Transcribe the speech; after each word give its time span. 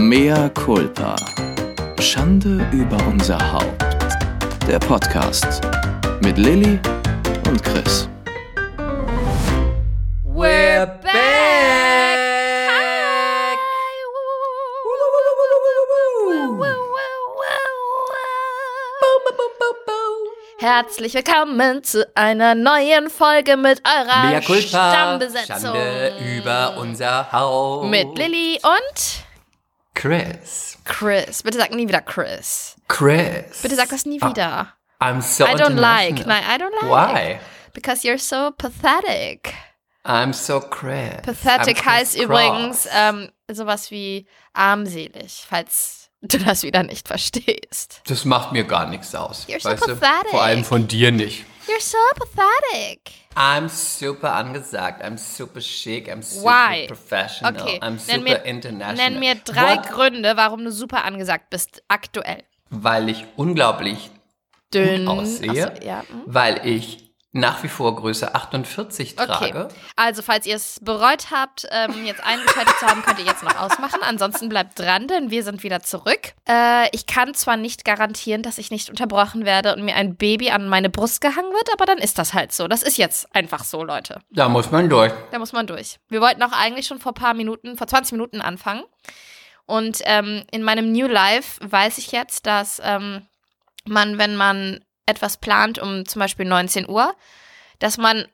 Mea 0.00 0.48
culpa. 0.54 1.14
Schande 2.00 2.66
über 2.72 2.96
unser 3.06 3.38
Haupt. 3.52 3.84
Der 4.66 4.78
Podcast 4.78 5.60
mit 6.22 6.38
Lilly 6.38 6.80
und 7.46 7.62
Chris. 7.62 8.08
We're 10.24 10.86
back! 11.02 11.20
Herzlich 20.58 21.14
willkommen 21.14 21.84
zu 21.84 22.06
einer 22.14 22.54
neuen 22.54 23.10
Folge 23.10 23.56
mit 23.58 23.82
eurer 23.86 24.30
Mea 24.30 24.40
culpa, 24.40 24.92
Stammbesetzung. 24.92 25.74
Schande 25.74 26.12
über 26.36 26.76
unser 26.78 27.30
Haus. 27.32 27.86
Mit 27.86 28.16
Lilly 28.16 28.58
und 28.62 29.29
Chris. 30.00 30.78
Chris. 30.86 31.42
Bitte 31.42 31.58
sag 31.58 31.72
nie 31.72 31.86
wieder 31.86 32.00
Chris. 32.00 32.76
Chris. 32.88 33.60
Bitte 33.60 33.76
sag 33.76 33.90
das 33.90 34.06
nie 34.06 34.18
wieder. 34.22 34.72
I'm 34.98 35.20
so 35.20 35.44
I 35.44 35.54
don't 35.54 35.76
like. 35.76 36.26
Nein, 36.26 36.42
I 36.42 36.56
don't 36.56 36.72
like. 36.80 36.90
Why? 36.90 37.40
Because 37.74 38.02
you're 38.02 38.18
so 38.18 38.50
pathetic. 38.50 39.52
I'm 40.04 40.32
so 40.32 40.60
Chris. 40.60 41.20
Pathetic 41.22 41.78
I'm 41.78 41.84
heißt 41.84 42.14
Chris 42.14 42.24
übrigens 42.24 42.88
ähm, 42.94 43.30
sowas 43.50 43.90
wie 43.90 44.26
armselig, 44.54 45.44
falls 45.46 46.08
du 46.22 46.38
das 46.38 46.62
wieder 46.62 46.82
nicht 46.82 47.06
verstehst. 47.06 48.00
Das 48.06 48.24
macht 48.24 48.52
mir 48.52 48.64
gar 48.64 48.86
nichts 48.86 49.14
aus. 49.14 49.46
You're 49.48 49.60
so 49.60 49.68
weißt 49.68 49.86
du? 49.86 49.96
pathetic. 49.96 50.30
Vor 50.30 50.42
allem 50.42 50.64
von 50.64 50.88
dir 50.88 51.12
nicht. 51.12 51.44
You're 51.70 51.80
so 51.80 51.98
pathetic. 52.16 53.12
I'm 53.36 53.68
super 53.68 54.26
angesagt. 54.26 55.04
I'm 55.04 55.16
super 55.16 55.60
chic. 55.60 56.08
I'm 56.08 56.20
super 56.20 56.46
Why? 56.46 56.86
professional. 56.88 57.54
Okay, 57.54 57.78
I'm 57.80 57.94
nenn 57.94 57.98
super 57.98 58.22
mir, 58.22 58.44
international. 58.44 58.96
nenn 58.96 59.20
mir 59.20 59.36
drei 59.36 59.76
What? 59.76 59.88
Gründe, 59.88 60.36
warum 60.36 60.64
du 60.64 60.72
super 60.72 61.04
angesagt 61.04 61.48
bist, 61.50 61.84
aktuell. 61.86 62.42
Weil 62.70 63.08
ich 63.08 63.24
unglaublich 63.36 64.10
Dünn. 64.74 65.06
aussehe. 65.06 65.72
So, 65.80 65.86
ja. 65.86 66.00
hm. 66.08 66.22
Weil 66.26 66.60
ich 66.66 67.09
nach 67.32 67.62
wie 67.62 67.68
vor 67.68 67.94
Größe 67.94 68.34
48 68.34 69.12
Okay. 69.16 69.26
trage. 69.26 69.68
Also, 69.94 70.20
falls 70.22 70.46
ihr 70.46 70.56
es 70.56 70.80
bereut 70.82 71.30
habt, 71.30 71.64
ähm, 71.70 72.04
jetzt 72.04 72.24
eingeschaltet 72.24 72.74
zu 72.80 72.86
haben, 72.86 73.02
könnt 73.02 73.20
ihr 73.20 73.24
jetzt 73.24 73.44
noch 73.44 73.56
ausmachen. 73.56 74.00
Ansonsten 74.02 74.48
bleibt 74.48 74.78
dran, 74.78 75.06
denn 75.06 75.30
wir 75.30 75.44
sind 75.44 75.62
wieder 75.62 75.80
zurück. 75.80 76.32
Äh, 76.48 76.88
ich 76.90 77.06
kann 77.06 77.34
zwar 77.34 77.56
nicht 77.56 77.84
garantieren, 77.84 78.42
dass 78.42 78.58
ich 78.58 78.70
nicht 78.72 78.90
unterbrochen 78.90 79.44
werde 79.44 79.74
und 79.76 79.84
mir 79.84 79.94
ein 79.94 80.16
Baby 80.16 80.50
an 80.50 80.68
meine 80.68 80.90
Brust 80.90 81.20
gehangen 81.20 81.52
wird, 81.52 81.72
aber 81.72 81.86
dann 81.86 81.98
ist 81.98 82.18
das 82.18 82.34
halt 82.34 82.52
so. 82.52 82.66
Das 82.66 82.82
ist 82.82 82.98
jetzt 82.98 83.32
einfach 83.34 83.62
so, 83.62 83.84
Leute. 83.84 84.20
Da 84.30 84.48
muss 84.48 84.72
man 84.72 84.88
durch. 84.88 85.12
Da 85.30 85.38
muss 85.38 85.52
man 85.52 85.68
durch. 85.68 85.98
Wir 86.08 86.20
wollten 86.20 86.42
auch 86.42 86.52
eigentlich 86.52 86.86
schon 86.88 86.98
vor 86.98 87.12
ein 87.12 87.22
paar 87.22 87.34
Minuten, 87.34 87.76
vor 87.76 87.86
20 87.86 88.12
Minuten 88.12 88.40
anfangen. 88.40 88.82
Und 89.66 90.00
ähm, 90.04 90.42
in 90.50 90.64
meinem 90.64 90.90
New 90.90 91.06
Life 91.06 91.60
weiß 91.62 91.98
ich 91.98 92.10
jetzt, 92.10 92.46
dass 92.46 92.82
ähm, 92.84 93.22
man, 93.84 94.18
wenn 94.18 94.34
man 94.34 94.80
etwas 95.06 95.38
plant 95.38 95.78
um 95.78 96.06
zum 96.06 96.20
Beispiel 96.20 96.46
19 96.46 96.88
Uhr, 96.88 97.14
dass 97.78 97.98
man 97.98 98.26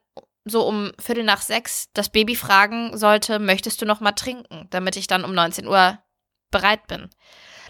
so 0.45 0.67
um 0.67 0.93
Viertel 0.99 1.25
nach 1.25 1.43
sechs 1.43 1.91
das 1.93 2.09
Baby 2.09 2.37
fragen 2.37 2.97
sollte, 2.97 3.39
möchtest 3.39 3.83
du 3.83 3.87
noch 3.87 4.01
mal 4.01 4.13
trinken, 4.13 4.69
damit 4.71 4.97
ich 4.97 5.07
dann 5.07 5.25
um 5.25 5.35
19 5.35 5.67
Uhr 5.67 5.99
bereit 6.51 6.87
bin. 6.87 7.11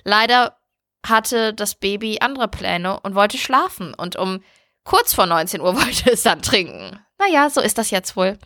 Leider 0.05 0.59
hatte 1.07 1.55
das 1.55 1.75
Baby 1.75 2.19
andere 2.21 2.49
Pläne 2.49 3.01
und 3.01 3.15
wollte 3.15 3.39
schlafen 3.39 3.95
und 3.95 4.17
um 4.17 4.43
kurz 4.85 5.15
vor 5.15 5.27
19 5.27 5.61
Uhr 5.61 5.75
wollte 5.81 6.13
es 6.13 6.23
dann 6.23 6.43
trinken. 6.43 7.01
Naja, 7.19 7.49
so 7.49 7.61
ist 7.61 7.79
das 7.79 7.91
jetzt 7.91 8.17
wohl. 8.17 8.39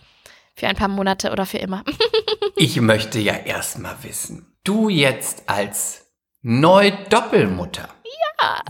Für 0.55 0.69
ein 0.69 0.77
paar 0.77 0.89
Monate 0.89 1.33
oder 1.33 1.47
für 1.47 1.59
immer. 1.59 1.85
Ich 2.57 2.79
möchte 2.79 3.19
ja 3.19 3.35
erstmal 3.35 4.03
wissen, 4.03 4.55
du 4.64 4.91
jetzt 4.91 5.45
als 5.48 6.12
Neu-Doppelmutter. 6.42 7.89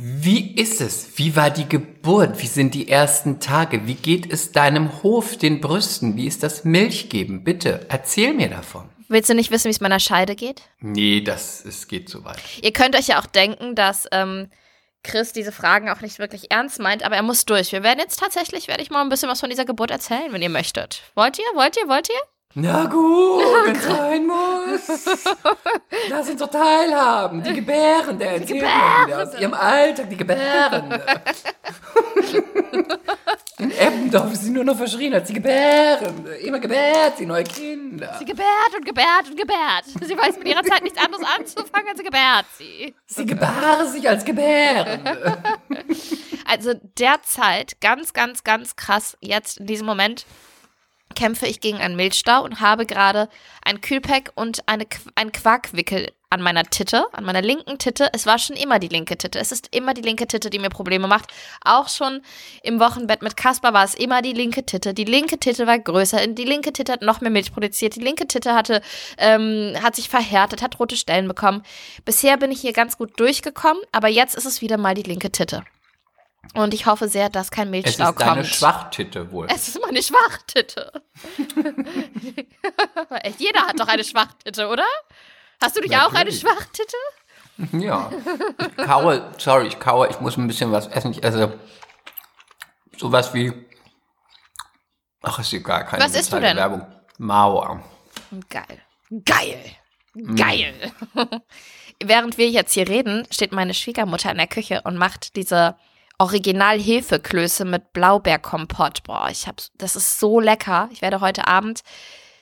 Wie 0.01 0.55
ist 0.57 0.81
es? 0.81 1.11
Wie 1.17 1.37
war 1.37 1.51
die 1.51 1.69
Geburt? 1.69 2.41
Wie 2.43 2.47
sind 2.47 2.75
die 2.75 2.89
ersten 2.89 3.41
Tage? 3.41 3.87
Wie 3.87 3.95
geht 3.95 4.33
es 4.33 4.53
deinem 4.53 5.03
Hof, 5.03 5.37
den 5.37 5.61
Brüsten? 5.61 6.17
Wie 6.17 6.27
ist 6.27 6.43
das 6.43 6.65
Milchgeben? 6.65 7.45
Bitte, 7.45 7.87
erzähl 7.89 8.33
mir 8.35 8.49
davon. 8.49 8.89
Willst 9.09 9.29
du 9.29 9.35
nicht 9.35 9.51
wissen, 9.51 9.67
wie 9.67 9.73
es 9.73 9.81
meiner 9.81 10.01
Scheide 10.01 10.37
geht? 10.37 10.63
Nee, 10.79 11.21
das 11.21 11.65
es 11.65 11.89
geht 11.89 12.09
zu 12.09 12.25
weit. 12.25 12.39
Ihr 12.63 12.73
könnt 12.73 12.97
euch 12.97 13.09
ja 13.09 13.21
auch 13.21 13.27
denken, 13.27 13.75
dass 13.75 14.07
ähm, 14.13 14.49
Chris 15.03 15.33
diese 15.33 15.53
Fragen 15.53 15.89
auch 15.89 16.01
nicht 16.01 16.19
wirklich 16.19 16.51
ernst 16.51 16.79
meint, 16.79 17.03
aber 17.03 17.17
er 17.17 17.23
muss 17.23 17.45
durch. 17.45 17.73
Wir 17.73 17.83
werden 17.83 17.99
jetzt 17.99 18.21
tatsächlich, 18.21 18.69
werde 18.69 18.83
ich 18.83 18.91
mal 18.91 19.03
ein 19.03 19.09
bisschen 19.09 19.29
was 19.29 19.41
von 19.41 19.51
dieser 19.51 19.65
Geburt 19.65 19.91
erzählen, 19.91 20.33
wenn 20.33 20.43
ihr 20.43 20.51
möchtet. 20.51 21.03
Wollt 21.15 21.39
ihr? 21.39 21.45
Wollt 21.55 21.77
ihr? 21.77 21.89
Wollt 21.89 22.09
ihr? 22.09 22.21
Na 22.55 22.87
gut, 22.87 23.45
wenn 23.65 23.77
es 23.77 23.85
sein 23.85 24.27
muss. 24.27 25.05
Lass 26.09 26.29
uns 26.29 26.41
doch 26.41 26.51
teilhaben. 26.51 27.45
Die 27.45 27.55
Gebärende. 27.55 28.25
Mal 28.25 28.41
wieder 28.41 29.23
aus 29.23 29.39
ihrem 29.39 29.55
Alltag. 29.55 30.11
Die 30.11 30.17
Gebärende. 30.17 31.01
In 33.59 33.71
Eppendorf 33.71 34.33
ist 34.33 34.43
sie 34.45 34.51
nur 34.51 34.65
noch 34.65 34.77
verschrien 34.77 35.15
als 35.15 35.29
die 35.29 35.35
Gebärende. 35.35 36.35
Immer 36.37 36.59
gebärt 36.59 37.19
sie 37.19 37.27
neue 37.27 37.45
Kinder. 37.45 38.17
Sie 38.19 38.25
gebärt 38.25 38.75
und 38.77 38.85
gebärt 38.85 39.29
und 39.29 39.37
gebärt. 39.37 39.85
Sie 40.01 40.17
weiß 40.17 40.39
mit 40.39 40.49
ihrer 40.49 40.65
Zeit 40.65 40.83
nichts 40.83 40.99
anderes 40.99 41.25
anzufangen, 41.25 41.89
als 41.89 41.99
sie 41.99 42.05
gebärt 42.05 42.47
sie. 42.57 42.95
Sie 43.07 43.27
gebare 43.27 43.87
sich 43.87 44.09
als 44.09 44.25
Gebärende. 44.25 45.39
Also 46.47 46.73
derzeit, 46.99 47.81
ganz, 47.81 48.13
ganz, 48.13 48.43
ganz 48.43 48.75
krass, 48.75 49.17
jetzt 49.21 49.61
in 49.61 49.67
diesem 49.67 49.87
Moment 49.87 50.27
kämpfe 51.15 51.47
ich 51.47 51.61
gegen 51.61 51.79
einen 51.79 51.97
Milchstau 51.97 52.43
und 52.45 52.61
habe 52.61 52.87
gerade 52.87 53.29
ein 53.65 53.81
Kühlpack 53.81 54.33
und 54.35 54.67
eine, 54.67 54.87
ein 55.15 55.33
Quarkwickel 55.33 56.13
an 56.31 56.43
meiner 56.43 56.65
Titte, 56.65 57.07
an 57.13 57.25
meiner 57.25 57.43
linken 57.43 57.79
Titte. 57.79 58.09
Es 58.13 58.25
war 58.25 58.39
schon 58.39 58.55
immer 58.55 58.79
die 58.79 58.89
linke 58.89 59.19
Titte. 59.19 59.41
Es 59.41 59.51
ist 59.51 59.69
immer 59.75 59.95
die 59.95 60.01
linke 60.01 60.29
Titte, 60.29 60.49
die 60.49 60.61
mir 60.61 60.69
Probleme 60.69 61.09
macht. 61.09 61.33
Auch 61.65 61.89
schon 61.89 62.23
im 62.63 62.79
Wochenbett 62.79 63.23
mit 63.23 63.37
Kasper 63.37 63.73
war 63.73 63.85
es 63.85 63.95
immer 63.95 64.23
die 64.23 64.33
linke 64.33 64.65
Titte. 64.65 64.95
Die 64.95 65.05
linke 65.05 65.39
Titte 65.39 65.67
war 65.67 65.79
größer. 65.79 66.25
Die 66.29 66.45
linke 66.45 66.73
Titte 66.73 66.93
hat 66.93 67.03
noch 67.03 67.21
mehr 67.21 67.33
Milch 67.33 67.53
produziert. 67.53 67.97
Die 67.97 68.01
linke 68.01 68.29
Titte 68.29 68.55
hatte, 68.55 68.81
ähm, 69.19 69.75
hat 69.83 69.97
sich 69.97 70.09
verhärtet, 70.09 70.63
hat 70.63 70.79
rote 70.79 70.97
Stellen 70.97 71.27
bekommen. 71.27 71.65
Bisher 72.05 72.37
bin 72.37 72.53
ich 72.53 72.61
hier 72.61 72.73
ganz 72.73 72.97
gut 72.97 73.19
durchgekommen, 73.19 73.83
aber 73.91 74.07
jetzt 74.07 74.37
ist 74.37 74.47
es 74.47 74.61
wieder 74.61 74.77
mal 74.79 74.95
die 74.95 75.03
linke 75.03 75.33
Titte. 75.33 75.65
Und 76.55 76.75
ich 76.75 76.87
hoffe 76.87 77.09
sehr, 77.09 77.29
dass 77.29 77.51
kein 77.51 77.69
Es 77.69 77.71
Milchstau 77.71 78.11
ist 78.11 78.21
deine 78.21 78.35
kommt. 78.37 78.47
Schwachtitte 78.47 79.31
wohl. 79.31 79.47
Es 79.51 79.69
ist 79.69 79.81
meine 79.85 80.03
Schwachtitte. 80.03 81.03
Echt, 83.23 83.41
jeder 83.41 83.61
hat 83.67 83.79
doch 83.79 83.89
eine 83.89 84.05
Schwachtitte, 84.05 84.69
oder? 84.69 84.85
Hast 85.63 85.77
du 85.77 85.81
nicht 85.81 85.95
auch 85.95 86.13
eine 86.13 86.31
Natürlich. 86.31 86.41
Schwachtitte? 86.41 86.97
Ja. 87.73 88.11
Ich 88.59 88.77
kaue, 88.87 89.31
sorry, 89.39 89.67
ich 89.67 89.79
kaue, 89.79 90.09
ich 90.09 90.19
muss 90.21 90.37
ein 90.39 90.47
bisschen 90.47 90.73
was 90.73 90.87
essen. 90.89 91.13
Ich 91.13 91.23
esse 91.23 91.59
sowas 92.97 93.35
wie. 93.35 93.53
Ach, 95.23 95.39
ist 95.39 95.53
egal, 95.53 95.85
keine 95.85 96.03
Was 96.03 96.15
isst 96.15 96.33
du 96.33 96.41
denn? 96.41 96.57
Werbung. 96.57 96.87
Mauer. 97.19 97.83
Geil. 98.49 98.81
Geil. 99.25 99.63
Geil. 100.37 100.75
Während 102.03 102.39
wir 102.39 102.49
jetzt 102.49 102.73
hier 102.73 102.89
reden, 102.89 103.27
steht 103.31 103.53
meine 103.53 103.75
Schwiegermutter 103.75 104.31
in 104.31 104.39
der 104.39 104.47
Küche 104.47 104.81
und 104.83 104.97
macht 104.97 105.37
diese 105.37 105.77
Original-Hefeklöße 106.21 107.65
mit 107.65 107.95
Blaubeerkompott. 107.95 109.03
Boah, 109.05 109.29
ich 109.31 109.47
hab's, 109.47 109.73
das 109.77 109.97
ist 109.97 110.21
so 110.21 110.39
lecker. 110.39 110.91
Ich 110.93 111.01
werde 111.01 111.21
heute 111.21 111.47
Abend 111.47 111.81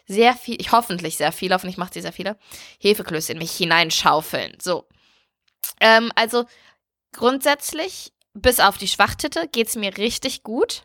sehr 0.09 0.35
viel, 0.35 0.61
ich 0.61 0.73
hoffentlich 0.73 1.17
sehr 1.17 1.31
viel, 1.31 1.53
hoffentlich 1.53 1.77
macht 1.77 1.95
sie 1.95 2.01
sehr 2.01 2.13
viele, 2.13 2.37
Hefeklöße 2.81 3.33
in 3.33 3.39
mich 3.39 3.53
hineinschaufeln. 3.53 4.57
So. 4.61 4.89
Ähm, 5.81 6.11
also 6.17 6.45
grundsätzlich, 7.13 8.13
bis 8.35 8.59
auf 8.59 8.79
die 8.79 8.89
Schwachtitte, 8.89 9.47
geht's 9.47 9.77
mir 9.77 9.97
richtig 9.97 10.43
gut. 10.43 10.83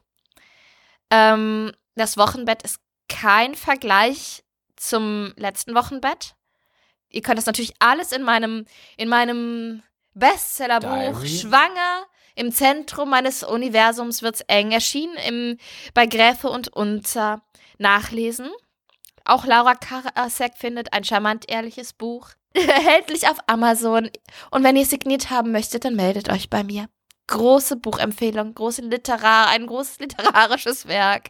Ähm, 1.10 1.72
das 1.96 2.16
Wochenbett 2.16 2.62
ist 2.62 2.80
kein 3.10 3.56
Vergleich 3.56 4.44
zum 4.76 5.34
letzten 5.36 5.74
Wochenbett. 5.74 6.36
Ihr 7.10 7.24
könnt 7.24 7.40
das 7.40 7.48
natürlich 7.48 7.74
alles 7.80 8.12
in 8.12 8.22
meinem, 8.22 8.66
in 8.98 9.10
meinem 9.10 9.82
Bestsellerbuch? 10.14 11.26
Schwanger 11.26 12.06
im 12.36 12.52
Zentrum 12.52 13.10
meines 13.10 13.44
Universums 13.44 14.22
wird's 14.22 14.42
eng 14.48 14.72
erschienen 14.72 15.16
im, 15.28 15.58
bei 15.94 16.06
Gräfe 16.06 16.50
und 16.50 16.70
Unzer 16.70 17.42
nachlesen. 17.78 18.50
Auch 19.26 19.46
Laura 19.46 19.76
Karasek 19.76 20.58
findet 20.58 20.94
ein 20.94 21.04
charmant 21.04 21.50
ehrliches 21.50 21.94
Buch. 21.94 22.30
Erhältlich 22.54 23.28
auf 23.28 23.38
Amazon. 23.48 24.10
Und 24.52 24.64
wenn 24.64 24.76
ihr 24.76 24.86
signiert 24.86 25.30
haben 25.30 25.52
möchtet, 25.52 25.86
dann 25.86 25.96
meldet 25.96 26.30
euch 26.30 26.50
bei 26.50 26.64
mir. 26.64 26.88
Große 27.28 27.78
Buchempfehlung, 27.78 28.54
große 28.54 28.82
Literar, 28.82 29.48
ein 29.48 29.66
großes 29.66 30.00
literarisches 30.00 30.88
Werk. 30.88 31.30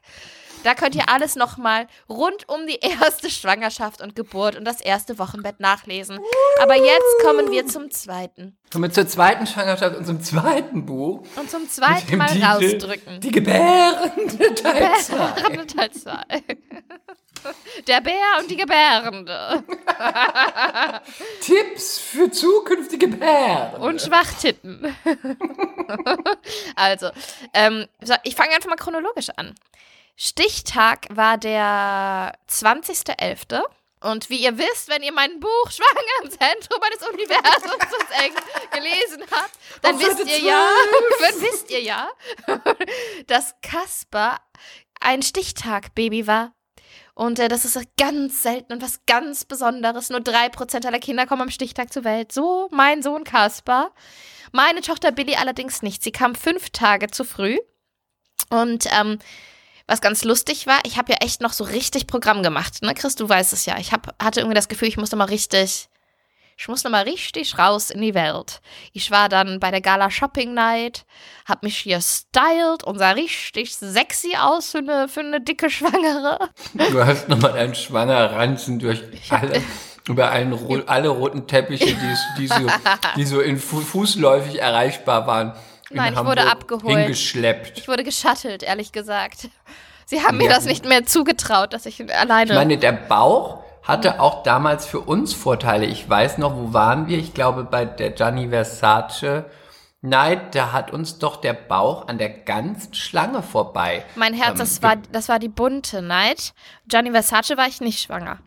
Da 0.64 0.74
könnt 0.76 0.96
ihr 0.96 1.10
alles 1.10 1.36
nochmal 1.36 1.88
rund 2.10 2.48
um 2.48 2.66
die 2.68 2.80
erste 2.80 3.30
Schwangerschaft 3.30 4.02
und 4.02 4.16
Geburt 4.16 4.56
und 4.56 4.66
das 4.66 4.82
erste 4.82 5.20
Wochenbett 5.20 5.60
nachlesen. 5.60 6.20
Aber 6.62 6.76
jetzt 6.76 7.22
kommen 7.24 7.52
wir 7.52 7.68
zum 7.68 7.92
zweiten. 7.92 8.58
Somit 8.72 8.94
zur 8.96 9.08
zweiten 9.08 9.46
Schwangerschaft 9.46 9.98
und 9.98 10.06
zum 10.06 10.22
zweiten 10.22 10.86
Buch. 10.86 11.24
Und 11.36 11.50
zum 11.50 11.70
zweiten 11.70 12.18
Mal 12.18 12.28
Titel 12.28 12.46
rausdrücken. 12.46 13.20
Die 13.20 13.32
Gebärende 13.32 14.56
Teil 14.56 14.92
2. 15.00 15.66
Teil 15.66 15.92
zwei. 15.92 16.24
Der 17.88 18.02
Bär 18.02 18.40
und 18.40 18.50
die 18.50 18.56
Gebärende. 18.56 19.64
Tipps 21.42 22.00
für 22.00 22.32
zukünftige 22.32 23.08
Bären. 23.08 23.82
Und 23.82 24.02
Schwachtitten. 24.02 24.96
also, 26.76 27.10
ähm, 27.54 27.86
ich 28.24 28.36
fange 28.36 28.56
einfach 28.56 28.70
mal 28.70 28.78
chronologisch 28.78 29.30
an. 29.36 29.54
Stichtag 30.16 31.08
war 31.10 31.38
der 31.38 32.34
20.11. 32.50 33.62
Und 34.02 34.30
wie 34.30 34.44
ihr 34.44 34.58
wisst, 34.58 34.90
wenn 34.90 35.02
ihr 35.02 35.14
mein 35.14 35.40
Buch 35.40 35.72
Schwanger 35.72 36.24
im 36.24 36.30
Zentrum 36.30 36.80
meines 36.82 37.08
Universums 37.08 37.86
gelesen 38.72 39.24
habt, 39.32 39.52
dann 39.82 39.98
wisst 39.98 40.20
ihr 40.20 40.40
ja, 40.40 40.68
dann 41.22 41.42
wisst 41.42 41.72
ihr 41.72 41.82
ja, 41.82 42.10
dass 43.28 43.56
Kasper 43.62 44.42
ein 45.00 45.22
Stichtag-Baby 45.22 46.28
war. 46.28 46.54
Und 47.16 47.40
äh, 47.40 47.48
das 47.48 47.64
ist 47.64 47.80
ganz 47.98 48.44
selten 48.44 48.74
und 48.74 48.82
was 48.82 49.06
ganz 49.06 49.46
Besonderes. 49.46 50.10
Nur 50.10 50.22
drei 50.22 50.50
Prozent 50.50 50.86
aller 50.86 51.00
Kinder 51.00 51.26
kommen 51.26 51.44
am 51.44 51.52
Stichtag 51.52 51.94
zur 51.94 52.04
Welt. 52.04 52.32
So 52.32 52.68
mein 52.72 53.04
Sohn 53.04 53.24
Kasper. 53.24 53.92
Meine 54.52 54.82
Tochter 54.82 55.12
Billy 55.12 55.36
allerdings 55.36 55.82
nicht. 55.82 56.04
Sie 56.04 56.12
kam 56.12 56.36
fünf 56.36 56.72
Tage 56.72 57.08
zu 57.08 57.24
früh. 57.24 57.58
Und 58.50 58.86
ähm, 58.92 59.20
was 59.88 60.02
ganz 60.02 60.24
lustig 60.24 60.66
war, 60.68 60.80
ich 60.86 60.98
habe 60.98 61.12
ja 61.12 61.18
echt 61.22 61.42
noch 61.42 61.54
so 61.54 61.64
richtig 61.64 62.08
Programm 62.08 62.42
gemacht, 62.44 62.82
ne, 62.82 62.94
Chris, 62.94 63.16
du 63.16 63.28
weißt 63.28 63.54
es 63.54 63.66
ja. 63.66 63.78
Ich 63.80 63.92
hab, 63.92 64.16
hatte 64.22 64.40
irgendwie 64.40 64.56
das 64.56 64.68
Gefühl, 64.70 64.88
ich 64.88 64.98
musste 64.98 65.16
mal 65.16 65.26
richtig, 65.26 65.90
ich 66.56 66.68
musste 66.68 66.90
mal 66.90 67.04
richtig 67.04 67.58
raus 67.58 67.90
in 67.90 68.02
die 68.02 68.14
Welt. 68.14 68.62
Ich 68.94 69.12
war 69.12 69.28
dann 69.28 69.60
bei 69.60 69.72
der 69.72 69.82
Gala 69.82 70.10
Shopping 70.12 70.54
Night, 70.54 71.06
hab 71.46 71.64
mich 71.64 71.78
hier 71.78 72.00
styled 72.00 72.84
und 72.84 72.98
sah 73.00 73.12
richtig 73.12 73.76
sexy 73.76 74.38
aus 74.40 74.70
für 74.72 74.78
eine, 74.78 75.08
für 75.10 75.20
eine 75.22 75.42
dicke 75.42 75.70
Schwangere. 75.70 76.50
Du 76.74 77.04
hast 77.06 77.28
nochmal 77.28 77.54
deinen 77.54 77.76
Schwangerranzen 77.76 78.80
durch 78.80 79.02
alle, 79.32 79.62
über 80.08 80.32
ro- 80.52 80.84
alle 80.86 81.10
roten 81.10 81.48
Teppiche, 81.48 81.88
die, 81.96 82.16
die, 82.38 82.48
so, 82.48 82.68
die 83.18 83.26
so 83.26 83.42
in 83.42 83.58
fu 83.60 83.82
fußläufig 83.82 84.62
erreichbar 84.62 85.28
waren. 85.28 85.54
In 85.94 85.98
Nein, 85.98 86.14
ich 86.14 86.26
wurde 86.26 86.50
abgeholt. 86.50 86.98
Hingeschleppt. 86.98 87.78
Ich 87.78 87.88
wurde 87.88 88.04
geschattelt, 88.04 88.64
ehrlich 88.64 88.92
gesagt. 88.92 89.50
Sie 90.06 90.22
haben 90.24 90.38
mir 90.38 90.48
Ja. 90.50 90.56
das 90.56 90.66
nicht 90.66 90.86
mehr 90.86 91.06
zugetraut, 91.06 91.74
dass 91.74 91.86
ich 91.86 92.02
alleine. 92.14 92.52
Ich 92.52 92.58
meine, 92.58 92.78
der 92.78 92.92
Bauch 92.92 93.64
hatte 93.84 94.20
auch 94.22 94.44
damals 94.44 94.86
für 94.86 95.00
uns 95.00 95.34
Vorteile. 95.34 95.86
Ich 95.86 96.10
weiß 96.10 96.38
noch, 96.38 96.56
wo 96.56 96.74
waren 96.74 97.08
wir? 97.08 97.18
Ich 97.18 97.34
glaube, 97.34 97.64
bei 97.64 97.86
der 97.86 98.12
Gianni 98.12 98.50
Versace 98.50 99.44
Night, 100.02 100.54
da 100.56 100.74
hat 100.74 100.92
uns 100.92 101.18
doch 101.20 101.38
der 101.38 101.54
Bauch 101.54 102.08
an 102.10 102.18
der 102.18 102.30
ganzen 102.30 102.94
Schlange 102.94 103.42
vorbei. 103.42 104.04
mein 104.16 104.34
Herz, 104.34 104.52
ähm, 104.52 104.58
das 104.58 104.82
war, 104.84 104.96
das 105.14 105.30
war 105.30 105.40
die 105.40 105.48
bunte 105.48 106.02
Night. 106.02 106.54
Gianni 106.88 107.12
Versace 107.12 107.56
war 107.56 107.68
ich 107.68 107.80
nicht 107.80 108.02
schwanger. 108.02 108.40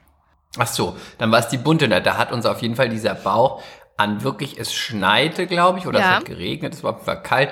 Ach 0.58 0.66
so, 0.66 0.96
dann 1.18 1.30
war 1.32 1.38
es 1.40 1.48
die 1.48 1.56
bunte 1.58 1.88
Night. 1.88 2.04
Da 2.06 2.18
hat 2.18 2.30
uns 2.32 2.44
auf 2.46 2.60
jeden 2.62 2.76
Fall 2.76 2.88
dieser 2.90 3.14
Bauch 3.14 3.62
an 3.96 4.22
wirklich, 4.22 4.58
es 4.58 4.72
schneite, 4.74 5.46
glaube 5.46 5.78
ich, 5.78 5.86
oder 5.86 5.98
Ja. 6.00 6.10
es 6.12 6.16
hat 6.18 6.24
geregnet, 6.26 6.74
es 6.74 6.82
war, 6.82 7.06
war 7.06 7.22
kalt, 7.22 7.50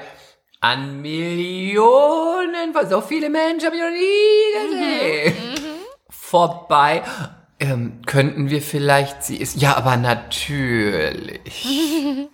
an 0.60 1.00
Millionen, 1.02 2.74
so 2.88 3.00
viele 3.00 3.28
Menschen 3.30 3.66
habe 3.66 3.76
ich 3.76 3.82
noch 3.82 3.90
nie 3.90 4.70
gesehen. 4.70 5.36
Vorbei. 6.08 7.02
Ähm, 7.60 8.00
könnten 8.06 8.50
wir 8.50 8.60
vielleicht, 8.62 9.22
sie 9.24 9.36
ist, 9.36 9.56
ja, 9.60 9.76
aber 9.76 9.96
natürlich. 9.96 11.66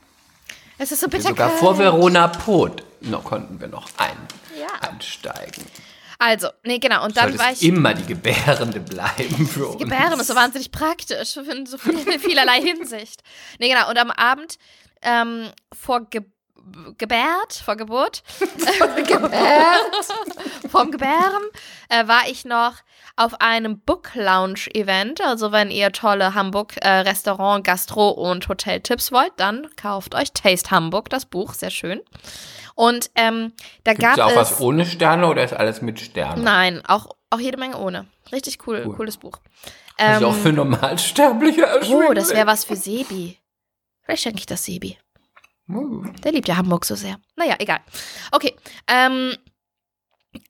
Es 0.82 0.92
ist 0.92 1.00
so 1.00 1.08
bitter 1.08 1.28
Sogar 1.28 1.50
vor 1.50 1.76
Verona 1.76 2.28
Pot 2.28 2.82
noch 3.02 3.24
konnten 3.24 3.60
wir 3.60 3.68
noch 3.68 3.86
ein, 3.98 4.16
Ja. 4.58 4.88
einsteigen. 4.88 5.64
Also, 6.22 6.48
nee, 6.64 6.78
genau. 6.78 7.02
Und 7.06 7.16
dann 7.16 7.36
war 7.38 7.50
ich. 7.50 7.62
immer 7.62 7.94
die 7.94 8.04
Gebärende 8.04 8.78
bleiben 8.78 9.48
für 9.48 9.68
uns. 9.68 9.78
Gebären 9.78 10.20
ist 10.20 10.26
so 10.26 10.34
wahnsinnig 10.34 10.70
praktisch 10.70 11.38
in 11.38 11.64
so 11.64 11.78
viel, 11.78 11.96
vielerlei 12.20 12.60
Hinsicht. 12.60 13.22
Nee, 13.58 13.70
genau. 13.70 13.88
Und 13.88 13.96
am 13.96 14.10
Abend 14.10 14.58
ähm, 15.00 15.48
vor 15.72 16.04
Ge 16.10 16.22
Gebärt, 16.98 17.54
vor 17.64 17.74
Geburt, 17.74 18.22
Gebärt, 19.08 20.12
vom 20.70 20.92
Gebären, 20.92 21.42
äh, 21.88 22.06
war 22.06 22.28
ich 22.28 22.44
noch 22.44 22.74
auf 23.16 23.40
einem 23.40 23.80
Book 23.80 24.10
Lounge 24.14 24.66
Event. 24.74 25.22
Also 25.22 25.52
wenn 25.52 25.70
ihr 25.70 25.90
tolle 25.90 26.34
Hamburg 26.34 26.76
äh, 26.82 26.88
Restaurant, 26.88 27.64
Gastro 27.64 28.10
und 28.10 28.46
Hoteltipps 28.46 29.10
wollt, 29.10 29.32
dann 29.38 29.68
kauft 29.76 30.14
euch 30.14 30.32
Taste 30.32 30.70
Hamburg, 30.70 31.08
das 31.08 31.24
Buch, 31.24 31.54
sehr 31.54 31.70
schön. 31.70 32.02
Und 32.80 33.10
ähm, 33.14 33.52
da 33.84 33.92
Gibt 33.92 34.04
es 34.04 34.16
gab 34.16 34.26
auch 34.26 34.30
es 34.30 34.36
was 34.36 34.60
ohne 34.62 34.86
Sterne 34.86 35.26
oder 35.26 35.44
ist 35.44 35.52
alles 35.52 35.82
mit 35.82 36.00
Sternen? 36.00 36.42
Nein, 36.42 36.82
auch, 36.86 37.14
auch 37.28 37.38
jede 37.38 37.58
Menge 37.58 37.76
ohne. 37.76 38.06
Richtig 38.32 38.66
cool, 38.66 38.84
Cool. 38.86 38.96
cooles 38.96 39.18
Buch. 39.18 39.38
Also 39.98 40.28
auch 40.28 40.34
Ähm, 40.34 40.40
für 40.40 40.52
Normalsterbliche 40.54 41.66
Oh, 41.92 42.14
das 42.14 42.30
wäre 42.30 42.46
was 42.46 42.64
für 42.64 42.76
Sebi. 42.76 43.36
Vielleicht 44.00 44.22
schenke 44.22 44.38
ich 44.38 44.46
das 44.46 44.64
Sebi. 44.64 44.96
Uh. 45.68 46.04
Der 46.24 46.32
liebt 46.32 46.48
ja 46.48 46.56
Hamburg 46.56 46.86
so 46.86 46.94
sehr. 46.94 47.20
Naja, 47.36 47.56
egal. 47.58 47.80
Okay. 48.32 48.56
Ähm, 48.88 49.36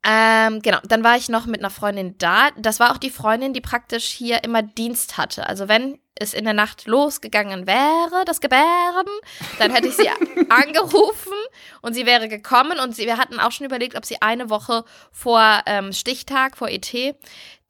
ähm, 0.04 0.62
genau, 0.62 0.78
dann 0.84 1.02
war 1.02 1.16
ich 1.16 1.30
noch 1.30 1.46
mit 1.46 1.58
einer 1.58 1.70
Freundin 1.70 2.16
da. 2.18 2.50
Das 2.58 2.78
war 2.78 2.92
auch 2.92 2.98
die 2.98 3.10
Freundin, 3.10 3.54
die 3.54 3.60
praktisch 3.60 4.04
hier 4.04 4.44
immer 4.44 4.62
Dienst 4.62 5.18
hatte. 5.18 5.48
Also 5.48 5.66
wenn 5.66 5.98
es 6.20 6.34
in 6.34 6.44
der 6.44 6.54
Nacht 6.54 6.86
losgegangen 6.86 7.66
wäre, 7.66 8.24
das 8.24 8.40
Gebären, 8.40 9.06
dann 9.58 9.72
hätte 9.72 9.88
ich 9.88 9.96
sie 9.96 10.08
angerufen 10.48 11.32
und 11.82 11.94
sie 11.94 12.06
wäre 12.06 12.28
gekommen 12.28 12.78
und 12.78 12.94
sie, 12.94 13.06
wir 13.06 13.16
hatten 13.18 13.40
auch 13.40 13.50
schon 13.50 13.66
überlegt, 13.66 13.96
ob 13.96 14.04
sie 14.04 14.22
eine 14.22 14.50
Woche 14.50 14.84
vor 15.10 15.62
ähm, 15.66 15.92
Stichtag, 15.92 16.56
vor 16.56 16.68
ET, 16.68 17.16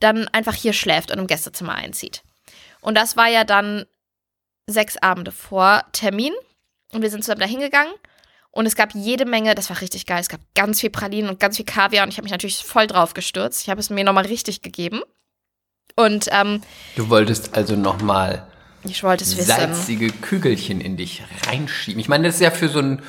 dann 0.01 0.29
einfach 0.29 0.55
hier 0.55 0.73
schläft 0.73 1.11
und 1.11 1.19
im 1.19 1.27
Gästezimmer 1.27 1.75
einzieht. 1.75 2.23
Und 2.81 2.97
das 2.97 3.17
war 3.17 3.29
ja 3.29 3.45
dann 3.45 3.87
sechs 4.67 4.97
Abende 4.97 5.33
vor 5.33 5.85
Termin. 5.93 6.33
Und 6.93 7.03
wir 7.03 7.11
sind 7.11 7.23
zusammen 7.23 7.41
da 7.41 7.47
hingegangen. 7.47 7.93
Und 8.51 8.67
es 8.67 8.75
gab 8.75 8.95
jede 8.95 9.27
Menge, 9.27 9.55
das 9.55 9.71
war 9.71 9.81
richtig 9.81 10.07
geil. 10.07 10.21
Es 10.21 10.29
gab 10.29 10.41
ganz 10.55 10.81
viel 10.81 10.91
Pralinen 10.91 11.31
und 11.31 11.39
ganz 11.39 11.57
viel 11.57 11.65
Kaviar. 11.67 12.05
Und 12.05 12.11
ich 12.11 12.17
habe 12.17 12.25
mich 12.25 12.33
natürlich 12.33 12.65
voll 12.65 12.87
drauf 12.87 13.15
gestürzt. 13.15 13.63
Ich 13.63 13.71
habe 13.71 13.81
es 13.81 13.91
mir 13.91 14.03
nochmal 14.03 14.27
richtig 14.27 14.63
gegeben. 14.63 15.03
Und 15.97 16.29
ähm, 16.33 16.63
Du 16.97 17.09
wolltest 17.11 17.57
also 17.57 17.77
nochmal 17.77 18.47
ich 18.85 19.03
wollte 19.03 19.25
es 19.25 19.37
wissen. 19.37 19.47
salzige 19.49 20.11
Kügelchen 20.11 20.81
in 20.81 20.97
dich 20.97 21.23
reinschieben. 21.47 22.01
Ich 22.01 22.09
meine, 22.09 22.27
das 22.29 22.37
ist 22.37 22.41
ja 22.41 22.51
für 22.51 22.69
so 22.69 22.79
ein, 22.81 23.03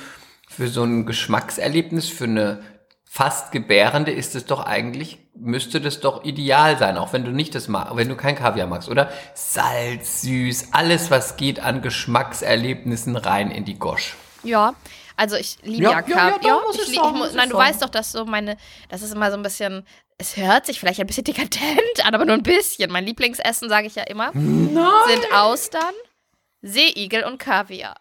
für 0.50 0.68
so 0.68 0.84
ein 0.84 1.06
Geschmackserlebnis, 1.06 2.10
für 2.10 2.26
eine 2.26 2.62
fast 3.06 3.52
Gebärende 3.52 4.12
ist 4.12 4.36
es 4.36 4.46
doch 4.46 4.66
eigentlich, 4.66 5.20
müsste 5.36 5.80
das 5.82 6.00
doch 6.00 6.24
ideal 6.24 6.78
sein, 6.78 6.98
auch 6.98 7.12
wenn 7.14 7.24
du 7.26 7.32
nicht 7.32 7.56
das 7.56 7.68
magst, 7.68 7.96
wenn 7.96 8.08
du 8.10 8.16
kein 8.16 8.36
Kaviar 8.36 8.68
magst, 8.68 8.90
oder? 8.90 9.10
Salz, 9.34 10.22
süß, 10.22 10.70
alles 10.72 11.12
was 11.12 11.36
geht 11.38 11.60
an 11.60 11.82
Geschmackserlebnissen 11.82 13.16
rein 13.18 13.52
in 13.52 13.66
die 13.66 13.78
Gosch. 13.78 14.16
Ja, 14.44 14.74
also 15.18 15.36
ich 15.36 15.58
liebe 15.64 15.84
Ja, 15.84 15.92
ja, 15.92 16.00
ja, 16.00 16.08
ja, 16.08 16.32
Kaviar. 16.32 16.40
doch, 16.42 16.66
muss 16.68 16.76
ich, 16.76 16.82
ich 16.90 16.94
ich 16.94 17.02
Nein, 17.02 17.50
du 17.50 17.56
sagen. 17.56 17.70
weißt 17.70 17.82
doch, 17.82 17.90
dass 17.90 18.12
so 18.12 18.26
meine, 18.26 18.58
das 18.90 19.02
ist 19.02 19.14
immer 19.14 19.30
so 19.30 19.38
ein 19.38 19.44
bisschen, 19.44 19.86
es 20.22 20.38
hört 20.38 20.66
sich 20.66 20.80
vielleicht 20.80 21.00
ein 21.00 21.08
bisschen 21.08 21.24
dekadent 21.24 22.06
an, 22.06 22.14
aber 22.16 22.26
nur 22.26 22.36
ein 22.36 22.44
bisschen. 22.44 22.92
Mein 22.92 23.06
Lieblingsessen, 23.06 23.68
sage 23.70 23.88
ich 23.88 23.96
ja 23.96 24.04
immer, 24.04 24.32
sind 24.34 25.34
Austern, 25.34 25.94
Seeigel 26.62 27.24
und 27.24 27.40
Kaviar. 27.40 27.96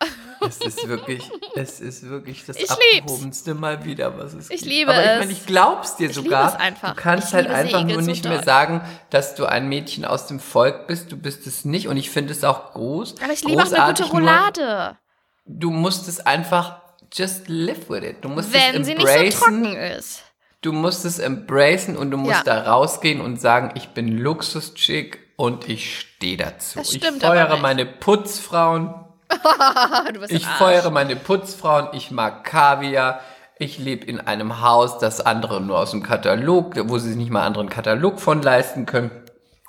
Es 0.46 0.58
ist 0.58 0.86
wirklich, 0.88 1.22
es 1.54 1.80
ist 1.80 2.08
wirklich 2.08 2.44
das 2.46 2.56
Ich 2.56 2.62
lieb's. 2.68 3.02
abgehobenste 3.12 3.54
Mal 3.54 3.84
wieder, 3.84 4.16
was 4.18 4.32
es 4.34 4.50
Ich 4.50 4.60
gibt. 4.62 4.72
liebe 4.72 4.90
Aber 4.92 5.02
ich 5.02 5.08
es. 5.10 5.18
meine, 5.18 5.32
ich 5.32 5.46
glaub's 5.46 5.96
dir 5.96 6.08
Ich 6.10 6.14
sogar. 6.16 6.44
liebe 6.46 6.54
es 6.56 6.60
einfach. 6.60 6.94
Du 6.94 7.02
kannst 7.02 7.28
Ich 7.28 7.34
halt 7.34 7.44
liebe 7.46 7.56
einfach 7.58 7.78
Seeigel 7.80 7.96
nur 7.96 8.02
nicht 8.02 8.24
mehr 8.24 8.42
sagen, 8.42 8.80
dass 9.10 9.34
du 9.34 9.44
ein 9.46 9.68
Mädchen 9.68 10.04
aus 10.04 10.26
dem 10.26 10.40
Volk 10.40 10.86
bist. 10.86 11.10
Du 11.12 11.16
bist 11.18 11.46
es 11.46 11.64
nicht 11.64 11.88
und 11.88 11.96
ich 11.98 12.10
finde 12.10 12.32
es 12.32 12.42
auch 12.44 12.72
groß. 12.72 13.16
Aber 13.22 13.32
ich 13.32 13.44
liebe 13.44 13.62
auch 13.62 13.66
eine 13.66 13.92
gute 13.92 14.02
großartig, 14.04 14.12
nur 14.12 14.20
Roulade, 14.20 14.98
Du 15.46 15.70
musst 15.70 16.06
es 16.08 16.20
einfach 16.24 16.80
just 17.12 17.48
live 17.48 17.88
with 17.90 18.02
it. 18.04 18.16
Du 18.24 18.28
musst 18.28 18.52
wenn 18.52 18.80
es 18.80 18.86
sie 18.86 18.94
nicht 18.94 19.06
so 19.06 19.12
embracen. 19.12 19.62
trocken 19.64 19.76
ist. 19.76 20.22
Du 20.62 20.72
musst 20.72 21.04
es 21.06 21.18
embracen 21.18 21.96
und 21.96 22.10
du 22.10 22.18
musst 22.18 22.44
Ja. 22.46 22.62
da 22.62 22.70
rausgehen 22.70 23.20
und 23.20 23.40
sagen, 23.40 23.70
ich 23.74 23.90
bin 23.90 24.18
Luxuschick 24.18 25.18
und 25.36 25.68
ich 25.68 25.98
stehe 26.00 26.36
dazu. 26.36 26.78
Das 26.78 26.92
ich 26.92 26.98
stimmt 27.02 27.24
aber 27.24 27.34
feuere 27.34 27.56
meine 27.58 27.86
Putzfrauen. 27.86 28.94
Ich 30.28 30.44
feuere 30.46 30.90
meine 30.90 31.14
Putzfrauen, 31.16 31.88
ich 31.92 32.10
mag 32.10 32.42
Kaviar, 32.44 33.20
ich 33.58 33.78
lebe 33.78 34.04
in 34.04 34.20
einem 34.20 34.60
Haus, 34.60 34.98
das 34.98 35.20
andere 35.24 35.60
nur 35.60 35.78
aus 35.78 35.92
dem 35.92 36.02
Katalog, 36.02 36.74
wo 36.88 36.98
sie 36.98 37.08
sich 37.10 37.16
nicht 37.16 37.30
mal 37.30 37.40
einen 37.40 37.46
anderen 37.48 37.68
Katalog 37.68 38.20
von 38.20 38.42
leisten 38.42 38.86
können. 38.86 39.10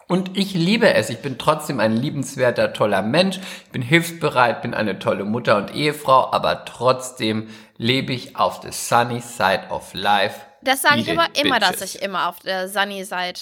Und 0.08 0.38
ich 0.38 0.54
liebe 0.54 0.94
es. 0.94 1.10
Ich 1.10 1.20
bin 1.20 1.38
trotzdem 1.38 1.80
ein 1.80 1.96
liebenswerter, 1.96 2.74
toller 2.74 3.02
Mensch. 3.02 3.40
Ich 3.66 3.72
bin 3.72 3.82
hilfsbereit, 3.82 4.62
bin 4.62 4.74
eine 4.74 5.00
tolle 5.00 5.24
Mutter 5.24 5.56
und 5.56 5.74
Ehefrau, 5.74 6.34
aber 6.34 6.66
trotzdem 6.66 7.48
lebe 7.82 8.14
ich 8.14 8.36
auf 8.36 8.62
the 8.62 8.72
sunny 8.72 9.20
side 9.22 9.64
of 9.70 9.94
life. 9.94 10.40
Das 10.62 10.84
sage 10.84 11.02
ich 11.02 11.12
aber 11.12 11.28
immer, 11.34 11.60
dass 11.60 11.72
bitches. 11.72 11.96
ich 11.96 12.02
immer 12.04 12.30
auf 12.30 12.40
der 12.40 12.70
Sunny-Side 12.70 13.40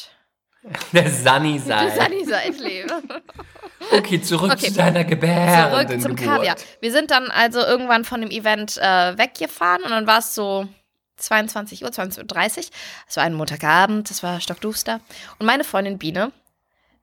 Der 0.93 1.09
sunny 1.09 1.59
der 1.67 1.89
side. 1.89 2.01
Sunny-Side 2.01 2.63
lebe. 2.63 3.01
Okay, 3.91 4.21
zurück 4.21 4.51
Okay. 4.53 4.67
zu 4.67 4.73
deiner 4.73 5.03
gebärenden 5.05 5.87
Zurück 6.01 6.01
zum 6.01 6.15
Geburt. 6.15 6.35
Kaviar. 6.37 6.55
Wir 6.81 6.91
sind 6.91 7.11
dann 7.11 7.31
also 7.31 7.59
irgendwann 7.59 8.03
von 8.05 8.19
dem 8.21 8.29
Event 8.29 8.77
äh, 8.77 9.17
weggefahren 9.17 9.83
und 9.83 9.89
dann 9.91 10.05
war 10.05 10.19
es 10.19 10.35
so 10.35 10.67
22 11.17 11.83
Uhr, 11.83 11.89
22.30 11.89 12.57
Uhr. 12.57 12.63
Es 13.07 13.17
war 13.17 13.23
ein 13.23 13.33
Montagabend, 13.33 14.11
es 14.11 14.21
war 14.21 14.41
stockduster. 14.41 14.99
Und 15.39 15.45
meine 15.45 15.63
Freundin 15.63 15.97
Biene, 15.97 16.31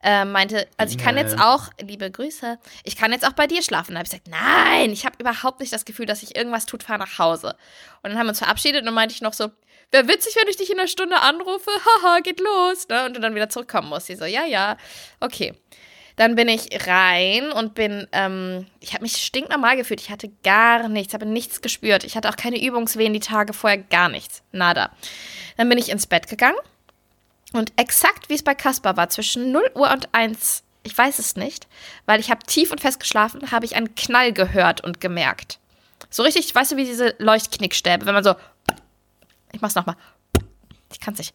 äh, 0.07 0.25
meinte, 0.25 0.69
also 0.77 0.97
ich 0.97 1.03
kann 1.03 1.17
jetzt 1.17 1.37
auch, 1.41 1.69
liebe 1.81 2.09
Grüße, 2.09 2.61
ich 2.85 2.97
kann 2.97 3.11
jetzt 3.11 3.27
auch 3.27 3.33
bei 3.33 3.49
dir 3.49 3.61
schlafen. 3.61 3.93
Da 3.93 3.99
habe 3.99 4.07
ich 4.07 4.13
gesagt, 4.13 4.29
nein, 4.29 4.93
ich 4.93 5.05
habe 5.05 5.17
überhaupt 5.19 5.59
nicht 5.59 5.73
das 5.73 5.85
Gefühl, 5.85 6.07
dass 6.07 6.21
sich 6.21 6.37
irgendwas 6.37 6.65
tut, 6.65 6.85
fahr 6.85 6.97
nach 6.97 7.19
Hause. 7.19 7.57
Und 8.03 8.11
dann 8.11 8.19
haben 8.19 8.27
wir 8.27 8.31
uns 8.31 8.39
verabschiedet 8.39 8.83
und 8.83 8.87
dann 8.87 8.95
meinte 8.95 9.17
ich 9.17 9.21
noch 9.21 9.33
so, 9.33 9.51
wäre 9.91 10.07
witzig, 10.07 10.37
wenn 10.41 10.49
ich 10.49 10.57
dich 10.57 10.71
in 10.71 10.79
einer 10.79 10.87
Stunde 10.87 11.21
anrufe, 11.21 11.71
haha, 12.05 12.21
geht 12.21 12.39
los, 12.39 12.87
ne? 12.89 13.05
Und 13.05 13.17
du 13.17 13.21
dann 13.21 13.35
wieder 13.35 13.49
zurückkommen 13.49 13.89
musst. 13.89 14.07
Sie 14.07 14.15
so, 14.15 14.25
ja, 14.25 14.47
ja, 14.47 14.77
okay. 15.19 15.55
Dann 16.15 16.37
bin 16.37 16.49
ich 16.49 16.87
rein 16.87 17.51
und 17.51 17.75
bin, 17.75 18.07
ähm, 18.13 18.67
ich 18.79 18.95
habe 18.95 19.03
mich 19.03 19.17
stinknormal 19.17 19.77
gefühlt. 19.77 20.01
Ich 20.01 20.11
hatte 20.11 20.31
gar 20.45 20.89
nichts, 20.89 21.15
habe 21.15 21.27
nichts 21.27 21.61
gespürt. 21.63 22.05
Ich 22.05 22.17
hatte 22.17 22.29
auch 22.29 22.37
keine 22.37 22.63
Übungswehen 22.63 23.13
die 23.13 23.21
Tage 23.21 23.53
vorher, 23.53 23.79
gar 23.79 24.09
nichts. 24.09 24.43
Nada. 24.53 24.93
Dann 25.57 25.69
bin 25.69 25.79
ich 25.79 25.91
ins 25.91 26.07
Bett 26.07 26.29
gegangen 26.29 26.57
und 27.53 27.73
exakt 27.77 28.29
wie 28.29 28.35
es 28.35 28.43
bei 28.43 28.55
Kaspar 28.55 28.97
war, 28.97 29.09
zwischen 29.09 29.53
0 29.53 29.71
Uhr 29.75 29.91
und 29.91 30.09
1, 30.13 30.63
ich 30.83 30.97
weiß 30.97 31.19
es 31.19 31.37
nicht, 31.37 31.67
weil 32.07 32.21
ich 32.21 32.31
habe 32.31 32.45
tief 32.47 32.71
und 32.71 32.81
fest 32.81 33.01
geschlafen, 33.01 33.51
habe 33.51 33.65
ich 33.65 33.77
einen 33.77 33.95
Knall 33.95 34.33
gehört 34.33 34.83
und 34.83 35.01
gemerkt. 35.01 35.59
So 36.11 36.23
richtig, 36.23 36.55
weißt 36.55 36.73
du, 36.73 36.77
wie 36.77 36.85
diese 36.85 37.15
Leuchtknickstäbe, 37.19 38.07
wenn 38.07 38.15
man 38.15 38.25
so, 38.25 38.35
ich 39.53 39.61
mach's 39.61 39.75
nochmal. 39.75 39.97
Ich 40.93 41.01
kann's 41.01 41.19
nicht. 41.19 41.35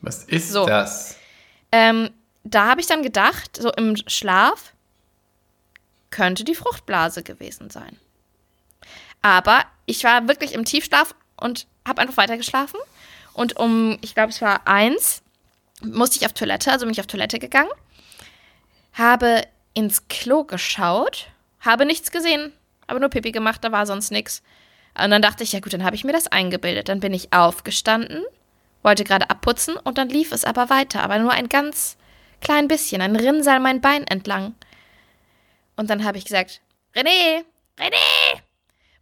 Was 0.00 0.24
ist 0.24 0.50
So. 0.50 0.66
das? 0.66 1.16
Ähm, 1.72 2.10
da 2.44 2.66
habe 2.66 2.80
ich 2.80 2.86
dann 2.86 3.02
gedacht, 3.02 3.56
so 3.60 3.70
im 3.72 3.96
Schlaf, 4.06 4.72
könnte 6.10 6.44
die 6.44 6.54
Fruchtblase 6.54 7.22
gewesen 7.22 7.70
sein. 7.70 7.98
Aber 9.20 9.64
ich 9.86 10.04
war 10.04 10.26
wirklich 10.28 10.54
im 10.54 10.64
Tiefschlaf 10.64 11.14
und 11.36 11.66
habe 11.86 12.00
einfach 12.00 12.16
weitergeschlafen. 12.16 12.80
Und 13.38 13.56
um, 13.56 13.98
ich 14.00 14.16
glaube, 14.16 14.30
es 14.30 14.42
war 14.42 14.66
eins, 14.66 15.22
musste 15.80 16.18
ich 16.18 16.26
auf 16.26 16.32
Toilette, 16.32 16.72
also 16.72 16.86
bin 16.86 16.92
ich 16.92 16.98
auf 16.98 17.06
Toilette 17.06 17.38
gegangen, 17.38 17.70
habe 18.94 19.46
ins 19.74 20.08
Klo 20.08 20.42
geschaut, 20.42 21.28
habe 21.60 21.86
nichts 21.86 22.10
gesehen, 22.10 22.52
habe 22.88 22.98
nur 22.98 23.10
Pipi 23.10 23.30
gemacht, 23.30 23.62
da 23.62 23.70
war 23.70 23.86
sonst 23.86 24.10
nichts. 24.10 24.42
Und 25.00 25.10
dann 25.10 25.22
dachte 25.22 25.44
ich, 25.44 25.52
ja 25.52 25.60
gut, 25.60 25.72
dann 25.72 25.84
habe 25.84 25.94
ich 25.94 26.02
mir 26.02 26.10
das 26.10 26.26
eingebildet. 26.26 26.88
Dann 26.88 26.98
bin 26.98 27.14
ich 27.14 27.32
aufgestanden, 27.32 28.24
wollte 28.82 29.04
gerade 29.04 29.30
abputzen 29.30 29.76
und 29.76 29.98
dann 29.98 30.08
lief 30.08 30.32
es 30.32 30.44
aber 30.44 30.68
weiter, 30.68 31.04
aber 31.04 31.20
nur 31.20 31.30
ein 31.30 31.48
ganz 31.48 31.96
klein 32.40 32.66
bisschen, 32.66 33.00
ein 33.02 33.14
Rinnsal 33.14 33.60
mein 33.60 33.80
Bein 33.80 34.04
entlang. 34.04 34.56
Und 35.76 35.90
dann 35.90 36.02
habe 36.02 36.18
ich 36.18 36.24
gesagt, 36.24 36.60
René, 36.92 37.44
René, 37.78 38.40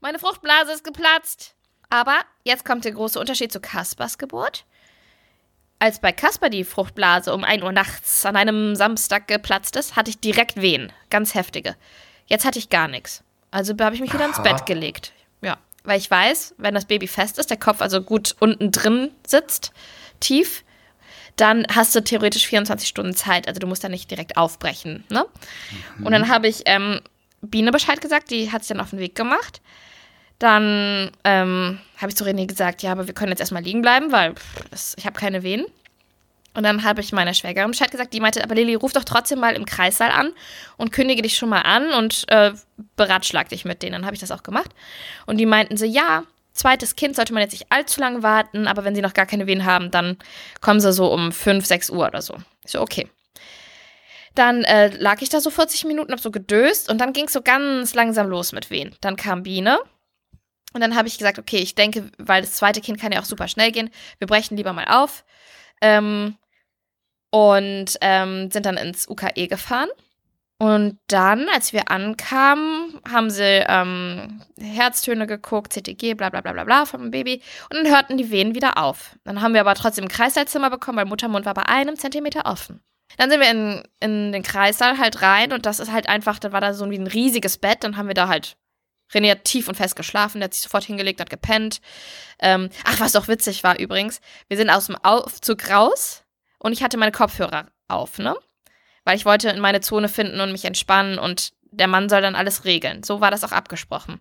meine 0.00 0.18
Fruchtblase 0.18 0.72
ist 0.72 0.84
geplatzt. 0.84 1.55
Aber 1.90 2.20
jetzt 2.44 2.64
kommt 2.64 2.84
der 2.84 2.92
große 2.92 3.18
Unterschied 3.18 3.52
zu 3.52 3.60
Kaspers 3.60 4.18
Geburt. 4.18 4.64
Als 5.78 6.00
bei 6.00 6.10
Kasper 6.12 6.48
die 6.48 6.64
Fruchtblase 6.64 7.34
um 7.34 7.44
1 7.44 7.62
Uhr 7.62 7.72
nachts 7.72 8.24
an 8.24 8.36
einem 8.36 8.76
Samstag 8.76 9.28
geplatzt 9.28 9.76
ist, 9.76 9.94
hatte 9.94 10.10
ich 10.10 10.18
direkt 10.18 10.60
Wehen, 10.60 10.90
ganz 11.10 11.34
heftige. 11.34 11.76
Jetzt 12.26 12.44
hatte 12.44 12.58
ich 12.58 12.70
gar 12.70 12.88
nichts. 12.88 13.22
Also 13.50 13.74
habe 13.80 13.94
ich 13.94 14.00
mich 14.00 14.12
wieder 14.12 14.24
ins. 14.24 14.42
Bett 14.42 14.66
gelegt. 14.66 15.12
Ja, 15.42 15.58
weil 15.84 15.98
ich 15.98 16.10
weiß, 16.10 16.54
wenn 16.58 16.74
das 16.74 16.86
Baby 16.86 17.06
fest 17.06 17.38
ist, 17.38 17.50
der 17.50 17.58
Kopf 17.58 17.80
also 17.80 18.02
gut 18.02 18.34
unten 18.40 18.72
drin 18.72 19.10
sitzt, 19.26 19.72
tief, 20.18 20.64
dann 21.36 21.66
hast 21.70 21.94
du 21.94 22.02
theoretisch 22.02 22.46
24 22.46 22.88
Stunden 22.88 23.14
Zeit. 23.14 23.46
Also 23.46 23.60
du 23.60 23.66
musst 23.66 23.84
da 23.84 23.88
nicht 23.88 24.10
direkt 24.10 24.36
aufbrechen. 24.36 25.04
Ne? 25.10 25.26
Und 26.02 26.12
dann 26.12 26.28
habe 26.28 26.48
ich 26.48 26.62
ähm, 26.64 27.00
Biene 27.42 27.70
Bescheid 27.70 28.00
gesagt, 28.00 28.30
die 28.30 28.50
hat 28.50 28.62
sich 28.62 28.68
dann 28.68 28.80
auf 28.80 28.90
den 28.90 28.98
Weg 28.98 29.14
gemacht. 29.14 29.60
Dann 30.38 31.10
ähm, 31.24 31.80
habe 31.96 32.10
ich 32.10 32.16
zu 32.16 32.24
René 32.24 32.46
gesagt, 32.46 32.82
ja, 32.82 32.92
aber 32.92 33.06
wir 33.06 33.14
können 33.14 33.32
jetzt 33.32 33.40
erstmal 33.40 33.62
liegen 33.62 33.82
bleiben, 33.82 34.12
weil 34.12 34.34
pff, 34.34 34.94
ich 34.96 35.06
habe 35.06 35.18
keine 35.18 35.42
Wehen. 35.42 35.64
Und 36.54 36.62
dann 36.62 36.84
habe 36.84 37.02
ich 37.02 37.12
meiner 37.12 37.34
Schwägerin 37.34 37.70
Bescheid 37.70 37.90
gesagt, 37.90 38.14
die 38.14 38.20
meinte, 38.20 38.42
aber 38.42 38.54
Lilly, 38.54 38.74
ruf 38.74 38.94
doch 38.94 39.04
trotzdem 39.04 39.40
mal 39.40 39.54
im 39.54 39.66
Kreissaal 39.66 40.10
an 40.10 40.32
und 40.78 40.90
kündige 40.90 41.20
dich 41.20 41.36
schon 41.36 41.50
mal 41.50 41.60
an 41.60 41.92
und 41.92 42.24
äh, 42.28 42.52
beratschlag 42.96 43.50
dich 43.50 43.66
mit 43.66 43.82
denen. 43.82 43.92
Dann 43.92 44.06
habe 44.06 44.14
ich 44.14 44.20
das 44.20 44.30
auch 44.30 44.42
gemacht. 44.42 44.70
Und 45.26 45.36
die 45.36 45.44
meinten 45.44 45.76
so, 45.76 45.84
ja, 45.84 46.22
zweites 46.54 46.96
Kind 46.96 47.14
sollte 47.14 47.34
man 47.34 47.42
jetzt 47.42 47.52
nicht 47.52 47.66
allzu 47.68 48.00
lange 48.00 48.22
warten, 48.22 48.68
aber 48.68 48.84
wenn 48.84 48.94
sie 48.94 49.02
noch 49.02 49.12
gar 49.12 49.26
keine 49.26 49.46
Wehen 49.46 49.66
haben, 49.66 49.90
dann 49.90 50.16
kommen 50.62 50.80
sie 50.80 50.94
so 50.94 51.12
um 51.12 51.30
5, 51.30 51.66
6 51.66 51.90
Uhr 51.90 52.06
oder 52.06 52.22
so. 52.22 52.36
Ich 52.64 52.72
so, 52.72 52.80
okay. 52.80 53.06
Dann 54.34 54.64
äh, 54.64 54.88
lag 54.96 55.20
ich 55.20 55.28
da 55.28 55.40
so 55.40 55.50
40 55.50 55.84
Minuten, 55.84 56.12
hab 56.12 56.20
so 56.20 56.30
gedöst 56.30 56.90
und 56.90 57.00
dann 57.02 57.12
ging 57.12 57.26
es 57.26 57.34
so 57.34 57.42
ganz 57.42 57.94
langsam 57.94 58.28
los 58.28 58.52
mit 58.52 58.70
Wehen. 58.70 58.94
Dann 59.02 59.16
kam 59.16 59.42
Biene 59.42 59.78
und 60.72 60.80
dann 60.80 60.96
habe 60.96 61.08
ich 61.08 61.18
gesagt, 61.18 61.38
okay, 61.38 61.58
ich 61.58 61.74
denke, 61.74 62.10
weil 62.18 62.42
das 62.42 62.54
zweite 62.54 62.80
Kind 62.80 63.00
kann 63.00 63.12
ja 63.12 63.20
auch 63.20 63.24
super 63.24 63.48
schnell 63.48 63.72
gehen, 63.72 63.90
wir 64.18 64.26
brechen 64.26 64.56
lieber 64.56 64.72
mal 64.72 64.86
auf. 64.88 65.24
Ähm, 65.80 66.36
und 67.30 67.96
ähm, 68.00 68.50
sind 68.50 68.66
dann 68.66 68.76
ins 68.76 69.08
UKE 69.08 69.48
gefahren. 69.48 69.88
Und 70.58 70.98
dann, 71.08 71.48
als 71.50 71.74
wir 71.74 71.90
ankamen, 71.90 72.98
haben 73.10 73.28
sie 73.28 73.62
ähm, 73.68 74.40
Herztöne 74.58 75.26
geguckt, 75.26 75.74
CTG, 75.74 76.14
bla 76.14 76.30
bla 76.30 76.40
bla 76.40 76.52
bla 76.52 76.64
bla 76.64 76.86
vom 76.86 77.10
Baby. 77.10 77.42
Und 77.70 77.76
dann 77.76 77.92
hörten 77.92 78.16
die 78.16 78.30
Wehen 78.30 78.54
wieder 78.54 78.78
auf. 78.78 79.16
Dann 79.24 79.42
haben 79.42 79.52
wir 79.52 79.60
aber 79.60 79.74
trotzdem 79.74 80.06
ein 80.06 80.08
Kreissaal 80.08 80.46
bekommen, 80.70 80.96
weil 80.96 81.04
Muttermund 81.04 81.44
war 81.44 81.52
bei 81.52 81.66
einem 81.66 81.96
Zentimeter 81.96 82.46
offen. 82.46 82.80
Dann 83.18 83.30
sind 83.30 83.40
wir 83.40 83.50
in, 83.50 83.82
in 84.00 84.32
den 84.32 84.42
Kreissaal 84.42 84.98
halt 84.98 85.20
rein 85.20 85.52
und 85.52 85.66
das 85.66 85.78
ist 85.78 85.92
halt 85.92 86.08
einfach, 86.08 86.38
da 86.38 86.52
war 86.52 86.60
da 86.62 86.72
so 86.72 86.90
wie 86.90 86.98
ein 86.98 87.06
riesiges 87.06 87.58
Bett. 87.58 87.84
Dann 87.84 87.98
haben 87.98 88.08
wir 88.08 88.14
da 88.14 88.28
halt 88.28 88.56
René 89.12 89.30
hat 89.30 89.44
tief 89.44 89.68
und 89.68 89.76
fest 89.76 89.96
geschlafen, 89.96 90.40
der 90.40 90.46
hat 90.46 90.54
sich 90.54 90.62
sofort 90.62 90.84
hingelegt, 90.84 91.20
hat 91.20 91.30
gepennt. 91.30 91.80
Ähm, 92.38 92.70
ach, 92.84 93.00
was 93.00 93.16
auch 93.16 93.28
witzig 93.28 93.62
war 93.62 93.78
übrigens, 93.78 94.20
wir 94.48 94.56
sind 94.56 94.70
aus 94.70 94.86
dem 94.86 94.96
Aufzug 94.96 95.70
raus 95.70 96.24
und 96.58 96.72
ich 96.72 96.82
hatte 96.82 96.96
meine 96.96 97.12
Kopfhörer 97.12 97.66
auf, 97.88 98.18
ne? 98.18 98.36
Weil 99.04 99.16
ich 99.16 99.24
wollte 99.24 99.50
in 99.50 99.60
meine 99.60 99.80
Zone 99.80 100.08
finden 100.08 100.40
und 100.40 100.52
mich 100.52 100.64
entspannen 100.64 101.18
und 101.18 101.52
der 101.70 101.86
Mann 101.86 102.08
soll 102.08 102.22
dann 102.22 102.34
alles 102.34 102.64
regeln. 102.64 103.02
So 103.02 103.20
war 103.20 103.30
das 103.30 103.44
auch 103.44 103.52
abgesprochen. 103.52 104.20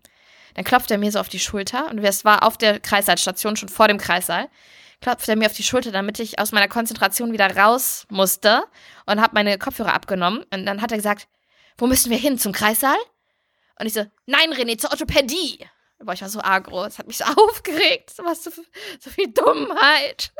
Dann 0.53 0.63
klopft 0.63 0.91
er 0.91 0.97
mir 0.97 1.11
so 1.11 1.19
auf 1.19 1.29
die 1.29 1.39
Schulter 1.39 1.89
und 1.89 1.99
es 2.03 2.23
war 2.23 2.43
auf 2.43 2.57
der 2.57 2.79
Kreissaalstation, 2.79 3.55
schon 3.55 3.69
vor 3.69 3.87
dem 3.87 3.97
Kreissaal, 3.97 4.49
klopft 5.01 5.27
er 5.27 5.35
mir 5.35 5.47
auf 5.47 5.53
die 5.53 5.63
Schulter, 5.63 5.91
damit 5.91 6.19
ich 6.19 6.39
aus 6.39 6.51
meiner 6.51 6.67
Konzentration 6.67 7.33
wieder 7.33 7.55
raus 7.55 8.05
musste 8.09 8.63
und 9.05 9.21
habe 9.21 9.33
meine 9.33 9.57
Kopfhörer 9.57 9.93
abgenommen. 9.93 10.43
Und 10.53 10.65
dann 10.65 10.81
hat 10.81 10.91
er 10.91 10.97
gesagt, 10.97 11.27
wo 11.77 11.87
müssen 11.87 12.09
wir 12.09 12.17
hin, 12.17 12.37
zum 12.39 12.53
Kreissaal? 12.53 12.97
Und 13.79 13.87
ich 13.87 13.93
so, 13.93 14.05
nein, 14.25 14.51
René, 14.53 14.77
zur 14.77 14.91
Orthopädie. 14.91 15.65
Boah, 15.99 16.13
ich 16.13 16.21
war 16.21 16.29
so 16.29 16.41
agro, 16.41 16.83
es 16.85 16.99
hat 16.99 17.07
mich 17.07 17.17
so 17.17 17.23
aufgeregt. 17.37 18.11
So 18.15 18.23
was, 18.23 18.43
so, 18.43 18.51
so 18.99 19.09
viel 19.09 19.31
Dummheit. 19.31 20.31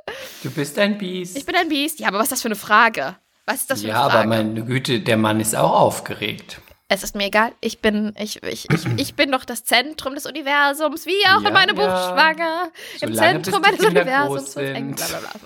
Du 0.44 0.52
bist 0.52 0.78
ein 0.80 0.98
Biest. 0.98 1.38
Ich 1.38 1.46
bin 1.46 1.56
ein 1.56 1.70
Biest. 1.70 2.00
Ja, 2.00 2.10
aber 2.10 2.18
was 2.20 2.26
ist 2.26 2.34
das 2.34 2.42
für 2.42 2.50
eine 2.50 2.56
Frage? 2.56 3.16
Was 3.46 3.58
ist 3.62 3.72
das 3.72 3.82
für 3.82 3.88
ja, 3.88 4.02
eine 4.02 4.12
Frage? 4.12 4.20
aber 4.20 4.28
meine 4.28 4.66
Güte, 4.66 5.00
der 5.00 5.18
Mann 5.18 5.40
ist 5.40 5.56
auch 5.56 5.72
aufgeregt. 5.72 6.60
es 6.90 7.04
ist 7.04 7.16
mir 7.16 7.26
egal. 7.28 7.54
Ich 7.62 7.80
bin, 7.80 8.14
ich, 8.18 8.44
ich, 8.44 8.70
ich, 8.70 8.86
ich 8.98 9.16
bin 9.16 9.32
doch 9.32 9.46
das 9.46 9.64
Zentrum 9.64 10.14
des 10.16 10.26
Universums, 10.26 11.06
wie 11.06 11.26
auch 11.28 11.42
Ja, 11.42 11.48
in 11.48 11.54
meine 11.54 11.74
ja. 11.74 11.88
Buchschwanger. 11.88 12.72
Im 13.02 13.14
Solange 13.14 13.42
Zentrum 13.42 13.62
meines 13.62 13.80
Universums. 13.86 14.58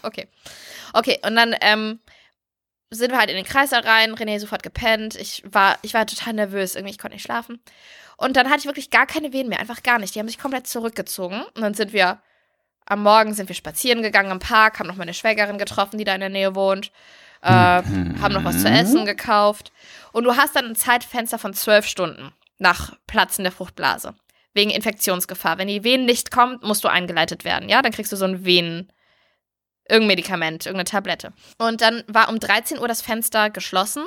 Okay. 0.01 0.27
Okay, 0.93 1.19
und 1.25 1.35
dann 1.35 1.55
ähm, 1.61 1.99
sind 2.89 3.11
wir 3.11 3.19
halt 3.19 3.29
in 3.29 3.35
den 3.35 3.45
Kreissaal 3.45 3.81
rein. 3.81 4.15
René 4.15 4.39
sofort 4.39 4.63
gepennt. 4.63 5.15
Ich 5.15 5.43
war, 5.49 5.77
ich 5.81 5.93
war 5.93 6.05
total 6.05 6.33
nervös. 6.33 6.75
Irgendwie, 6.75 6.91
ich 6.91 6.99
konnte 6.99 7.15
nicht 7.15 7.23
schlafen. 7.23 7.59
Und 8.17 8.35
dann 8.35 8.49
hatte 8.49 8.59
ich 8.59 8.65
wirklich 8.65 8.89
gar 8.89 9.05
keine 9.05 9.31
Wehen 9.31 9.47
mehr. 9.47 9.59
Einfach 9.59 9.83
gar 9.83 9.99
nicht. 9.99 10.15
Die 10.15 10.19
haben 10.19 10.27
sich 10.27 10.39
komplett 10.39 10.67
zurückgezogen. 10.67 11.43
Und 11.55 11.61
dann 11.61 11.73
sind 11.73 11.93
wir 11.93 12.19
am 12.89 13.03
Morgen 13.03 13.33
sind 13.33 13.47
wir 13.47 13.55
spazieren 13.55 14.01
gegangen 14.01 14.31
im 14.31 14.39
Park, 14.39 14.79
haben 14.79 14.87
noch 14.87 14.95
meine 14.95 15.13
Schwägerin 15.13 15.59
getroffen, 15.59 15.97
die 15.97 16.03
da 16.03 16.15
in 16.15 16.21
der 16.21 16.29
Nähe 16.29 16.55
wohnt. 16.55 16.91
Äh, 17.41 17.47
haben 17.47 18.33
noch 18.33 18.43
was 18.43 18.61
zu 18.61 18.67
essen 18.67 19.05
gekauft. 19.05 19.71
Und 20.11 20.25
du 20.25 20.35
hast 20.35 20.55
dann 20.55 20.65
ein 20.65 20.75
Zeitfenster 20.75 21.37
von 21.37 21.53
zwölf 21.53 21.85
Stunden 21.85 22.33
nach 22.57 22.97
Platzen 23.07 23.43
der 23.43 23.53
Fruchtblase. 23.53 24.15
Wegen 24.53 24.71
Infektionsgefahr. 24.71 25.57
Wenn 25.57 25.67
die 25.67 25.83
Wehen 25.83 26.05
nicht 26.05 26.31
kommt, 26.31 26.63
musst 26.63 26.83
du 26.83 26.89
eingeleitet 26.89 27.45
werden. 27.45 27.69
Ja, 27.69 27.81
dann 27.81 27.93
kriegst 27.93 28.11
du 28.11 28.17
so 28.17 28.25
ein 28.25 28.43
Venen. 28.43 28.91
Irgendein 29.89 30.07
Medikament, 30.07 30.65
irgendeine 30.65 30.85
Tablette. 30.85 31.33
Und 31.57 31.81
dann 31.81 32.03
war 32.07 32.29
um 32.29 32.39
13 32.39 32.79
Uhr 32.79 32.87
das 32.87 33.01
Fenster 33.01 33.49
geschlossen. 33.49 34.05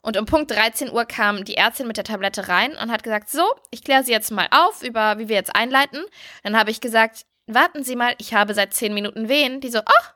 Und 0.00 0.16
um 0.16 0.26
Punkt 0.26 0.50
13 0.50 0.90
Uhr 0.90 1.04
kam 1.04 1.44
die 1.44 1.56
Ärztin 1.56 1.86
mit 1.86 1.96
der 1.96 2.04
Tablette 2.04 2.48
rein 2.48 2.76
und 2.76 2.90
hat 2.90 3.04
gesagt: 3.04 3.30
So, 3.30 3.44
ich 3.70 3.84
kläre 3.84 4.02
Sie 4.02 4.10
jetzt 4.10 4.30
mal 4.30 4.48
auf, 4.50 4.82
über 4.82 5.18
wie 5.18 5.28
wir 5.28 5.36
jetzt 5.36 5.54
einleiten. 5.54 6.04
Dann 6.42 6.58
habe 6.58 6.70
ich 6.70 6.80
gesagt: 6.80 7.24
Warten 7.46 7.84
Sie 7.84 7.94
mal, 7.94 8.14
ich 8.18 8.34
habe 8.34 8.54
seit 8.54 8.74
10 8.74 8.94
Minuten 8.94 9.28
Wehen. 9.28 9.60
Die 9.60 9.70
so: 9.70 9.80
Ach, 9.84 10.14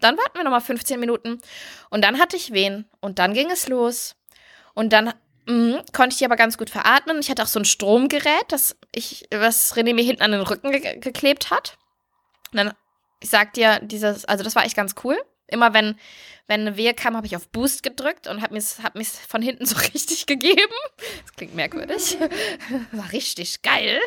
dann 0.00 0.16
warten 0.16 0.36
wir 0.36 0.44
nochmal 0.44 0.60
15 0.60 0.98
Minuten. 0.98 1.38
Und 1.90 2.02
dann 2.02 2.18
hatte 2.18 2.36
ich 2.36 2.52
Wehen. 2.52 2.88
Und 3.00 3.18
dann 3.18 3.34
ging 3.34 3.50
es 3.50 3.68
los. 3.68 4.16
Und 4.74 4.92
dann 4.92 5.12
mhm, 5.46 5.80
konnte 5.92 6.14
ich 6.14 6.18
die 6.18 6.24
aber 6.24 6.36
ganz 6.36 6.58
gut 6.58 6.70
veratmen. 6.70 7.18
Ich 7.20 7.30
hatte 7.30 7.42
auch 7.42 7.48
so 7.48 7.58
ein 7.58 7.64
Stromgerät, 7.64 8.44
das 8.48 8.76
ich, 8.92 9.26
was 9.32 9.74
René 9.76 9.94
mir 9.94 10.04
hinten 10.04 10.22
an 10.22 10.32
den 10.32 10.42
Rücken 10.42 10.70
ge 10.70 10.98
geklebt 10.98 11.50
hat. 11.50 11.78
Und 12.52 12.58
dann, 12.58 12.72
ich 13.20 13.30
sag 13.30 13.52
dir, 13.54 13.80
dieses, 13.82 14.24
also 14.24 14.44
das 14.44 14.54
war 14.54 14.64
echt 14.64 14.76
ganz 14.76 14.94
cool. 15.04 15.18
Immer 15.46 15.72
wenn, 15.72 15.96
wenn 16.46 16.60
eine 16.60 16.76
Wehe 16.76 16.94
kam, 16.94 17.16
habe 17.16 17.26
ich 17.26 17.34
auf 17.34 17.48
Boost 17.48 17.82
gedrückt 17.82 18.26
und 18.26 18.42
habe 18.42 18.54
mir 18.54 18.62
hab 18.82 18.94
mir's 18.94 19.18
von 19.18 19.42
hinten 19.42 19.66
so 19.66 19.76
richtig 19.76 20.26
gegeben. 20.26 20.74
Das 21.22 21.32
klingt 21.36 21.54
merkwürdig. 21.54 22.18
War 22.92 23.12
richtig 23.12 23.62
geil. 23.62 24.00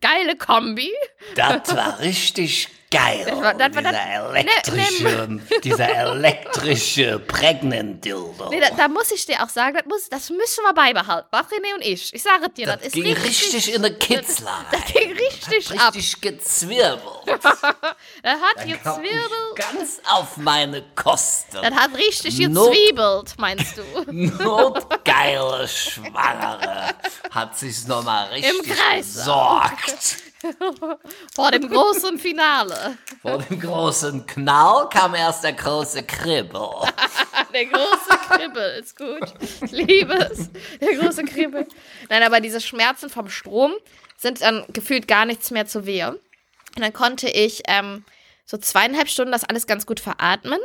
Geile 0.00 0.36
Kombi. 0.36 0.92
Das 1.34 1.74
war 1.74 2.00
richtig 2.00 2.68
geil. 2.92 3.24
Das 3.26 3.40
war- 3.40 3.54
das 3.54 3.74
war 3.74 3.82
dieser 3.82 3.92
das- 3.92 4.34
elektrische, 4.36 5.40
dieser 5.64 5.88
elektrische 5.88 7.18
Pregnant-Dildo. 7.18 8.48
Nee, 8.50 8.60
da, 8.60 8.70
da 8.70 8.88
muss 8.88 9.10
ich 9.10 9.26
dir 9.26 9.42
auch 9.42 9.48
sagen, 9.48 9.74
das, 9.76 9.86
muss, 9.86 10.08
das 10.08 10.30
müssen 10.30 10.62
wir 10.64 10.72
beibehalten. 10.74 11.28
René 11.52 11.74
und 11.74 11.82
ich. 11.84 12.14
Ich 12.14 12.22
sage 12.22 12.48
dir, 12.50 12.66
das, 12.66 12.76
das 12.78 12.86
ist 12.88 12.92
ging 12.94 13.12
richtig 13.14 13.74
in 13.74 13.82
der 13.82 13.94
Kitzler. 13.98 14.64
Das 14.70 14.84
ging 14.92 15.12
richtig 15.12 15.80
ab. 15.80 15.94
Richtig 15.94 16.20
gezwirbelt. 16.20 17.02
Das 18.22 18.34
hat 18.34 18.58
Hab 18.58 18.66
gezwirbelt. 18.66 19.56
Ganz 19.56 20.00
auf 20.08 20.36
meine 20.36 20.82
Kosten. 20.94 21.58
Das 21.60 21.74
hat 21.74 21.90
richtig 21.96 22.38
Not- 22.48 22.70
gezwiebelt, 22.72 23.34
meinst 23.38 23.76
du? 23.76 23.82
Notgeile 24.12 25.66
Schwangere 25.68 26.94
hat 27.30 27.58
sich 27.58 27.86
nochmal 27.86 28.28
richtig 28.28 28.62
Kreis. 28.76 29.14
besorgt. 29.14 30.16
Vor 31.34 31.50
dem 31.50 31.68
großen 31.68 32.18
Finale. 32.18 32.98
Vor 33.20 33.38
dem 33.38 33.60
großen 33.60 34.26
Knall 34.26 34.88
kam 34.88 35.14
erst 35.14 35.44
der 35.44 35.52
große 35.52 36.02
Kribbel. 36.04 36.60
Der 37.52 37.66
große 37.66 38.18
Kribbel 38.30 38.80
ist 38.80 38.96
gut. 38.96 39.34
Ich 39.62 39.70
liebe 39.72 40.14
es. 40.14 40.48
Der 40.80 40.96
große 40.96 41.22
Kribbel. 41.24 41.66
Nein, 42.08 42.22
aber 42.22 42.40
diese 42.40 42.62
Schmerzen 42.62 43.10
vom 43.10 43.28
Strom 43.28 43.74
sind 44.16 44.40
dann 44.40 44.64
gefühlt 44.72 45.06
gar 45.06 45.26
nichts 45.26 45.50
mehr 45.50 45.66
zu 45.66 45.84
wehe. 45.84 46.12
Und 46.12 46.80
dann 46.80 46.94
konnte 46.94 47.28
ich 47.28 47.62
ähm, 47.68 48.06
so 48.46 48.56
zweieinhalb 48.56 49.08
Stunden 49.08 49.32
das 49.32 49.44
alles 49.44 49.66
ganz 49.66 49.84
gut 49.84 50.00
veratmen. 50.00 50.60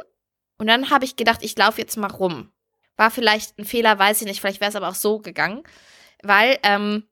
Und 0.58 0.68
dann 0.68 0.90
habe 0.90 1.04
ich 1.04 1.18
gedacht, 1.18 1.44
ich 1.44 1.58
laufe 1.58 1.82
jetzt 1.82 1.98
mal 1.98 2.12
rum. 2.12 2.54
War 2.96 3.12
vielleicht 3.12 3.60
ein 3.60 3.66
Fehler, 3.66 4.00
weiß 4.00 4.22
ich 4.22 4.28
nicht. 4.28 4.40
Vielleicht 4.40 4.62
wäre 4.62 4.70
es 4.70 4.76
aber 4.78 4.88
auch 4.88 4.96
so 4.96 5.20
gegangen. 5.20 5.64
Weil 6.24 6.58
ähm, 6.64 7.04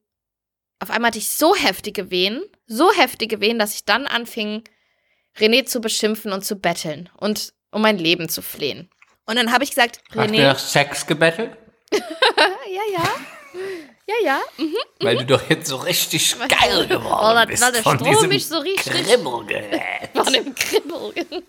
auf 0.80 0.90
einmal 0.90 1.10
hatte 1.10 1.20
ich 1.20 1.30
so 1.30 1.56
heftige 1.56 2.10
Wehen, 2.12 2.44
so 2.68 2.92
heftige 2.92 3.40
Wehen, 3.42 3.60
dass 3.60 3.76
ich 3.76 3.86
dann 3.86 4.08
anfing, 4.08 4.64
René 5.38 5.66
zu 5.66 5.82
beschimpfen 5.82 6.32
und 6.32 6.46
zu 6.46 6.56
betteln 6.58 7.10
und 7.18 7.54
um 7.72 7.82
mein 7.82 7.98
Leben 7.98 8.30
zu 8.30 8.42
flehen. 8.42 8.90
Und 9.26 9.36
dann 9.38 9.52
habe 9.52 9.64
ich 9.64 9.72
gesagt, 9.72 10.00
Hast 10.10 10.30
du 10.30 10.34
René, 10.36 10.44
nach 10.44 10.60
Sex 10.60 11.06
gebettelt? 11.06 11.58
ja, 11.92 12.82
ja, 12.94 13.04
ja, 14.08 14.16
ja. 14.24 14.42
mhm. 14.58 14.76
Weil 15.02 15.18
du 15.18 15.26
doch 15.26 15.50
jetzt 15.50 15.68
So 15.68 15.78
richtig 15.78 16.36
geil 16.40 16.86
Oh, 16.86 16.88
geworden 16.88 17.36
das 17.36 17.48
bist 17.48 17.64
war 17.64 17.72
der 17.72 17.84
von 17.84 18.00
Strom 18.00 18.28
mich 18.30 18.48
so 18.48 18.58
richtig 18.60 18.94
Kribbelgerät. 18.94 20.10
von 20.14 20.32
dem 20.34 20.54
Kribbel. 20.56 21.14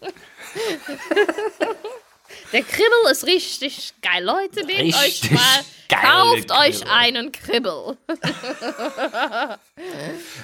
Der 2.52 2.62
Kribbel 2.62 3.10
ist 3.10 3.26
richtig 3.26 3.92
geil. 4.02 4.24
Leute, 4.24 4.64
nehmt 4.64 4.94
euch 4.94 5.02
Richtig 5.04 5.30
mal, 5.32 5.64
geil, 5.88 6.00
kauft 6.02 6.50
der 6.50 6.58
euch 6.58 6.80
Kribbel. 6.80 6.92
einen 6.92 7.32
Kribbel. 7.32 7.96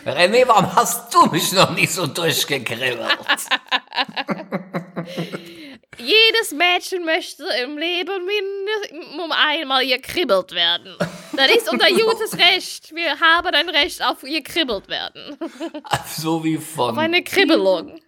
René, 0.07 0.47
warum 0.47 0.75
hast 0.75 1.13
du 1.15 1.27
mich 1.27 1.53
noch 1.53 1.71
nicht 1.71 1.93
so 1.93 2.07
durchgekribbelt? 2.07 3.09
Jedes 5.99 6.53
Mädchen 6.53 7.05
möchte 7.05 7.45
im 7.63 7.77
Leben 7.79 8.27
mindestens 8.27 9.31
einmal 9.31 9.87
gekribbelt 9.87 10.53
werden. 10.53 10.97
Das 11.35 11.51
ist 11.51 11.71
unser 11.71 11.87
gutes 11.91 12.37
Recht. 12.39 12.95
Wir 12.95 13.21
haben 13.21 13.49
ein 13.49 13.69
Recht 13.69 14.03
auf 14.03 14.23
gekribbelt 14.23 14.89
werden. 14.89 15.37
so 16.09 16.43
wie 16.43 16.57
von 16.57 16.91
Auf 16.91 16.99
eine 16.99 17.23
Kribbelung. 17.23 18.01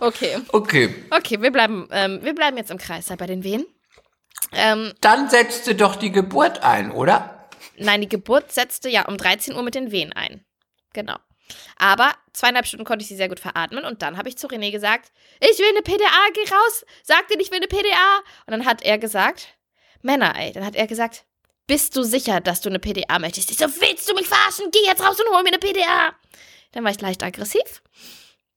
Okay. 0.00 0.38
Okay, 0.50 0.94
Okay, 1.10 1.40
wir 1.40 1.50
bleiben, 1.52 1.88
ähm, 1.92 2.20
wir 2.22 2.34
bleiben 2.34 2.56
jetzt 2.56 2.70
im 2.70 2.78
Kreis 2.78 3.06
bei 3.06 3.26
den 3.26 3.44
Wehen. 3.44 3.66
Ähm, 4.52 4.92
dann 5.00 5.30
setzte 5.30 5.74
doch 5.74 5.96
die 5.96 6.12
Geburt 6.12 6.62
ein, 6.62 6.90
oder? 6.90 7.48
nein, 7.78 8.00
die 8.00 8.08
Geburt 8.08 8.52
setzte 8.52 8.88
ja 8.88 9.06
um 9.06 9.16
13 9.16 9.54
Uhr 9.54 9.62
mit 9.62 9.74
den 9.74 9.90
Wehen 9.90 10.12
ein. 10.12 10.44
Genau. 10.92 11.16
Aber 11.76 12.14
zweieinhalb 12.32 12.66
Stunden 12.66 12.84
konnte 12.84 13.02
ich 13.02 13.08
sie 13.08 13.16
sehr 13.16 13.28
gut 13.28 13.40
veratmen 13.40 13.84
und 13.84 14.02
dann 14.02 14.16
habe 14.16 14.28
ich 14.28 14.38
zu 14.38 14.46
René 14.46 14.70
gesagt, 14.70 15.10
ich 15.40 15.58
will 15.58 15.68
eine 15.68 15.82
PDA, 15.82 16.28
geh 16.32 16.54
raus, 16.54 16.84
sag 17.02 17.28
dir, 17.28 17.40
ich 17.40 17.50
will 17.50 17.58
eine 17.58 17.66
PDA. 17.66 18.18
Und 18.46 18.52
dann 18.52 18.64
hat 18.64 18.82
er 18.82 18.98
gesagt, 18.98 19.48
Männer, 20.02 20.34
ey, 20.38 20.52
dann 20.52 20.64
hat 20.64 20.76
er 20.76 20.86
gesagt, 20.86 21.24
bist 21.66 21.96
du 21.96 22.02
sicher, 22.02 22.40
dass 22.40 22.60
du 22.60 22.68
eine 22.68 22.78
PDA 22.78 23.18
möchtest? 23.18 23.50
Ich 23.50 23.58
so, 23.58 23.66
willst 23.66 24.08
du 24.08 24.14
mich 24.14 24.28
verarschen? 24.28 24.70
Geh 24.70 24.84
jetzt 24.86 25.02
raus 25.02 25.18
und 25.20 25.34
hol 25.34 25.42
mir 25.42 25.48
eine 25.48 25.58
PDA. 25.58 26.14
Dann 26.72 26.84
war 26.84 26.90
ich 26.90 27.00
leicht 27.00 27.22
aggressiv. 27.22 27.82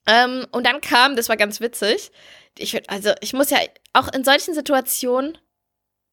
Ähm, 0.07 0.45
und 0.51 0.65
dann 0.65 0.81
kam, 0.81 1.15
das 1.15 1.29
war 1.29 1.37
ganz 1.37 1.59
witzig, 1.61 2.11
ich, 2.57 2.89
also 2.89 3.11
ich 3.21 3.33
muss 3.33 3.49
ja, 3.49 3.59
auch 3.93 4.07
in 4.13 4.23
solchen 4.23 4.53
Situationen 4.53 5.37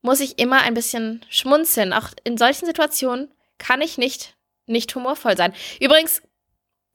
muss 0.03 0.21
ich 0.21 0.39
immer 0.39 0.63
ein 0.63 0.75
bisschen 0.75 1.25
schmunzeln. 1.29 1.93
Auch 1.93 2.09
in 2.25 2.37
solchen 2.37 2.67
Situationen 2.67 3.33
kann 3.59 3.81
ich 3.81 3.99
nicht, 3.99 4.37
nicht 4.67 4.95
humorvoll 4.95 5.37
sein. 5.37 5.55
Übrigens, 5.81 6.23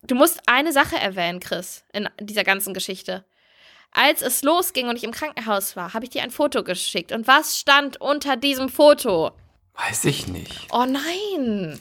du 0.03 0.15
musst 0.15 0.41
eine 0.47 0.73
Sache 0.73 0.97
erwähnen, 0.97 1.39
Chris, 1.39 1.85
in 1.93 2.09
dieser 2.19 2.43
ganzen 2.43 2.73
Geschichte. 2.73 3.25
Als 3.91 4.21
es 4.21 4.43
losging 4.43 4.89
und 4.89 4.97
ich 4.97 5.05
im 5.05 5.11
Krankenhaus 5.11 5.77
war, 5.77 5.93
habe 5.93 6.03
ich 6.03 6.11
dir 6.11 6.21
ein 6.21 6.31
Foto 6.31 6.63
geschickt. 6.63 7.13
Und 7.13 7.27
was 7.27 7.57
stand 7.57 8.01
unter 8.01 8.35
diesem 8.35 8.67
Foto? 8.67 9.31
Weiß 9.73 10.05
ich 10.05 10.27
nicht. 10.27 10.67
Oh 10.71 10.85
nein. 10.85 11.79